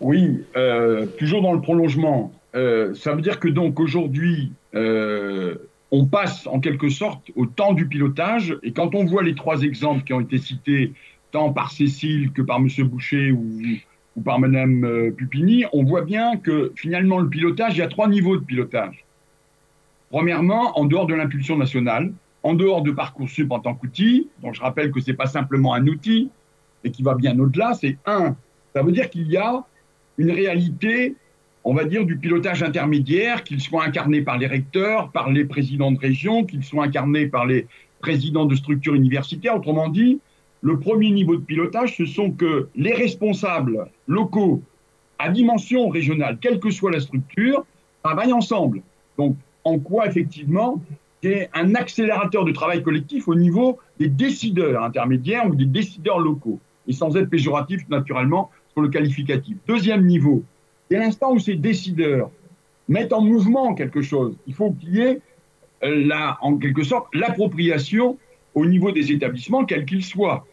Oui, 0.00 0.42
euh, 0.56 1.06
toujours 1.16 1.42
dans 1.42 1.52
le 1.52 1.60
prolongement. 1.60 2.32
Euh, 2.56 2.92
ça 2.96 3.14
veut 3.14 3.22
dire 3.22 3.38
que 3.38 3.46
donc 3.46 3.78
aujourd'hui, 3.78 4.50
on 4.74 6.06
passe 6.06 6.46
en 6.46 6.60
quelque 6.60 6.88
sorte 6.88 7.30
au 7.36 7.46
temps 7.46 7.72
du 7.72 7.86
pilotage. 7.86 8.56
Et 8.62 8.72
quand 8.72 8.94
on 8.94 9.04
voit 9.04 9.22
les 9.22 9.34
trois 9.34 9.62
exemples 9.62 10.04
qui 10.04 10.12
ont 10.12 10.20
été 10.20 10.38
cités, 10.38 10.92
tant 11.30 11.52
par 11.52 11.70
Cécile 11.70 12.32
que 12.32 12.42
par 12.42 12.58
M. 12.58 12.68
Boucher 12.84 13.32
ou, 13.32 13.62
par 14.24 14.40
Mme 14.40 15.12
Pupini, 15.16 15.64
on 15.72 15.84
voit 15.84 16.02
bien 16.02 16.36
que 16.36 16.72
finalement 16.74 17.18
le 17.18 17.28
pilotage, 17.28 17.76
il 17.76 17.78
y 17.78 17.82
a 17.82 17.88
trois 17.88 18.08
niveaux 18.08 18.36
de 18.36 18.44
pilotage. 18.44 19.04
Premièrement, 20.10 20.78
en 20.78 20.86
dehors 20.86 21.06
de 21.06 21.14
l'impulsion 21.14 21.56
nationale, 21.56 22.12
en 22.42 22.54
dehors 22.54 22.82
de 22.82 22.90
Parcoursup 22.90 23.50
en 23.52 23.60
tant 23.60 23.74
qu'outil, 23.74 24.28
dont 24.42 24.52
je 24.52 24.60
rappelle 24.60 24.90
que 24.90 25.00
ce 25.00 25.10
n'est 25.10 25.16
pas 25.16 25.26
simplement 25.26 25.74
un 25.74 25.86
outil, 25.86 26.30
et 26.84 26.90
qui 26.90 27.02
va 27.02 27.14
bien 27.14 27.38
au-delà, 27.38 27.74
c'est 27.74 27.98
un, 28.06 28.36
ça 28.74 28.82
veut 28.82 28.92
dire 28.92 29.10
qu'il 29.10 29.28
y 29.28 29.36
a 29.36 29.64
une 30.16 30.30
réalité, 30.30 31.14
on 31.64 31.74
va 31.74 31.84
dire, 31.84 32.04
du 32.04 32.16
pilotage 32.16 32.62
intermédiaire, 32.62 33.44
qu'il 33.44 33.60
soit 33.60 33.84
incarné 33.84 34.22
par 34.22 34.38
les 34.38 34.46
recteurs, 34.46 35.10
par 35.10 35.30
les 35.30 35.44
présidents 35.44 35.92
de 35.92 35.98
région, 35.98 36.44
qu'il 36.44 36.64
soit 36.64 36.84
incarné 36.84 37.26
par 37.26 37.46
les 37.46 37.66
présidents 38.00 38.46
de 38.46 38.54
structures 38.54 38.94
universitaires. 38.94 39.56
Autrement 39.56 39.88
dit, 39.88 40.20
le 40.62 40.78
premier 40.78 41.10
niveau 41.10 41.36
de 41.36 41.42
pilotage, 41.42 41.96
ce 41.96 42.06
sont 42.06 42.30
que 42.30 42.68
les 42.74 42.94
responsables 42.94 43.86
locaux 44.06 44.62
à 45.18 45.30
dimension 45.30 45.88
régionale, 45.88 46.38
quelle 46.40 46.60
que 46.60 46.70
soit 46.70 46.92
la 46.92 47.00
structure, 47.00 47.64
travaillent 48.02 48.32
ensemble. 48.32 48.82
Donc, 49.18 49.36
en 49.64 49.78
quoi, 49.78 50.06
effectivement, 50.06 50.80
c'est 51.22 51.50
un 51.52 51.74
accélérateur 51.74 52.44
de 52.44 52.52
travail 52.52 52.82
collectif 52.82 53.26
au 53.26 53.34
niveau 53.34 53.78
des 53.98 54.08
décideurs 54.08 54.84
intermédiaires 54.84 55.46
ou 55.48 55.56
des 55.56 55.66
décideurs 55.66 56.20
locaux, 56.20 56.60
et 56.86 56.92
sans 56.92 57.16
être 57.16 57.28
péjoratif, 57.28 57.88
naturellement, 57.88 58.50
sur 58.72 58.82
le 58.82 58.88
qualificatif. 58.88 59.56
Deuxième 59.66 60.06
niveau, 60.06 60.44
dès 60.90 60.98
l'instant 60.98 61.32
où 61.32 61.38
ces 61.38 61.54
décideurs 61.54 62.30
mettent 62.88 63.12
en 63.12 63.20
mouvement 63.20 63.74
quelque 63.74 64.02
chose, 64.02 64.34
il 64.46 64.54
faut 64.54 64.72
qu'il 64.72 64.96
y 64.96 65.00
ait, 65.00 65.20
euh, 65.84 66.08
en 66.40 66.56
quelque 66.56 66.82
sorte, 66.82 67.06
l'appropriation 67.14 68.18
au 68.54 68.66
niveau 68.66 68.90
des 68.92 69.12
établissements, 69.12 69.64
quels 69.64 69.84
qu'ils 69.84 70.04
soient. 70.04 70.46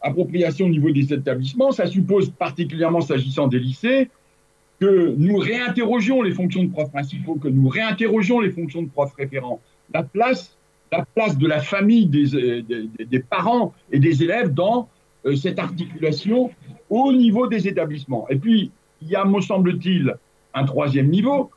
Appropriation 0.00 0.66
au 0.66 0.68
niveau 0.68 0.90
des 0.90 1.12
établissements, 1.12 1.72
ça 1.72 1.86
suppose 1.86 2.30
particulièrement 2.30 3.00
s'agissant 3.00 3.46
des 3.46 3.58
lycées, 3.58 4.08
que 4.80 5.14
nous 5.16 5.36
réinterrogions 5.36 6.22
les 6.22 6.32
fonctions 6.32 6.64
de 6.64 6.70
profs 6.70 6.90
principaux, 6.90 7.36
que 7.36 7.48
nous 7.48 7.68
réinterrogions 7.68 8.40
les 8.40 8.50
fonctions 8.50 8.82
de 8.82 8.88
profs 8.88 9.14
référents. 9.14 9.60
La 9.94 10.02
place, 10.02 10.56
la 10.90 11.06
place 11.14 11.38
de 11.38 11.46
la 11.46 11.60
famille, 11.60 12.06
des, 12.06 12.62
des 12.98 13.20
parents 13.20 13.72
et 13.92 14.00
des 14.00 14.24
élèves 14.24 14.52
dans 14.52 14.88
euh, 15.24 15.36
cette 15.36 15.60
articulation 15.60 16.50
au 16.90 17.12
niveau 17.12 17.46
des 17.46 17.68
établissements. 17.68 18.26
Et 18.28 18.36
puis, 18.36 18.72
il 19.02 19.10
y 19.10 19.16
a, 19.16 19.24
me 19.24 19.40
semble-t-il, 19.40 20.14
un 20.54 20.64
troisième 20.64 21.08
niveau, 21.08 21.50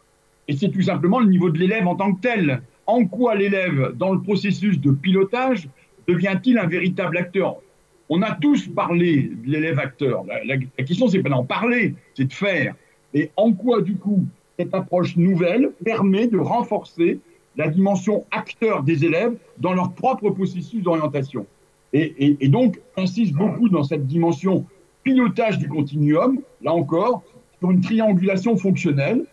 et 0.47 0.55
c'est 0.55 0.69
tout 0.69 0.81
simplement 0.81 1.19
le 1.19 1.27
niveau 1.27 1.49
de 1.49 1.57
l'élève 1.57 1.87
en 1.87 1.95
tant 1.95 2.13
que 2.13 2.21
tel. 2.21 2.61
En 2.87 3.05
quoi 3.05 3.35
l'élève, 3.35 3.93
dans 3.95 4.13
le 4.13 4.21
processus 4.21 4.79
de 4.79 4.91
pilotage, 4.91 5.67
devient-il 6.07 6.57
un 6.57 6.67
véritable 6.67 7.17
acteur? 7.17 7.55
On 8.09 8.21
a 8.21 8.31
tous 8.33 8.67
parlé 8.67 9.31
de 9.43 9.51
l'élève 9.51 9.79
acteur. 9.79 10.23
La, 10.25 10.43
la, 10.43 10.55
la 10.77 10.83
question, 10.83 11.07
c'est 11.07 11.23
pas 11.23 11.29
d'en 11.29 11.43
parler, 11.43 11.95
c'est 12.13 12.25
de 12.25 12.33
faire. 12.33 12.75
Et 13.13 13.31
en 13.37 13.53
quoi, 13.53 13.81
du 13.81 13.95
coup, 13.95 14.25
cette 14.59 14.73
approche 14.75 15.15
nouvelle 15.17 15.71
permet 15.83 16.27
de 16.27 16.37
renforcer 16.37 17.19
la 17.57 17.67
dimension 17.69 18.25
acteur 18.31 18.83
des 18.83 19.05
élèves 19.05 19.35
dans 19.57 19.73
leur 19.73 19.93
propre 19.93 20.29
processus 20.29 20.83
d'orientation? 20.83 21.47
Et, 21.93 22.13
et, 22.23 22.37
et, 22.41 22.47
donc, 22.49 22.79
insiste 22.97 23.33
beaucoup 23.33 23.69
dans 23.69 23.83
cette 23.83 24.05
dimension 24.05 24.65
pilotage 25.03 25.57
du 25.57 25.67
continuum, 25.67 26.41
là 26.61 26.73
encore, 26.73 27.23
sur 27.59 27.71
une 27.71 27.81
triangulation 27.81 28.57
fonctionnelle. 28.57 29.25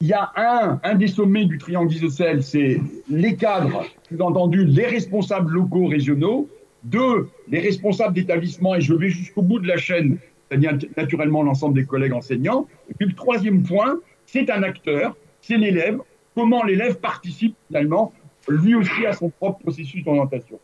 Il 0.00 0.08
y 0.08 0.12
a 0.12 0.32
un, 0.36 0.80
un 0.82 0.94
des 0.96 1.06
sommets 1.06 1.44
du 1.44 1.58
triangle 1.58 1.92
isocèle, 1.92 2.42
c'est 2.42 2.80
les 3.08 3.36
cadres, 3.36 3.84
sous-entendu 4.08 4.64
les 4.64 4.86
responsables 4.86 5.52
locaux 5.52 5.86
régionaux, 5.86 6.48
deux, 6.82 7.28
les 7.48 7.60
responsables 7.60 8.14
d'établissement, 8.14 8.74
et 8.74 8.80
je 8.80 8.92
vais 8.92 9.08
jusqu'au 9.08 9.42
bout 9.42 9.60
de 9.60 9.68
la 9.68 9.76
chaîne, 9.76 10.18
c'est-à-dire 10.48 10.76
naturellement 10.96 11.42
l'ensemble 11.42 11.74
des 11.74 11.86
collègues 11.86 12.12
enseignants. 12.12 12.66
Et 12.90 12.94
puis 12.94 13.06
le 13.06 13.14
troisième 13.14 13.62
point, 13.62 14.00
c'est 14.26 14.50
un 14.50 14.62
acteur, 14.62 15.16
c'est 15.40 15.56
l'élève, 15.56 16.00
comment 16.34 16.64
l'élève 16.64 16.96
participe 16.96 17.54
finalement 17.68 18.12
lui 18.48 18.74
aussi 18.74 19.06
à 19.06 19.12
son 19.14 19.30
propre 19.30 19.60
processus 19.60 20.04
d'orientation. 20.04 20.58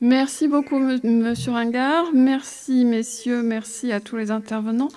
Merci 0.00 0.48
beaucoup, 0.48 0.80
Monsieur 0.80 1.52
Ringard. 1.52 2.06
Merci, 2.12 2.84
messieurs. 2.84 3.42
Merci 3.42 3.92
à 3.92 4.00
tous 4.00 4.16
les 4.16 4.32
intervenants. 4.32 4.88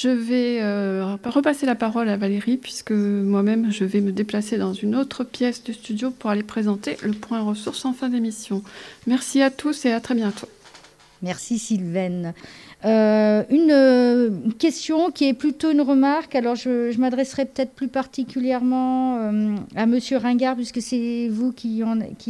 Je 0.00 0.10
vais 0.10 0.60
euh, 0.62 1.16
repasser 1.24 1.66
la 1.66 1.74
parole 1.74 2.08
à 2.08 2.16
Valérie, 2.16 2.56
puisque 2.56 2.92
moi-même, 2.92 3.72
je 3.72 3.84
vais 3.84 4.00
me 4.00 4.12
déplacer 4.12 4.56
dans 4.56 4.72
une 4.72 4.94
autre 4.94 5.24
pièce 5.24 5.64
du 5.64 5.74
studio 5.74 6.12
pour 6.12 6.30
aller 6.30 6.44
présenter 6.44 6.96
le 7.02 7.14
point 7.14 7.40
ressources 7.40 7.84
en 7.84 7.92
fin 7.92 8.08
d'émission. 8.08 8.62
Merci 9.08 9.42
à 9.42 9.50
tous 9.50 9.86
et 9.86 9.90
à 9.90 9.98
très 9.98 10.14
bientôt. 10.14 10.46
Merci, 11.20 11.58
Sylvaine. 11.58 12.32
Euh, 12.84 13.42
une, 13.50 13.72
euh, 13.72 14.30
question 14.60 15.10
qui 15.10 15.24
est 15.24 15.34
plutôt 15.34 15.72
une 15.72 15.80
remarque. 15.80 16.36
Alors, 16.36 16.54
je, 16.54 16.96
m'adresserai 16.96 17.46
peut-être 17.46 17.72
plus 17.72 17.88
particulièrement 17.88 19.16
à 19.74 19.86
Monsieur 19.86 20.18
Ringard, 20.18 20.54
puisque 20.54 20.80
c'est 20.80 21.26
vous 21.28 21.50
qui, 21.50 21.82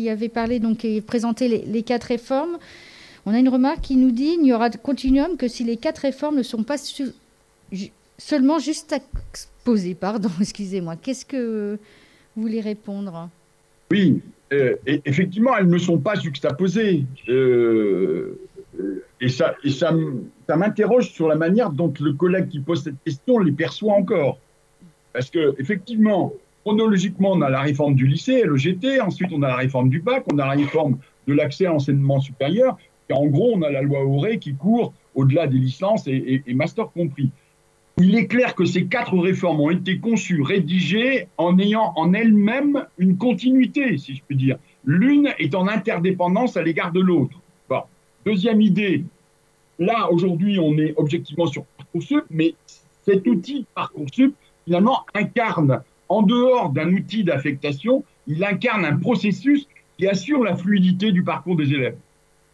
avez 0.08 0.30
parlé, 0.30 0.58
donc 0.58 0.78
qui 0.78 1.02
présenté 1.02 1.66
les, 1.66 1.82
quatre 1.82 2.04
réformes. 2.04 2.56
On 3.26 3.34
a 3.34 3.38
une 3.38 3.50
remarque 3.50 3.82
qui 3.82 3.96
nous 3.96 4.10
dit 4.10 4.36
il 4.38 4.42
n'y 4.42 4.54
aura 4.54 4.70
de 4.70 4.78
continuum 4.78 5.36
que 5.36 5.48
si 5.48 5.64
les 5.64 5.76
quatre 5.76 5.98
réformes 5.98 6.38
ne 6.38 6.42
sont 6.42 6.62
pas 6.62 6.78
seulement 8.16 8.58
juste. 8.58 8.94
Pardon, 10.00 10.30
excusez-moi. 10.40 10.96
Qu'est-ce 10.96 11.26
que 11.26 11.78
vous 12.34 12.42
voulez 12.42 12.60
répondre? 12.60 13.28
Oui, 13.90 14.22
effectivement, 14.86 15.56
elles 15.56 15.68
ne 15.68 15.78
sont 15.78 15.98
pas 15.98 16.14
juxtaposées. 16.14 17.04
et 19.20 19.28
ça, 19.28 19.54
et 19.62 19.70
ça, 19.70 19.94
ça 20.48 20.56
m'interroge 20.56 21.10
sur 21.10 21.28
la 21.28 21.36
manière 21.36 21.70
dont 21.70 21.92
le 22.00 22.12
collègue 22.12 22.48
qui 22.48 22.60
pose 22.60 22.84
cette 22.84 23.02
question 23.04 23.38
les 23.38 23.52
perçoit 23.52 23.94
encore. 23.94 24.38
Parce 25.12 25.30
que, 25.30 25.54
effectivement, 25.58 26.32
chronologiquement, 26.64 27.32
on 27.32 27.42
a 27.42 27.50
la 27.50 27.60
réforme 27.60 27.94
du 27.94 28.06
lycée, 28.06 28.42
LEGT, 28.44 29.00
ensuite 29.00 29.30
on 29.32 29.42
a 29.42 29.48
la 29.48 29.56
réforme 29.56 29.88
du 29.88 30.00
bac, 30.00 30.24
on 30.32 30.38
a 30.38 30.46
la 30.46 30.52
réforme 30.52 30.98
de 31.26 31.32
l'accès 31.32 31.66
à 31.66 31.70
l'enseignement 31.70 32.20
supérieur, 32.20 32.78
et 33.08 33.14
en 33.14 33.26
gros, 33.26 33.52
on 33.54 33.62
a 33.62 33.70
la 33.70 33.82
loi 33.82 34.04
Auré 34.04 34.38
qui 34.38 34.54
court 34.54 34.92
au-delà 35.14 35.46
des 35.46 35.58
licences 35.58 36.06
et, 36.06 36.12
et, 36.12 36.42
et 36.46 36.54
master 36.54 36.90
compris. 36.92 37.30
Il 38.00 38.14
est 38.14 38.26
clair 38.28 38.54
que 38.54 38.64
ces 38.64 38.86
quatre 38.86 39.18
réformes 39.18 39.60
ont 39.60 39.70
été 39.70 39.98
conçues, 39.98 40.42
rédigées 40.42 41.26
en 41.36 41.58
ayant 41.58 41.92
en 41.96 42.12
elles-mêmes 42.12 42.86
une 42.96 43.16
continuité, 43.16 43.98
si 43.98 44.14
je 44.14 44.22
puis 44.26 44.36
dire. 44.36 44.56
L'une 44.84 45.34
est 45.38 45.54
en 45.56 45.66
interdépendance 45.66 46.56
à 46.56 46.62
l'égard 46.62 46.92
de 46.92 47.00
l'autre. 47.00 47.40
Bon. 47.68 47.82
Deuxième 48.24 48.60
idée, 48.60 49.04
là, 49.80 50.10
aujourd'hui, 50.12 50.60
on 50.60 50.78
est 50.78 50.94
objectivement 50.96 51.46
sur 51.46 51.64
Parcoursup, 51.76 52.24
mais 52.30 52.54
cet 53.04 53.26
outil 53.26 53.66
Parcoursup, 53.74 54.32
finalement, 54.64 55.04
incarne, 55.14 55.82
en 56.08 56.22
dehors 56.22 56.70
d'un 56.70 56.92
outil 56.92 57.24
d'affectation, 57.24 58.04
il 58.28 58.44
incarne 58.44 58.84
un 58.84 58.96
processus 58.96 59.66
qui 59.98 60.06
assure 60.06 60.44
la 60.44 60.56
fluidité 60.56 61.10
du 61.10 61.24
parcours 61.24 61.56
des 61.56 61.72
élèves. 61.72 61.96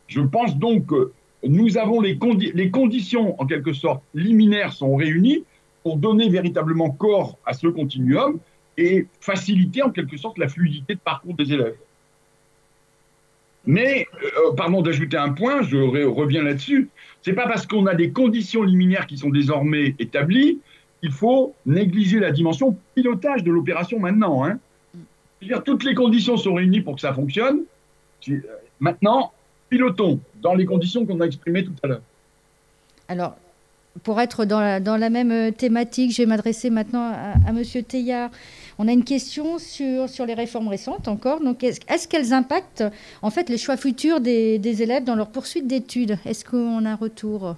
Je 0.07 0.21
pense 0.21 0.57
donc 0.57 0.87
que 0.87 1.13
nous 1.47 1.79
avons 1.79 2.01
les, 2.01 2.19
les 2.55 2.71
conditions, 2.71 3.41
en 3.41 3.47
quelque 3.47 3.73
sorte, 3.73 4.03
liminaires 4.15 4.73
sont 4.73 4.97
réunies 4.97 5.45
pour 5.83 5.97
donner 5.97 6.29
véritablement 6.29 6.91
corps 6.91 7.39
à 7.45 7.53
ce 7.53 7.67
continuum 7.67 8.39
et 8.77 9.07
faciliter, 9.21 9.83
en 9.83 9.91
quelque 9.91 10.17
sorte, 10.17 10.39
la 10.39 10.49
fluidité 10.49 10.95
de 10.95 11.01
parcours 11.01 11.35
des 11.35 11.53
élèves. 11.53 11.77
Mais, 13.67 14.07
euh, 14.23 14.53
pardon 14.57 14.83
d'ajouter 14.83 15.17
un 15.17 15.33
point, 15.33 15.63
je 15.63 15.77
reviens 15.77 16.43
là-dessus, 16.43 16.89
c'est 17.23 17.33
pas 17.33 17.47
parce 17.47 17.67
qu'on 17.67 17.87
a 17.87 17.95
des 17.95 18.11
conditions 18.11 18.63
liminaires 18.63 19.07
qui 19.07 19.17
sont 19.17 19.31
désormais 19.31 19.95
établies 19.99 20.59
qu'il 21.01 21.13
faut 21.13 21.55
négliger 21.65 22.19
la 22.19 22.31
dimension 22.31 22.77
pilotage 22.95 23.43
de 23.43 23.51
l'opération 23.51 23.99
maintenant. 23.99 24.45
Hein. 24.45 24.59
-dire, 25.43 25.63
toutes 25.63 25.85
les 25.85 25.95
conditions 25.95 26.37
sont 26.37 26.55
réunies 26.55 26.81
pour 26.81 26.95
que 26.97 27.01
ça 27.01 27.13
fonctionne. 27.13 27.63
Maintenant, 28.81 29.33
pilotons 29.75 30.21
dans 30.41 30.55
les 30.55 30.65
conditions 30.65 31.05
qu'on 31.05 31.21
a 31.21 31.27
exprimées 31.27 31.65
tout 31.65 31.75
à 31.83 31.89
l'heure. 31.89 32.03
Alors, 33.09 33.35
pour 34.05 34.21
être 34.21 34.45
dans 34.45 34.61
la, 34.61 34.79
dans 34.81 34.97
la 34.97 35.11
même 35.11 35.53
thématique, 35.53 36.13
je 36.13 36.19
vais 36.23 36.27
m'adresser 36.27 36.71
maintenant 36.71 37.11
à, 37.13 37.49
à 37.49 37.53
Monsieur 37.53 37.83
Teillard. 37.83 38.31
On 38.79 38.87
a 38.89 38.93
une 38.93 39.05
question 39.05 39.59
sur, 39.59 40.09
sur 40.09 40.27
les 40.27 40.35
réformes 40.35 40.69
récentes 40.69 41.09
encore. 41.09 41.41
Donc, 41.41 41.65
est-ce 41.65 41.81
est 41.89 42.09
qu'elles 42.09 42.33
impactent 42.33 42.85
en 43.23 43.31
fait 43.31 43.49
les 43.49 43.59
choix 43.59 43.77
futurs 43.77 44.21
des, 44.21 44.59
des 44.59 44.83
élèves 44.83 45.05
dans 45.05 45.17
leur 45.17 45.29
poursuite 45.29 45.67
d'études? 45.67 46.19
Est-ce 46.25 46.45
qu'on 46.45 46.85
a 46.85 46.91
un 46.91 46.97
retour? 46.97 47.57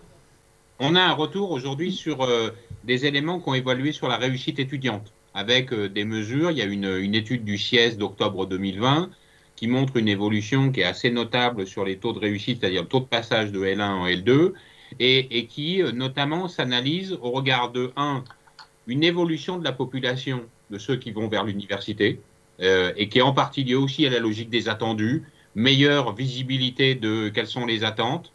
On 0.79 0.95
a 0.95 1.01
un 1.01 1.13
retour 1.13 1.51
aujourd'hui 1.53 1.93
sur 1.93 2.23
euh, 2.23 2.51
des 2.85 3.07
éléments 3.07 3.41
qui 3.41 3.49
ont 3.49 3.55
évolué 3.55 3.93
sur 3.93 4.09
la 4.09 4.17
réussite 4.17 4.59
étudiante, 4.59 5.13
avec 5.35 5.73
euh, 5.73 5.89
des 5.89 6.05
mesures. 6.05 6.51
Il 6.51 6.59
y 6.59 6.63
a 6.63 6.67
une, 6.67 6.91
une 6.99 7.15
étude 7.15 7.45
du 7.45 7.57
CIES 7.57 7.97
d'octobre 7.97 8.47
2020 8.47 9.11
qui 9.57 9.67
montre 9.69 9.97
une 9.97 10.09
évolution 10.09 10.71
qui 10.71 10.81
est 10.81 10.85
assez 10.85 11.11
notable 11.11 11.67
sur 11.67 11.85
les 11.85 11.97
taux 11.97 12.13
de 12.13 12.19
réussite, 12.19 12.61
c'est-à-dire 12.61 12.83
le 12.83 12.89
taux 12.89 13.01
de 13.01 13.07
passage 13.07 13.51
de 13.53 13.61
L1 13.61 13.83
en 13.83 14.07
L2. 14.07 14.53
et, 15.01 15.47
qui 15.47 15.83
notamment 15.95 16.47
s'analyse 16.49 17.19
au 17.21 17.31
regard 17.31 17.73
de, 17.73 17.91
un, 17.97 18.23
une 18.87 19.03
évolution 19.03 19.59
de 19.59 19.65
la 19.65 19.73
population 19.73 20.43
de 20.71 20.79
ceux 20.79 20.97
qui 20.97 21.11
vont 21.11 21.29
vers 21.29 21.45
l'université, 21.45 22.21
et 22.61 23.09
qui 23.09 23.19
est 23.19 23.23
en 23.23 23.35
partie 23.35 23.65
liée 23.65 23.75
aussi 23.75 24.07
à 24.07 24.11
la 24.11 24.19
logique 24.19 24.49
des 24.49 24.69
attendus, 24.69 25.25
meilleure 25.55 26.15
visibilité 26.15 26.95
de 26.95 27.29
quelles 27.29 27.47
sont 27.47 27.67
les 27.67 27.85
attentes. 27.85 28.33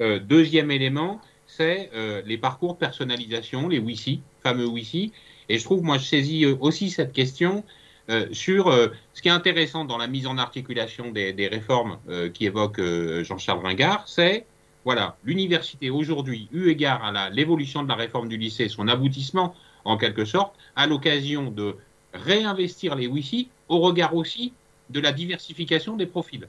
deuxième 0.00 0.70
élément, 0.70 1.20
c'est 1.46 1.90
les 2.26 2.38
parcours 2.38 2.78
personnalisation, 2.78 3.68
les 3.68 3.78
WICI, 3.78 4.22
fameux 4.42 4.66
WICI. 4.66 5.12
Et 5.48 5.58
je 5.58 5.64
trouve, 5.64 5.82
moi, 5.82 5.98
je 5.98 6.04
saisis 6.04 6.46
aussi 6.46 6.90
cette 6.90 7.12
question 7.12 7.64
euh, 8.10 8.26
sur 8.32 8.68
euh, 8.68 8.88
ce 9.14 9.22
qui 9.22 9.28
est 9.28 9.32
intéressant 9.32 9.84
dans 9.84 9.96
la 9.96 10.08
mise 10.08 10.26
en 10.26 10.36
articulation 10.36 11.12
des, 11.12 11.48
réformes 11.48 11.98
euh, 12.08 12.28
qui 12.28 12.44
évoque 12.44 12.80
Jean-Charles 13.22 13.64
Ringard, 13.64 14.08
c'est 14.08 14.46
voilà, 14.84 15.16
l'université 15.24 15.90
aujourd'hui, 15.90 16.48
eu 16.52 16.70
égard 16.70 17.04
à 17.04 17.30
l'évolution 17.30 17.82
de 17.84 17.88
la 17.88 17.94
réforme 17.94 18.28
du 18.28 18.36
lycée, 18.36 18.68
son 18.68 18.88
aboutissement 18.88 19.54
en 19.84 19.96
quelque 19.96 20.24
sorte, 20.24 20.54
à 20.74 20.86
l'occasion 20.86 21.50
de 21.50 21.76
réinvestir 22.14 22.96
les 22.96 23.06
WICI 23.06 23.48
au 23.68 23.78
regard 23.78 24.16
aussi 24.16 24.54
de 24.88 25.00
la 25.00 25.12
diversification 25.12 25.96
des 25.96 26.06
profils. 26.06 26.48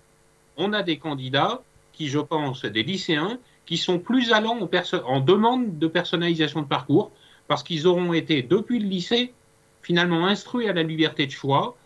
On 0.58 0.74
a 0.74 0.82
des 0.82 0.98
candidats 0.98 1.62
qui, 1.94 2.08
je 2.08 2.20
pense, 2.20 2.66
des 2.66 2.84
lycéens, 2.84 3.38
qui 3.66 3.78
sont 3.78 4.00
plus 4.00 4.32
allants 4.32 4.58
en 5.06 5.20
demande 5.20 5.78
de 5.78 5.88
personnalisation 5.88 6.62
de 6.62 6.68
parcours, 6.68 7.12
parce 7.48 7.64
qu'ils 7.64 7.86
auront 7.86 8.14
été, 8.14 8.42
depuis 8.42 8.80
le 8.80 8.88
lycée, 8.88 9.34
finalement 9.82 10.26
instruits 10.28 10.68
à 10.68 10.74
la 10.74 10.84
liberté 10.84 11.26
de 11.26 11.32
choix, 11.32 11.78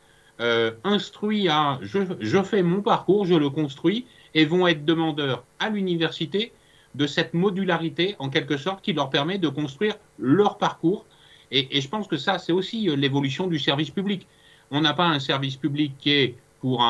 euh, 0.42 0.72
instruits 0.84 1.48
à 1.48 1.80
je, 1.82 2.44
fais 2.44 2.62
mon 2.62 2.82
parcours, 2.82 3.26
je 3.26 3.36
le 3.36 3.50
construis, 3.50 4.06
et 4.34 4.46
vont 4.46 4.68
être 4.68 4.84
demandeurs 4.84 5.44
à 5.60 5.70
l'université 5.70 6.52
de 6.94 7.08
cette 7.08 7.34
modularité, 7.34 8.16
en 8.20 8.30
quelque 8.30 8.58
sorte, 8.58 8.84
qui 8.84 8.94
leur 8.94 9.10
permet 9.10 9.38
de 9.38 9.48
construire 9.48 9.96
leur 10.20 10.58
parcours. 10.58 11.06
Et, 11.52 11.80
je 11.80 11.88
pense 11.88 12.08
que 12.08 12.18
ça, 12.18 12.38
c'est 12.38 12.52
aussi 12.52 12.90
euh, 12.90 12.96
l'évolution 12.96 13.48
du 13.48 13.60
service 13.60 13.92
public. 13.92 14.28
On 14.72 14.82
n'a 14.82 14.94
pas 14.94 15.06
un 15.06 15.20
service 15.20 15.56
public 15.56 15.94
qui 16.00 16.12
est 16.12 16.36
pour 16.60 16.84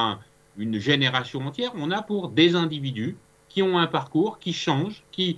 une 0.58 0.80
génération 0.80 1.45
entière, 1.45 1.72
on 1.76 1.91
a 1.91 2.01
pour 2.01 2.30
des 2.30 2.56
individus 2.56 3.18
qui 3.49 3.62
ont 3.62 3.78
un 3.78 3.88
parcours, 3.88 4.39
qui 4.39 4.53
changent, 4.53 5.03
qui, 5.12 5.38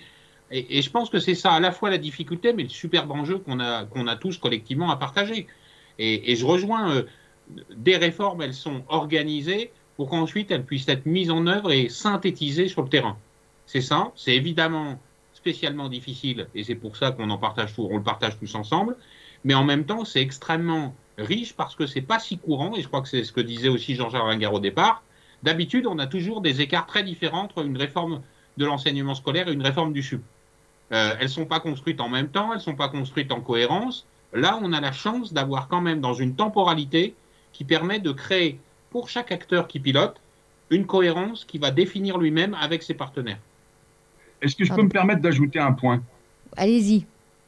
et, 0.51 0.81
je 0.81 0.89
pense 0.89 1.09
que 1.09 1.19
c'est 1.19 1.35
ça 1.35 1.51
à 1.53 1.59
la 1.59 1.71
fois 1.71 1.89
la 1.89 1.97
difficulté, 1.97 2.53
mais 2.53 2.63
le 2.63 2.69
superbe 2.69 3.11
enjeu 3.11 3.39
qu'on 3.39 3.59
a, 3.59 3.85
qu'on 3.85 4.07
a 4.07 4.15
tous 4.15 4.37
collectivement 4.37 4.89
à 4.89 4.95
partager. 4.95 5.47
Et, 5.99 6.35
je 6.35 6.45
rejoins 6.45 6.91
euh, 6.91 7.03
des 7.75 7.97
réformes, 7.97 8.41
elles 8.41 8.53
sont 8.53 8.83
organisées 8.87 9.71
pour 9.95 10.09
qu'ensuite 10.09 10.51
elles 10.51 10.65
puissent 10.65 10.87
être 10.89 11.05
mises 11.05 11.31
en 11.31 11.47
œuvre 11.47 11.71
et 11.71 11.89
synthétisées 11.89 12.67
sur 12.67 12.83
le 12.83 12.89
terrain. 12.89 13.17
C'est 13.65 13.81
ça, 13.81 14.11
c'est 14.15 14.35
évidemment 14.35 14.99
spécialement 15.33 15.89
difficile, 15.89 16.47
et 16.55 16.63
c'est 16.63 16.75
pour 16.75 16.97
ça 16.97 17.11
qu'on 17.11 17.29
en 17.29 17.37
partage 17.37 17.73
tout, 17.73 17.87
on 17.89 17.97
le 17.97 18.03
partage 18.03 18.37
tous 18.39 18.53
ensemble, 18.55 18.95
mais 19.43 19.53
en 19.53 19.63
même 19.63 19.85
temps 19.85 20.05
c'est 20.05 20.21
extrêmement 20.21 20.93
riche 21.17 21.53
parce 21.53 21.75
que 21.75 21.85
c'est 21.85 22.01
pas 22.01 22.19
si 22.19 22.37
courant, 22.37 22.75
et 22.75 22.81
je 22.81 22.87
crois 22.87 23.01
que 23.01 23.07
c'est 23.07 23.23
ce 23.23 23.31
que 23.31 23.41
disait 23.41 23.69
aussi 23.69 23.95
Jean-Jacques 23.95 24.23
Ringard 24.23 24.53
au 24.53 24.59
départ. 24.59 25.03
D'habitude, 25.43 25.85
on 25.85 25.99
a 25.99 26.07
toujours 26.07 26.41
des 26.41 26.61
écarts 26.61 26.87
très 26.87 27.03
différents 27.03 27.43
entre 27.43 27.63
une 27.63 27.77
réforme 27.77 28.21
de 28.57 28.65
l'enseignement 28.65 29.15
scolaire 29.15 29.47
et 29.47 29.53
une 29.53 29.61
réforme 29.61 29.93
du 29.93 30.01
SUP. 30.01 30.21
Euh, 30.91 31.15
elles 31.17 31.23
ne 31.23 31.27
sont 31.27 31.45
pas 31.45 31.59
construites 31.59 32.01
en 32.01 32.09
même 32.09 32.29
temps, 32.29 32.51
elles 32.51 32.59
ne 32.59 32.63
sont 32.63 32.75
pas 32.75 32.89
construites 32.89 33.31
en 33.31 33.41
cohérence. 33.41 34.07
Là, 34.37 34.59
on 34.61 34.71
a 34.71 34.79
la 34.79 34.91
chance 34.91 35.33
d'avoir 35.33 35.67
quand 35.67 35.81
même 35.81 35.99
dans 35.99 36.13
une 36.13 36.35
temporalité 36.35 37.15
qui 37.53 37.63
permet 37.63 37.99
de 37.99 38.11
créer 38.11 38.59
pour 38.91 39.09
chaque 39.09 39.31
acteur 39.31 39.67
qui 39.67 39.79
pilote 39.79 40.21
une 40.69 40.85
cohérence 40.85 41.43
qui 41.45 41.57
va 41.57 41.71
définir 41.71 42.17
lui-même 42.17 42.55
avec 42.59 42.83
ses 42.83 42.93
partenaires. 42.93 43.39
Est-ce 44.41 44.55
que 44.55 44.63
je 44.63 44.73
peux 44.73 44.83
me 44.83 44.89
permettre 44.89 45.21
d'ajouter 45.21 45.59
un 45.59 45.71
point? 45.71 46.03
Allez-y. 46.55 47.05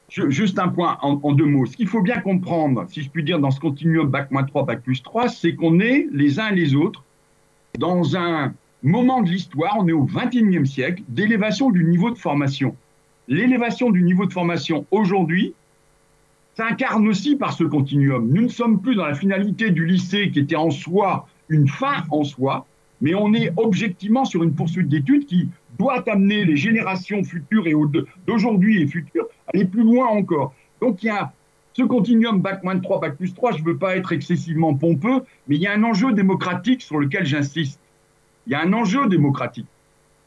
Juste 0.10 0.58
un 0.58 0.70
point 0.70 0.98
en, 1.02 1.16
deux 1.34 1.46
mots. 1.46 1.68
Ce 1.68 1.78
qu'il 1.78 1.88
faut 1.88 2.02
bien 2.02 2.20
comprendre, 2.20 2.86
si 2.90 3.04
je 3.04 3.10
puis 3.10 3.24
dire, 3.24 3.38
dans 3.38 3.52
ce 3.52 3.60
continuum 3.60 4.10
Bac-3, 4.10 4.66
Bac 4.66 4.82
plus 4.82 5.04
3, 5.04 5.30
c'est 5.30 5.54
qu'on 5.54 5.80
est 5.80 6.08
les 6.12 6.40
uns 6.40 6.50
et 6.50 6.56
les 6.56 6.74
autres 6.74 7.04
dans 7.78 8.18
un 8.18 8.54
moment 8.82 9.22
de 9.22 9.30
l'histoire, 9.30 9.76
on 9.78 9.88
est 9.88 9.94
au 9.94 10.06
XXIe 10.06 10.66
siècle, 10.66 11.04
d'élévation 11.08 11.70
du 11.70 11.84
niveau 11.84 12.10
de 12.10 12.18
formation 12.18 12.76
l'élévation 13.30 13.92
du 13.92 14.02
niveau 14.02 14.26
de 14.26 14.34
formation 14.34 14.86
aujourd'hui 14.92 15.54
s'incarne 16.60 17.08
aussi 17.08 17.38
par 17.38 17.54
ce 17.54 17.64
continuum. 17.64 18.28
Nous 18.28 18.42
ne 18.42 18.48
sommes 18.50 18.82
plus 18.82 18.96
dans 18.96 19.06
la 19.06 19.16
finalité 19.16 19.72
du 19.72 19.86
lycée 19.86 20.30
qui 20.30 20.40
était 20.40 20.58
en 20.58 20.72
soi 20.72 21.26
une 21.48 21.70
fin 21.70 22.04
en 22.12 22.26
soi, 22.26 22.66
mais 23.00 23.16
on 23.16 23.34
est 23.34 23.54
objectivement 23.56 24.26
sur 24.26 24.44
une 24.44 24.54
poursuite 24.54 24.90
d'études 24.90 25.26
qui 25.26 25.48
doit 25.78 26.04
amener 26.10 26.44
les 26.44 26.58
générations 26.58 27.24
futures 27.24 27.66
et 27.66 27.74
d'aujourd'hui 28.28 28.82
et 28.82 28.88
futures 28.88 29.28
à 29.48 29.52
aller 29.54 29.64
plus 29.64 29.84
loin 29.84 30.08
encore. 30.08 30.54
Donc 30.82 31.02
il 31.02 31.06
y 31.06 31.10
a 31.10 31.32
ce 31.72 31.84
continuum 31.84 32.42
Bac 32.42 32.62
3, 32.62 33.00
Bac 33.00 33.16
plus 33.16 33.34
3, 33.34 33.54
je 33.54 33.62
ne 33.62 33.68
veux 33.68 33.78
pas 33.78 33.96
être 33.96 34.12
excessivement 34.12 34.74
pompeux, 34.74 35.24
mais 35.48 35.56
il 35.56 35.62
y 35.62 35.68
a 35.68 35.72
un 35.72 35.84
enjeu 35.84 36.12
démocratique 36.12 36.82
sur 36.82 37.00
lequel 37.00 37.26
j'insiste. 37.26 37.80
Il 38.48 38.52
y 38.52 38.56
a 38.56 38.62
un 38.62 38.74
enjeu 38.74 39.08
démocratique. 39.08 39.68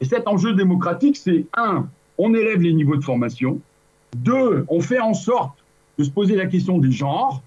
Et 0.00 0.06
cet 0.06 0.26
enjeu 0.26 0.54
démocratique, 0.54 1.18
c'est 1.18 1.44
un, 1.54 1.88
on 2.16 2.32
élève 2.32 2.62
les 2.62 2.72
niveaux 2.72 2.96
de 2.96 3.04
formation. 3.04 3.60
Deux, 4.16 4.64
on 4.68 4.80
fait 4.80 5.00
en 5.00 5.12
sorte 5.12 5.61
de 5.98 6.04
se 6.04 6.10
poser 6.10 6.36
la 6.36 6.46
question 6.46 6.78
des 6.78 6.90
genres, 6.90 7.42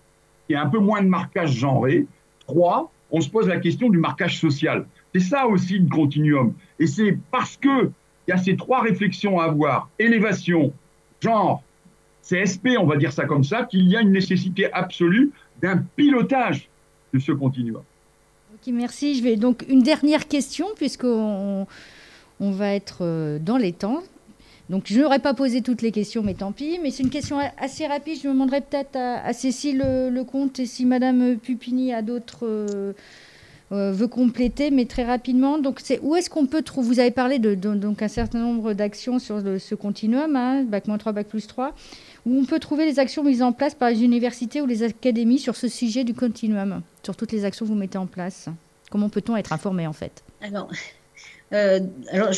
il 0.50 0.54
y 0.54 0.56
a 0.56 0.62
un 0.62 0.70
peu 0.70 0.80
moins 0.80 1.02
de 1.02 1.08
marquage 1.08 1.52
genré. 1.52 2.06
Trois, 2.48 2.91
on 3.12 3.22
se 3.22 3.30
pose 3.30 3.48
la 3.48 3.60
question 3.60 3.89
du 3.89 3.98
marquage 3.98 4.39
social. 4.39 4.86
C'est 5.14 5.22
ça 5.22 5.48
aussi 5.48 5.80
le 5.80 5.89
continuum. 5.89 6.54
Et 6.80 6.88
c'est 6.88 7.18
parce 7.32 7.58
qu'il 7.58 7.91
y 8.28 8.32
a 8.32 8.38
ces 8.38 8.56
trois 8.56 8.82
réflexions 8.82 9.39
à 9.39 9.46
avoir, 9.46 9.89
élévation, 9.98 10.74
genre, 11.22 11.64
CSP, 12.22 12.70
on 12.80 12.86
va 12.86 12.98
dire 12.98 13.14
ça 13.14 13.26
comme 13.26 13.43
ça, 13.43 13.64
qu'il 13.64 13.88
y 13.88 13.96
a 13.96 14.02
une 14.02 14.12
nécessité 14.12 14.72
absolue 14.74 15.32
d'un 15.62 15.78
pilotage 15.96 16.70
de 17.14 17.20
ce 17.20 17.32
continuum. 17.32 17.84
Ok, 18.54 18.74
merci. 18.74 19.16
Je 19.16 19.24
vais 19.24 19.36
donc 19.36 19.64
une 19.70 19.84
dernière 19.84 20.28
question, 20.28 20.68
puisqu'on 20.76 21.68
on 22.39 22.52
va 22.52 22.74
être 22.74 23.00
euh, 23.02 23.39
dans 23.39 23.58
les 23.58 23.74
temps. 23.74 24.04
Donc 24.70 24.84
je 24.88 24.99
n'aurais 24.99 25.20
pas 25.20 25.34
posé 25.34 25.61
toutes 25.61 25.82
les 25.82 25.91
questions, 25.91 26.24
mais 26.24 26.34
tant 26.34 26.51
pis. 26.51 26.80
Mais 26.82 26.91
c'est 26.91 27.03
une 27.03 27.09
question 27.09 27.38
assez 27.57 27.86
rapide. 27.86 28.20
Je 28.22 28.28
me 28.28 28.34
demanderai 28.34 28.61
peut-être 28.61 28.95
à, 28.95 29.34
Cécile 29.34 29.80
Lecomte 30.11 30.59
et 30.59 30.66
si 30.66 30.86
Madame 30.86 31.38
Pupini 31.38 31.93
a 31.93 32.01
d'autres 32.01 32.45
euh, 32.45 32.93
euh, 33.72 33.91
veut 33.91 34.07
compléter, 34.07 34.70
mais 34.70 34.86
très 34.86 35.03
rapidement. 35.03 35.57
Donc 35.57 35.80
c'est 35.84 35.99
où 36.01 36.16
est-ce 36.16 36.30
qu'on 36.30 36.45
peut 36.45 36.61
trouver 36.61 36.88
Vous 36.88 36.99
avez 36.99 37.11
parlé 37.11 37.39
de, 37.39 37.55
donc 37.55 38.01
un 38.01 38.07
certain 38.07 38.39
nombre 38.39 38.74
d'actions 38.74 39.20
sur 39.20 39.41
ce 39.59 39.76
continuum, 39.76 40.36
hein, 40.36 40.63
bac 40.63 40.84
3, 40.86 41.11
bac 41.11 41.28
plus 41.28 41.47
3, 41.47 41.74
où 42.26 42.38
on 42.39 42.45
peut 42.45 42.59
trouver 42.59 42.86
les 42.86 42.99
actions 42.99 43.24
mises 43.24 43.41
en 43.41 43.53
place 43.53 43.74
par 43.74 43.89
les 43.89 44.03
universités 44.03 44.61
ou 44.61 44.68
les 44.68 44.84
académies 44.84 45.39
sur 45.39 45.55
ce 45.55 45.68
sujet 45.68 46.03
du 46.03 46.13
continuum, 46.13 46.82
sur 47.03 47.16
toutes 47.16 47.32
les 47.32 47.43
actions 47.43 47.66
que 47.66 47.72
vous 47.72 47.78
mettez 47.78 47.97
en 47.97 48.05
place? 48.05 48.49
Comment 48.91 49.09
peut-on 49.09 49.36
être 49.36 49.51
informé 49.51 49.88
en 49.88 49.93
fait? 49.93 50.24
Alors, 50.41 50.70
euh, 51.54 51.80
alors, 52.10 52.32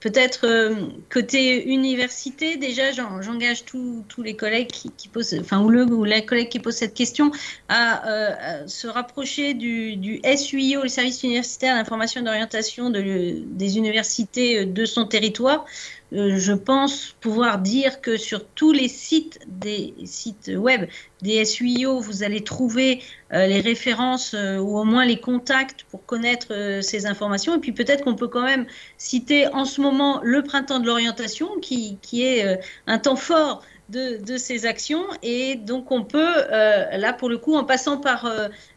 peut-être 0.00 0.46
euh, 0.46 0.88
côté 1.10 1.64
université, 1.68 2.56
déjà, 2.56 2.90
j'engage 2.90 3.64
tous 3.64 4.04
les 4.22 4.34
collègues 4.34 4.68
qui, 4.68 5.08
posent, 5.08 5.36
enfin, 5.40 5.62
ou 5.62 5.68
le 5.68 5.84
ou 5.84 6.04
la 6.04 6.20
collègue 6.20 6.48
qui 6.48 6.58
pose 6.58 6.74
cette 6.74 6.94
question, 6.94 7.30
à, 7.68 8.08
euh, 8.08 8.66
se 8.66 8.88
rapprocher 8.88 9.54
du, 9.54 10.20
SUIO, 10.36 10.82
le 10.82 10.88
service 10.88 11.22
universitaire 11.22 11.76
d'information 11.76 12.20
et 12.20 12.24
d'orientation 12.24 12.90
de, 12.90 13.44
des 13.46 13.78
universités 13.78 14.66
de 14.66 14.84
son 14.84 15.06
territoire, 15.06 15.64
je 16.12 16.52
pense 16.52 17.16
pouvoir 17.20 17.58
dire 17.58 18.00
que 18.00 18.16
sur 18.16 18.44
tous 18.44 18.72
les 18.72 18.88
sites 18.88 19.40
des 19.46 19.94
sites 20.04 20.50
web 20.54 20.88
des 21.22 21.44
SUIO, 21.44 22.00
vous 22.00 22.22
allez 22.22 22.44
trouver 22.44 23.02
euh, 23.32 23.46
les 23.46 23.60
références 23.60 24.34
euh, 24.34 24.58
ou 24.58 24.78
au 24.78 24.84
moins 24.84 25.06
les 25.06 25.20
contacts 25.20 25.84
pour 25.84 26.04
connaître 26.04 26.80
ces 26.82 27.06
informations. 27.06 27.56
Et 27.56 27.58
puis 27.58 27.72
peut-être 27.72 28.04
qu'on 28.04 28.14
peut 28.14 28.28
quand 28.28 28.44
même 28.44 28.66
citer 28.98 29.48
en 29.48 29.64
ce 29.64 29.80
moment 29.80 30.20
le 30.22 30.42
printemps 30.42 30.80
de 30.80 30.86
l'orientation, 30.86 31.48
qui, 31.60 31.98
qui 32.02 32.24
est 32.24 32.60
un 32.86 32.98
temps 32.98 33.16
fort 33.16 33.62
de, 33.88 34.22
de, 34.22 34.36
ces 34.36 34.66
actions. 34.66 35.04
Et 35.22 35.56
donc 35.56 35.90
on 35.90 36.04
peut, 36.04 36.34
là 36.50 37.12
pour 37.12 37.30
le 37.30 37.38
coup, 37.38 37.54
en 37.54 37.64
passant 37.64 37.96
par 37.96 38.30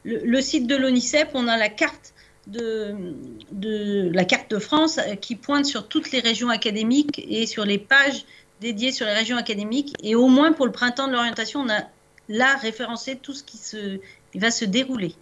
le, 0.03 0.19
le, 0.23 0.41
site 0.41 0.67
de 0.67 0.75
l'ONICEP, 0.75 1.29
on 1.33 1.47
a 1.47 1.57
la 1.57 1.69
carte 1.69 2.14
de, 2.47 4.11
la 4.13 4.25
carte 4.25 4.51
de 4.51 4.59
France 4.59 4.97
euh, 4.99 5.15
qui 5.15 5.35
pointe 5.35 5.65
sur 5.65 5.87
toutes 5.87 6.11
les 6.11 6.19
régions 6.19 6.49
académiques 6.49 7.23
et 7.27 7.45
sur 7.45 7.65
les 7.65 7.77
pages 7.77 8.25
dédiées 8.61 8.91
sur 8.91 9.05
les 9.05 9.13
régions 9.13 9.37
académiques. 9.37 9.93
Et 10.03 10.15
au 10.15 10.27
moins 10.27 10.53
pour 10.53 10.65
le 10.65 10.71
printemps 10.71 11.07
de 11.07 11.13
l'orientation, 11.13 11.61
on 11.61 11.69
a 11.69 11.81
là 12.29 12.55
référencé 12.57 13.15
tout 13.15 13.33
ce 13.33 13.43
qui, 13.43 13.57
se, 13.57 13.99
va 14.35 14.51
se 14.51 14.65
dérouler. 14.65 15.15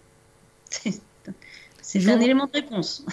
C'est 1.82 2.08
un 2.08 2.20
élément 2.20 2.46
de 2.46 2.52
réponse. 2.52 3.04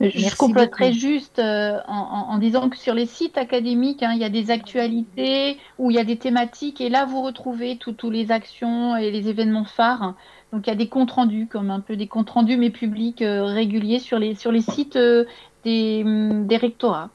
Je 0.00 0.36
compléterai 0.36 0.92
juste 0.92 1.38
euh, 1.38 1.78
en, 1.86 2.36
disant 2.38 2.68
que 2.68 2.76
sur 2.76 2.94
les 2.94 3.06
sites 3.06 3.38
académiques, 3.38 4.02
hein, 4.02 4.10
il 4.12 4.20
y 4.20 4.24
a 4.24 4.28
des 4.28 4.50
actualités 4.50 5.58
où 5.78 5.90
il 5.90 5.96
y 5.96 6.00
a 6.00 6.04
des 6.04 6.18
thématiques 6.18 6.80
et 6.80 6.88
là 6.88 7.04
vous 7.04 7.22
retrouvez 7.22 7.76
toutes 7.78 8.02
les 8.02 8.32
actions 8.32 8.96
et 8.96 9.12
les 9.12 9.28
événements 9.28 9.64
phares 9.64 10.14
donc 10.54 10.68
il 10.68 10.70
y 10.70 10.72
a 10.72 10.76
des 10.76 10.86
comptes 10.86 11.10
rendus, 11.10 11.48
comme 11.50 11.72
un 11.72 11.80
peu 11.80 11.96
des 11.96 12.06
comptes 12.06 12.30
rendus 12.30 12.56
mais 12.56 12.70
publics 12.70 13.22
euh, 13.22 13.42
réguliers 13.42 13.98
sur 13.98 14.20
les, 14.20 14.36
sur 14.36 14.52
les 14.52 14.60
sites 14.60 14.94
euh, 14.94 15.24
des, 15.64 16.02
hum, 16.04 16.46
des 16.46 16.56
rectorats. 16.56 17.10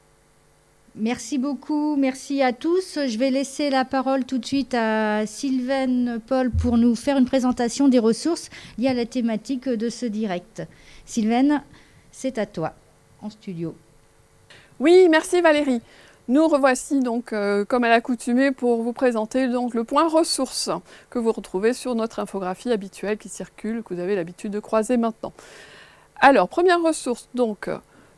Merci 0.95 1.37
beaucoup, 1.37 1.95
merci 1.95 2.41
à 2.41 2.51
tous. 2.51 2.99
Je 3.07 3.17
vais 3.17 3.31
laisser 3.31 3.69
la 3.69 3.85
parole 3.85 4.25
tout 4.25 4.39
de 4.39 4.45
suite 4.45 4.73
à 4.73 5.25
Sylvaine 5.25 6.19
Paul 6.27 6.51
pour 6.51 6.77
nous 6.77 6.95
faire 6.95 7.17
une 7.17 7.23
présentation 7.23 7.87
des 7.87 7.99
ressources 7.99 8.49
liées 8.77 8.89
à 8.89 8.93
la 8.93 9.05
thématique 9.05 9.69
de 9.69 9.87
ce 9.87 10.05
direct. 10.05 10.63
Sylvaine, 11.05 11.61
c'est 12.11 12.37
à 12.39 12.45
toi, 12.45 12.73
en 13.21 13.29
studio. 13.29 13.73
Oui, 14.81 15.07
merci 15.09 15.39
Valérie. 15.39 15.81
Nous 16.29 16.47
revoici 16.47 16.99
donc, 16.99 17.33
euh, 17.33 17.65
comme 17.65 17.83
à 17.83 17.89
l'accoutumée, 17.89 18.51
pour 18.51 18.83
vous 18.83 18.93
présenter 18.93 19.47
donc 19.47 19.73
le 19.73 19.83
point 19.83 20.07
ressources 20.07 20.69
que 21.09 21.17
vous 21.17 21.31
retrouvez 21.31 21.73
sur 21.73 21.95
notre 21.95 22.19
infographie 22.19 22.71
habituelle 22.71 23.17
qui 23.17 23.29
circule, 23.29 23.81
que 23.81 23.95
vous 23.95 23.99
avez 23.99 24.15
l'habitude 24.15 24.51
de 24.51 24.59
croiser 24.59 24.97
maintenant. 24.97 25.33
Alors, 26.19 26.47
première 26.47 26.83
ressource, 26.83 27.27
donc, 27.33 27.67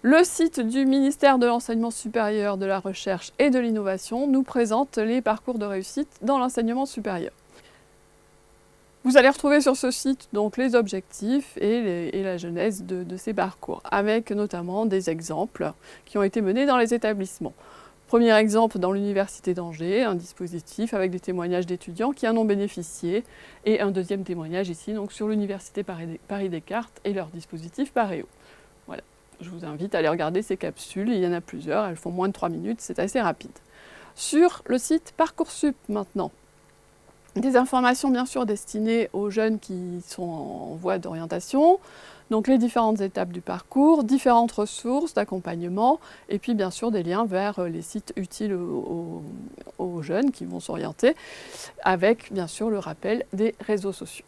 le 0.01 0.25
site 0.25 0.59
du 0.59 0.85
ministère 0.85 1.39
de 1.39 1.45
l'Enseignement 1.45 1.89
supérieur, 1.89 2.57
de 2.57 2.65
la 2.65 2.81
Recherche 2.81 3.31
et 3.39 3.49
de 3.49 3.59
l'Innovation 3.59 4.27
nous 4.27 4.43
présente 4.43 4.97
les 4.97 5.21
parcours 5.21 5.57
de 5.57 5.65
réussite 5.65 6.09
dans 6.21 6.37
l'enseignement 6.37 6.85
supérieur. 6.85 7.31
Vous 9.05 9.15
allez 9.15 9.29
retrouver 9.29 9.61
sur 9.61 9.77
ce 9.77 9.89
site 9.89 10.27
donc 10.33 10.57
les 10.57 10.75
objectifs 10.75 11.57
et, 11.61 12.21
la 12.21 12.35
genèse 12.35 12.83
de, 12.83 13.05
de, 13.05 13.15
ces 13.15 13.33
parcours, 13.33 13.81
avec 13.89 14.31
notamment 14.31 14.85
des 14.85 15.09
exemples 15.09 15.71
qui 16.03 16.17
ont 16.17 16.23
été 16.23 16.41
menés 16.41 16.65
dans 16.65 16.77
les 16.77 16.93
établissements. 16.93 17.53
Premier 18.11 18.35
exemple 18.35 18.77
dans 18.77 18.91
l'Université 18.91 19.53
d'Angers, 19.53 20.03
un 20.03 20.15
dispositif 20.15 20.93
avec 20.93 21.11
des 21.11 21.21
témoignages 21.21 21.65
d'étudiants 21.65 22.11
qui 22.11 22.27
en 22.27 22.35
ont 22.35 22.43
bénéficié, 22.43 23.23
et 23.63 23.79
un 23.79 23.89
deuxième 23.89 24.25
témoignage 24.25 24.67
ici 24.67 24.91
donc 24.91 25.13
sur 25.13 25.29
l'Université 25.29 25.85
Paris-Descartes 26.27 26.99
et 27.05 27.13
leur 27.13 27.27
dispositif 27.27 27.93
Paréo. 27.93 28.27
Voilà, 28.85 29.01
je 29.39 29.49
vous 29.49 29.63
invite 29.63 29.95
à 29.95 29.99
aller 29.99 30.09
regarder 30.09 30.41
ces 30.41 30.57
capsules, 30.57 31.07
il 31.07 31.19
y 31.19 31.25
en 31.25 31.31
a 31.31 31.39
plusieurs, 31.39 31.85
elles 31.85 31.95
font 31.95 32.11
moins 32.11 32.27
de 32.27 32.33
3 32.33 32.49
minutes, 32.49 32.81
c'est 32.81 32.99
assez 32.99 33.21
rapide. 33.21 33.57
Sur 34.15 34.61
le 34.65 34.77
site 34.77 35.13
Parcoursup 35.15 35.77
maintenant, 35.87 36.33
des 37.37 37.55
informations 37.55 38.09
bien 38.09 38.25
sûr 38.25 38.45
destinées 38.45 39.09
aux 39.13 39.29
jeunes 39.29 39.57
qui 39.57 40.01
sont 40.05 40.23
en 40.23 40.75
voie 40.75 40.99
d'orientation, 40.99 41.79
donc 42.31 42.47
les 42.47 42.57
différentes 42.57 43.01
étapes 43.01 43.33
du 43.33 43.41
parcours, 43.41 44.05
différentes 44.05 44.53
ressources 44.53 45.13
d'accompagnement, 45.13 45.99
et 46.29 46.39
puis 46.39 46.55
bien 46.55 46.71
sûr 46.71 46.89
des 46.89 47.03
liens 47.03 47.25
vers 47.25 47.59
euh, 47.59 47.67
les 47.67 47.81
sites 47.81 48.13
utiles 48.15 48.53
aux, 48.53 50.01
jeunes 50.01 50.31
qui 50.31 50.45
vont 50.45 50.61
s'orienter, 50.61 51.13
avec 51.83 52.31
bien 52.31 52.47
sûr 52.47 52.69
le 52.69 52.79
rappel 52.79 53.25
des 53.33 53.53
réseaux 53.59 53.91
sociaux. 53.91 54.25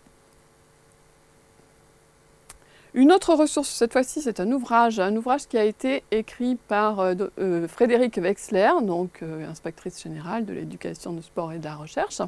Une 2.93 3.12
autre 3.12 3.34
ressource, 3.34 3.70
cette 3.70 3.93
fois-ci, 3.93 4.22
c'est 4.22 4.39
un 4.39 4.51
ouvrage, 4.51 4.99
un 4.99 5.16
ouvrage 5.16 5.47
qui 5.47 5.58
a 5.58 5.64
été 5.64 6.04
écrit 6.12 6.58
par 6.68 6.99
euh, 6.99 7.16
euh, 7.39 7.68
Frédéric 7.70 8.18
Wexler, 8.18 8.72
donc 8.82 9.24
inspectrice 9.49 10.04
générale 10.04 10.45
de 10.45 10.54
l'éducation, 10.54 11.14
du 11.14 11.24
sport 11.24 11.54
et 11.54 11.58
de 11.58 11.64
la 11.64 11.76
recherche, 11.76 12.22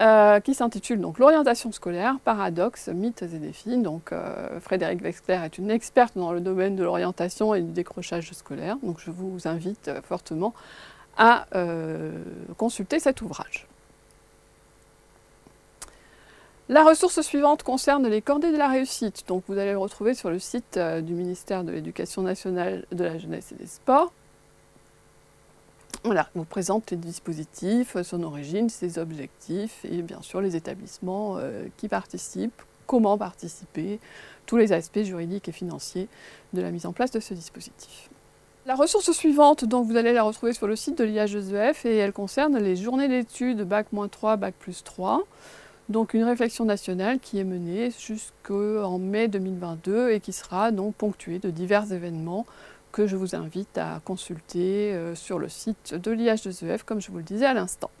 euh, 0.00 0.38
qui 0.38 0.54
s'intitule 0.54 1.00
donc 1.00 1.18
L'orientation 1.18 1.72
scolaire, 1.72 2.20
paradoxes, 2.24 2.86
mythes 2.86 3.22
et 3.22 3.38
défis. 3.38 3.78
Donc 3.78 4.12
euh, 4.12 4.60
Frédéric 4.60 5.02
Wexler 5.02 5.40
est 5.44 5.58
une 5.58 5.72
experte 5.72 6.16
dans 6.16 6.30
le 6.30 6.40
domaine 6.40 6.76
de 6.76 6.84
l'orientation 6.84 7.52
et 7.52 7.62
du 7.62 7.72
décrochage 7.72 8.30
scolaire. 8.32 8.76
Donc 8.84 9.00
je 9.00 9.10
vous 9.10 9.48
invite 9.48 9.88
euh, 9.88 10.00
fortement 10.02 10.54
à 11.16 11.46
consulter 12.56 13.00
cet 13.00 13.22
ouvrage. 13.22 13.66
La 16.68 16.84
ressource 16.84 17.20
suivante 17.22 17.64
concerne 17.64 18.06
les 18.06 18.22
cordées 18.22 18.52
de 18.52 18.56
la 18.56 18.68
réussite. 18.68 19.24
Donc 19.26 19.42
vous 19.48 19.58
allez 19.58 19.72
le 19.72 19.78
retrouver 19.78 20.14
sur 20.14 20.30
le 20.30 20.38
site 20.38 20.78
du 20.78 21.14
ministère 21.14 21.64
de 21.64 21.72
l'Éducation 21.72 22.22
nationale, 22.22 22.84
de 22.92 23.02
la 23.02 23.18
jeunesse 23.18 23.50
et 23.50 23.56
des 23.56 23.66
sports. 23.66 24.12
Voilà, 26.04 26.28
vous 26.34 26.44
présente 26.44 26.90
les 26.90 26.96
dispositifs, 26.96 28.00
son 28.02 28.22
origine, 28.22 28.68
ses 28.68 28.98
objectifs 28.98 29.84
et 29.84 30.02
bien 30.02 30.22
sûr 30.22 30.40
les 30.40 30.54
établissements 30.54 31.38
euh, 31.38 31.66
qui 31.76 31.88
participent, 31.88 32.62
comment 32.86 33.18
participer, 33.18 33.98
tous 34.46 34.56
les 34.56 34.72
aspects 34.72 35.02
juridiques 35.02 35.48
et 35.48 35.52
financiers 35.52 36.08
de 36.52 36.62
la 36.62 36.70
mise 36.70 36.86
en 36.86 36.92
place 36.92 37.10
de 37.10 37.20
ce 37.20 37.34
dispositif. 37.34 38.08
La 38.64 38.74
ressource 38.74 39.10
suivante, 39.12 39.64
vous 39.64 39.96
allez 39.96 40.12
la 40.12 40.22
retrouver 40.22 40.52
sur 40.52 40.66
le 40.66 40.76
site 40.76 40.98
de 40.98 41.04
l'IHESEF 41.04 41.84
et 41.84 41.96
elle 41.96 42.12
concerne 42.12 42.58
les 42.58 42.76
journées 42.76 43.08
d'études 43.08 43.62
Bac-3, 43.62 44.36
Bac 44.36 44.54
plus 44.58 44.84
3. 44.84 45.24
Donc 45.88 46.12
une 46.12 46.24
réflexion 46.24 46.66
nationale 46.66 47.18
qui 47.18 47.38
est 47.38 47.44
menée 47.44 47.90
jusqu'en 47.98 48.98
mai 48.98 49.26
2022 49.28 50.10
et 50.10 50.20
qui 50.20 50.34
sera 50.34 50.70
donc 50.70 50.94
ponctuée 50.96 51.38
de 51.38 51.48
divers 51.48 51.90
événements 51.92 52.44
que 52.98 53.06
je 53.06 53.14
vous 53.14 53.36
invite 53.36 53.78
à 53.78 54.00
consulter 54.04 54.92
euh, 54.92 55.14
sur 55.14 55.38
le 55.38 55.48
site 55.48 55.94
de 55.94 56.10
l'IH2EF, 56.10 56.80
comme 56.84 57.00
je 57.00 57.12
vous 57.12 57.18
le 57.18 57.22
disais 57.22 57.46
à 57.46 57.54
l'instant. 57.54 57.92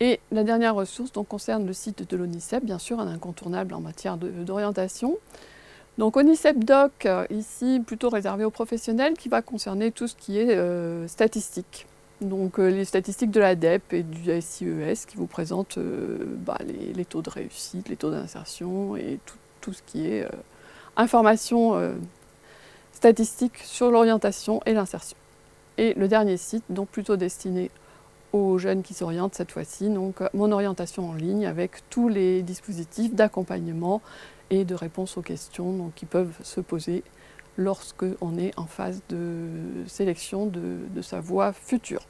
Et 0.00 0.20
la 0.30 0.44
dernière 0.44 0.74
ressource 0.74 1.10
donc, 1.10 1.28
concerne 1.28 1.66
le 1.66 1.72
site 1.72 2.06
de 2.06 2.16
l'ONICEP, 2.18 2.66
bien 2.66 2.78
sûr, 2.78 3.00
un 3.00 3.08
incontournable 3.08 3.72
en 3.72 3.80
matière 3.80 4.18
d'orientation. 4.18 5.16
Donc 5.96 6.18
ONICEP 6.18 6.64
Doc, 6.66 7.06
euh, 7.06 7.24
ici 7.30 7.80
plutôt 7.80 8.10
réservé 8.10 8.44
aux 8.44 8.50
professionnels, 8.50 9.14
qui 9.14 9.30
va 9.30 9.40
concerner 9.40 9.92
tout 9.92 10.06
ce 10.06 10.14
qui 10.14 10.36
est 10.36 10.54
euh, 10.54 11.08
statistique. 11.08 11.86
Donc 12.20 12.58
les 12.58 12.84
statistiques 12.84 13.30
de 13.30 13.40
l'ADEP 13.40 13.94
et 13.94 14.02
du 14.02 14.38
SIES 14.42 14.92
e 14.92 15.06
qui 15.06 15.16
vous 15.16 15.26
présentent 15.26 15.78
bah, 15.78 16.58
les, 16.94 17.06
taux 17.06 17.22
de 17.22 17.30
réussite, 17.30 17.88
les 17.88 17.96
taux 17.96 18.10
d'insertion 18.10 18.96
et 18.96 19.18
tout, 19.62 19.72
ce 19.72 19.80
qui 19.86 20.06
est 20.06 20.28
informations 20.96 21.74
euh, 21.74 21.94
statistiques 22.92 23.58
sur 23.58 23.90
l'orientation 23.90 24.60
et 24.66 24.74
l'insertion. 24.74 25.16
Et 25.78 25.94
le 25.94 26.08
dernier 26.08 26.36
site, 26.36 26.64
donc 26.68 26.88
plutôt 26.88 27.16
destiné 27.16 27.70
aux 28.32 28.58
jeunes 28.58 28.82
qui 28.82 28.94
s'orientent 28.94 29.34
cette 29.34 29.50
fois-ci, 29.50 29.88
donc 29.88 30.20
euh, 30.20 30.28
mon 30.34 30.52
orientation 30.52 31.10
en 31.10 31.14
ligne 31.14 31.46
avec 31.46 31.88
tous 31.90 32.08
les 32.08 32.42
dispositifs 32.42 33.14
d'accompagnement 33.14 34.02
et 34.50 34.64
de 34.64 34.74
réponse 34.74 35.16
aux 35.16 35.22
questions 35.22 35.92
qui 35.94 36.06
peuvent 36.06 36.34
se 36.42 36.60
poser 36.60 37.02
lorsque 37.56 38.04
on 38.20 38.38
est 38.38 38.58
en 38.58 38.66
phase 38.66 39.02
de 39.08 39.48
sélection 39.86 40.46
de, 40.46 41.02
sa 41.02 41.20
voie 41.20 41.52
future. 41.52 42.02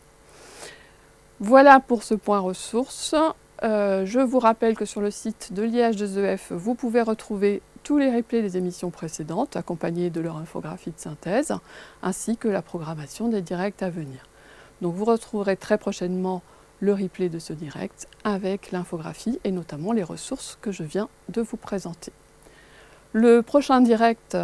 Voilà 1.41 1.81
pour 1.81 2.03
ce 2.03 2.15
point 2.15 2.39
ressources. 2.39 3.15
Euh, 3.63 4.05
je 4.07 4.21
vous 4.21 4.39
rappelle 4.39 4.77
que 4.77 4.85
sur 4.85 5.01
le 5.01 5.11
site 5.11 5.53
de 5.53 5.63
l'IH2EF, 5.63 6.53
vous 6.53 6.75
pouvez 6.75 7.03
retrouver 7.03 7.63
tous 7.83 7.99
les 7.99 8.15
replays 8.15 8.43
des 8.43 8.57
émissions 8.57 8.91
précédentes, 8.91 9.57
accompagnés 9.57 10.11
de 10.11 10.21
leur 10.21 10.37
infographie 10.37 10.91
de 10.91 10.99
synthèse, 10.99 11.53
ainsi 12.03 12.37
que 12.37 12.49
la 12.49 12.63
programmation 12.63 13.29
des 13.29 13.43
directs 13.43 13.83
à 13.83 13.91
venir. 13.91 14.21
Donc 14.81 14.95
vous 14.95 15.05
retrouverez 15.05 15.57
très 15.57 15.79
prochainement 15.79 16.43
le 16.81 16.95
replay 16.95 17.29
de 17.29 17.39
ce 17.39 17.53
direct 17.53 18.09
avec 18.25 18.73
l'infographie 18.73 19.39
et 19.45 19.53
notamment 19.53 19.93
les 19.93 20.03
ressources 20.03 20.59
que 20.61 20.73
je 20.73 20.83
viens 20.83 21.09
de 21.29 21.43
vous 21.43 21.57
présenter. 21.57 22.13
Le 23.13 23.43
prochain 23.43 23.81
direct 23.81 24.37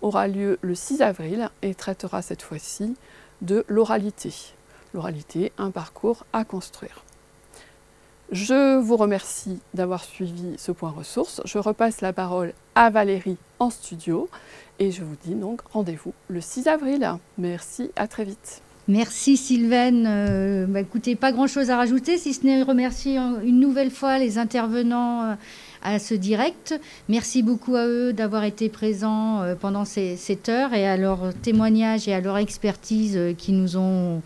aura 0.00 0.28
lieu 0.28 0.58
le 0.62 0.74
6 0.74 1.02
avril 1.02 1.50
et 1.62 1.74
traitera 1.74 2.22
cette 2.22 2.42
fois-ci 2.42 2.94
de 3.42 3.64
l'oralité. 3.68 4.32
L'oralité, 4.94 5.52
un 5.58 5.70
parcours 5.70 6.24
à 6.32 6.44
construire. 6.44 7.04
Je 8.32 8.78
vous 8.78 8.96
remercie 8.96 9.60
d'avoir 9.74 10.02
suivi 10.02 10.54
ce 10.56 10.72
point 10.72 10.90
ressources. 10.90 11.42
Je 11.44 11.58
repasse 11.58 12.00
la 12.00 12.12
parole 12.12 12.52
à 12.74 12.90
Valérie 12.90 13.36
en 13.58 13.70
studio 13.70 14.28
et 14.78 14.90
je 14.90 15.02
vous 15.02 15.16
dis 15.24 15.34
donc 15.34 15.60
rendez-vous 15.72 16.14
le 16.28 16.40
6 16.40 16.66
avril. 16.66 17.08
Merci, 17.38 17.90
à 17.96 18.08
très 18.08 18.24
vite. 18.24 18.62
Merci 18.88 19.36
Sylvaine. 19.36 20.04
Euh, 20.06 20.66
bah, 20.66 20.80
écoutez, 20.80 21.16
pas 21.16 21.32
grand-chose 21.32 21.70
à 21.70 21.76
rajouter, 21.76 22.18
si 22.18 22.34
ce 22.34 22.44
n'est 22.44 22.62
remercier 22.62 23.16
une 23.16 23.58
nouvelle 23.58 23.90
fois 23.90 24.18
les 24.18 24.36
intervenants 24.36 25.22
euh, 25.22 25.34
à 25.82 25.98
ce 25.98 26.14
direct. 26.14 26.78
Merci 27.08 27.42
beaucoup 27.42 27.76
à 27.76 27.86
eux 27.86 28.12
d'avoir 28.12 28.44
été 28.44 28.68
présents 28.68 29.42
euh, 29.42 29.54
pendant 29.54 29.84
ces, 29.84 30.16
cette 30.16 30.50
heure 30.50 30.74
et 30.74 30.86
à 30.86 30.96
leur 30.96 31.32
témoignage 31.42 32.08
et 32.08 32.14
à 32.14 32.20
leur 32.20 32.36
expertise 32.36 33.18
qui 33.38 33.52
nous 33.52 33.76
ont 33.78 34.22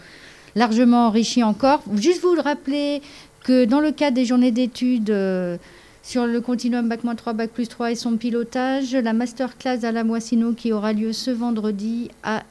largement 0.57 1.07
enrichi 1.07 1.45
encore. 1.45 1.83
Juste 1.95 2.21
vous 2.23 2.35
le 2.35 2.41
rappeler, 2.41 3.01
que 3.45 3.65
dans 3.65 3.81
le 3.81 3.93
cadre 3.93 4.15
des 4.17 4.25
journées 4.25 4.53
d'études 4.53 5.11
euh, 5.11 5.57
sur 6.03 6.27
le 6.27 6.41
continuum 6.41 6.89
Bac-3, 6.89 7.35
Bac 7.35 7.51
plus 7.51 7.69
3 7.69 7.93
et 7.93 7.95
son 7.95 8.17
pilotage, 8.17 8.95
la 8.95 9.13
masterclass 9.13 9.85
à 9.85 9.93
la 9.93 10.05
Moissino 10.05 10.53
qui 10.53 10.73
aura 10.73 10.93
lieu 10.93 11.13
ce 11.13 11.31
vendredi 11.31 12.11
à 12.23 12.43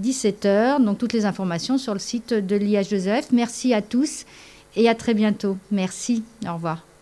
17h. 0.00 0.82
Donc 0.82 0.98
toutes 0.98 1.12
les 1.12 1.24
informations 1.24 1.78
sur 1.78 1.92
le 1.92 2.00
site 2.00 2.34
de 2.34 2.56
l'IH2F. 2.56 3.26
Merci 3.32 3.74
à 3.74 3.82
tous 3.82 4.24
et 4.76 4.88
à 4.88 4.94
très 4.94 5.14
bientôt. 5.14 5.56
Merci. 5.70 6.22
Au 6.46 6.54
revoir. 6.54 6.95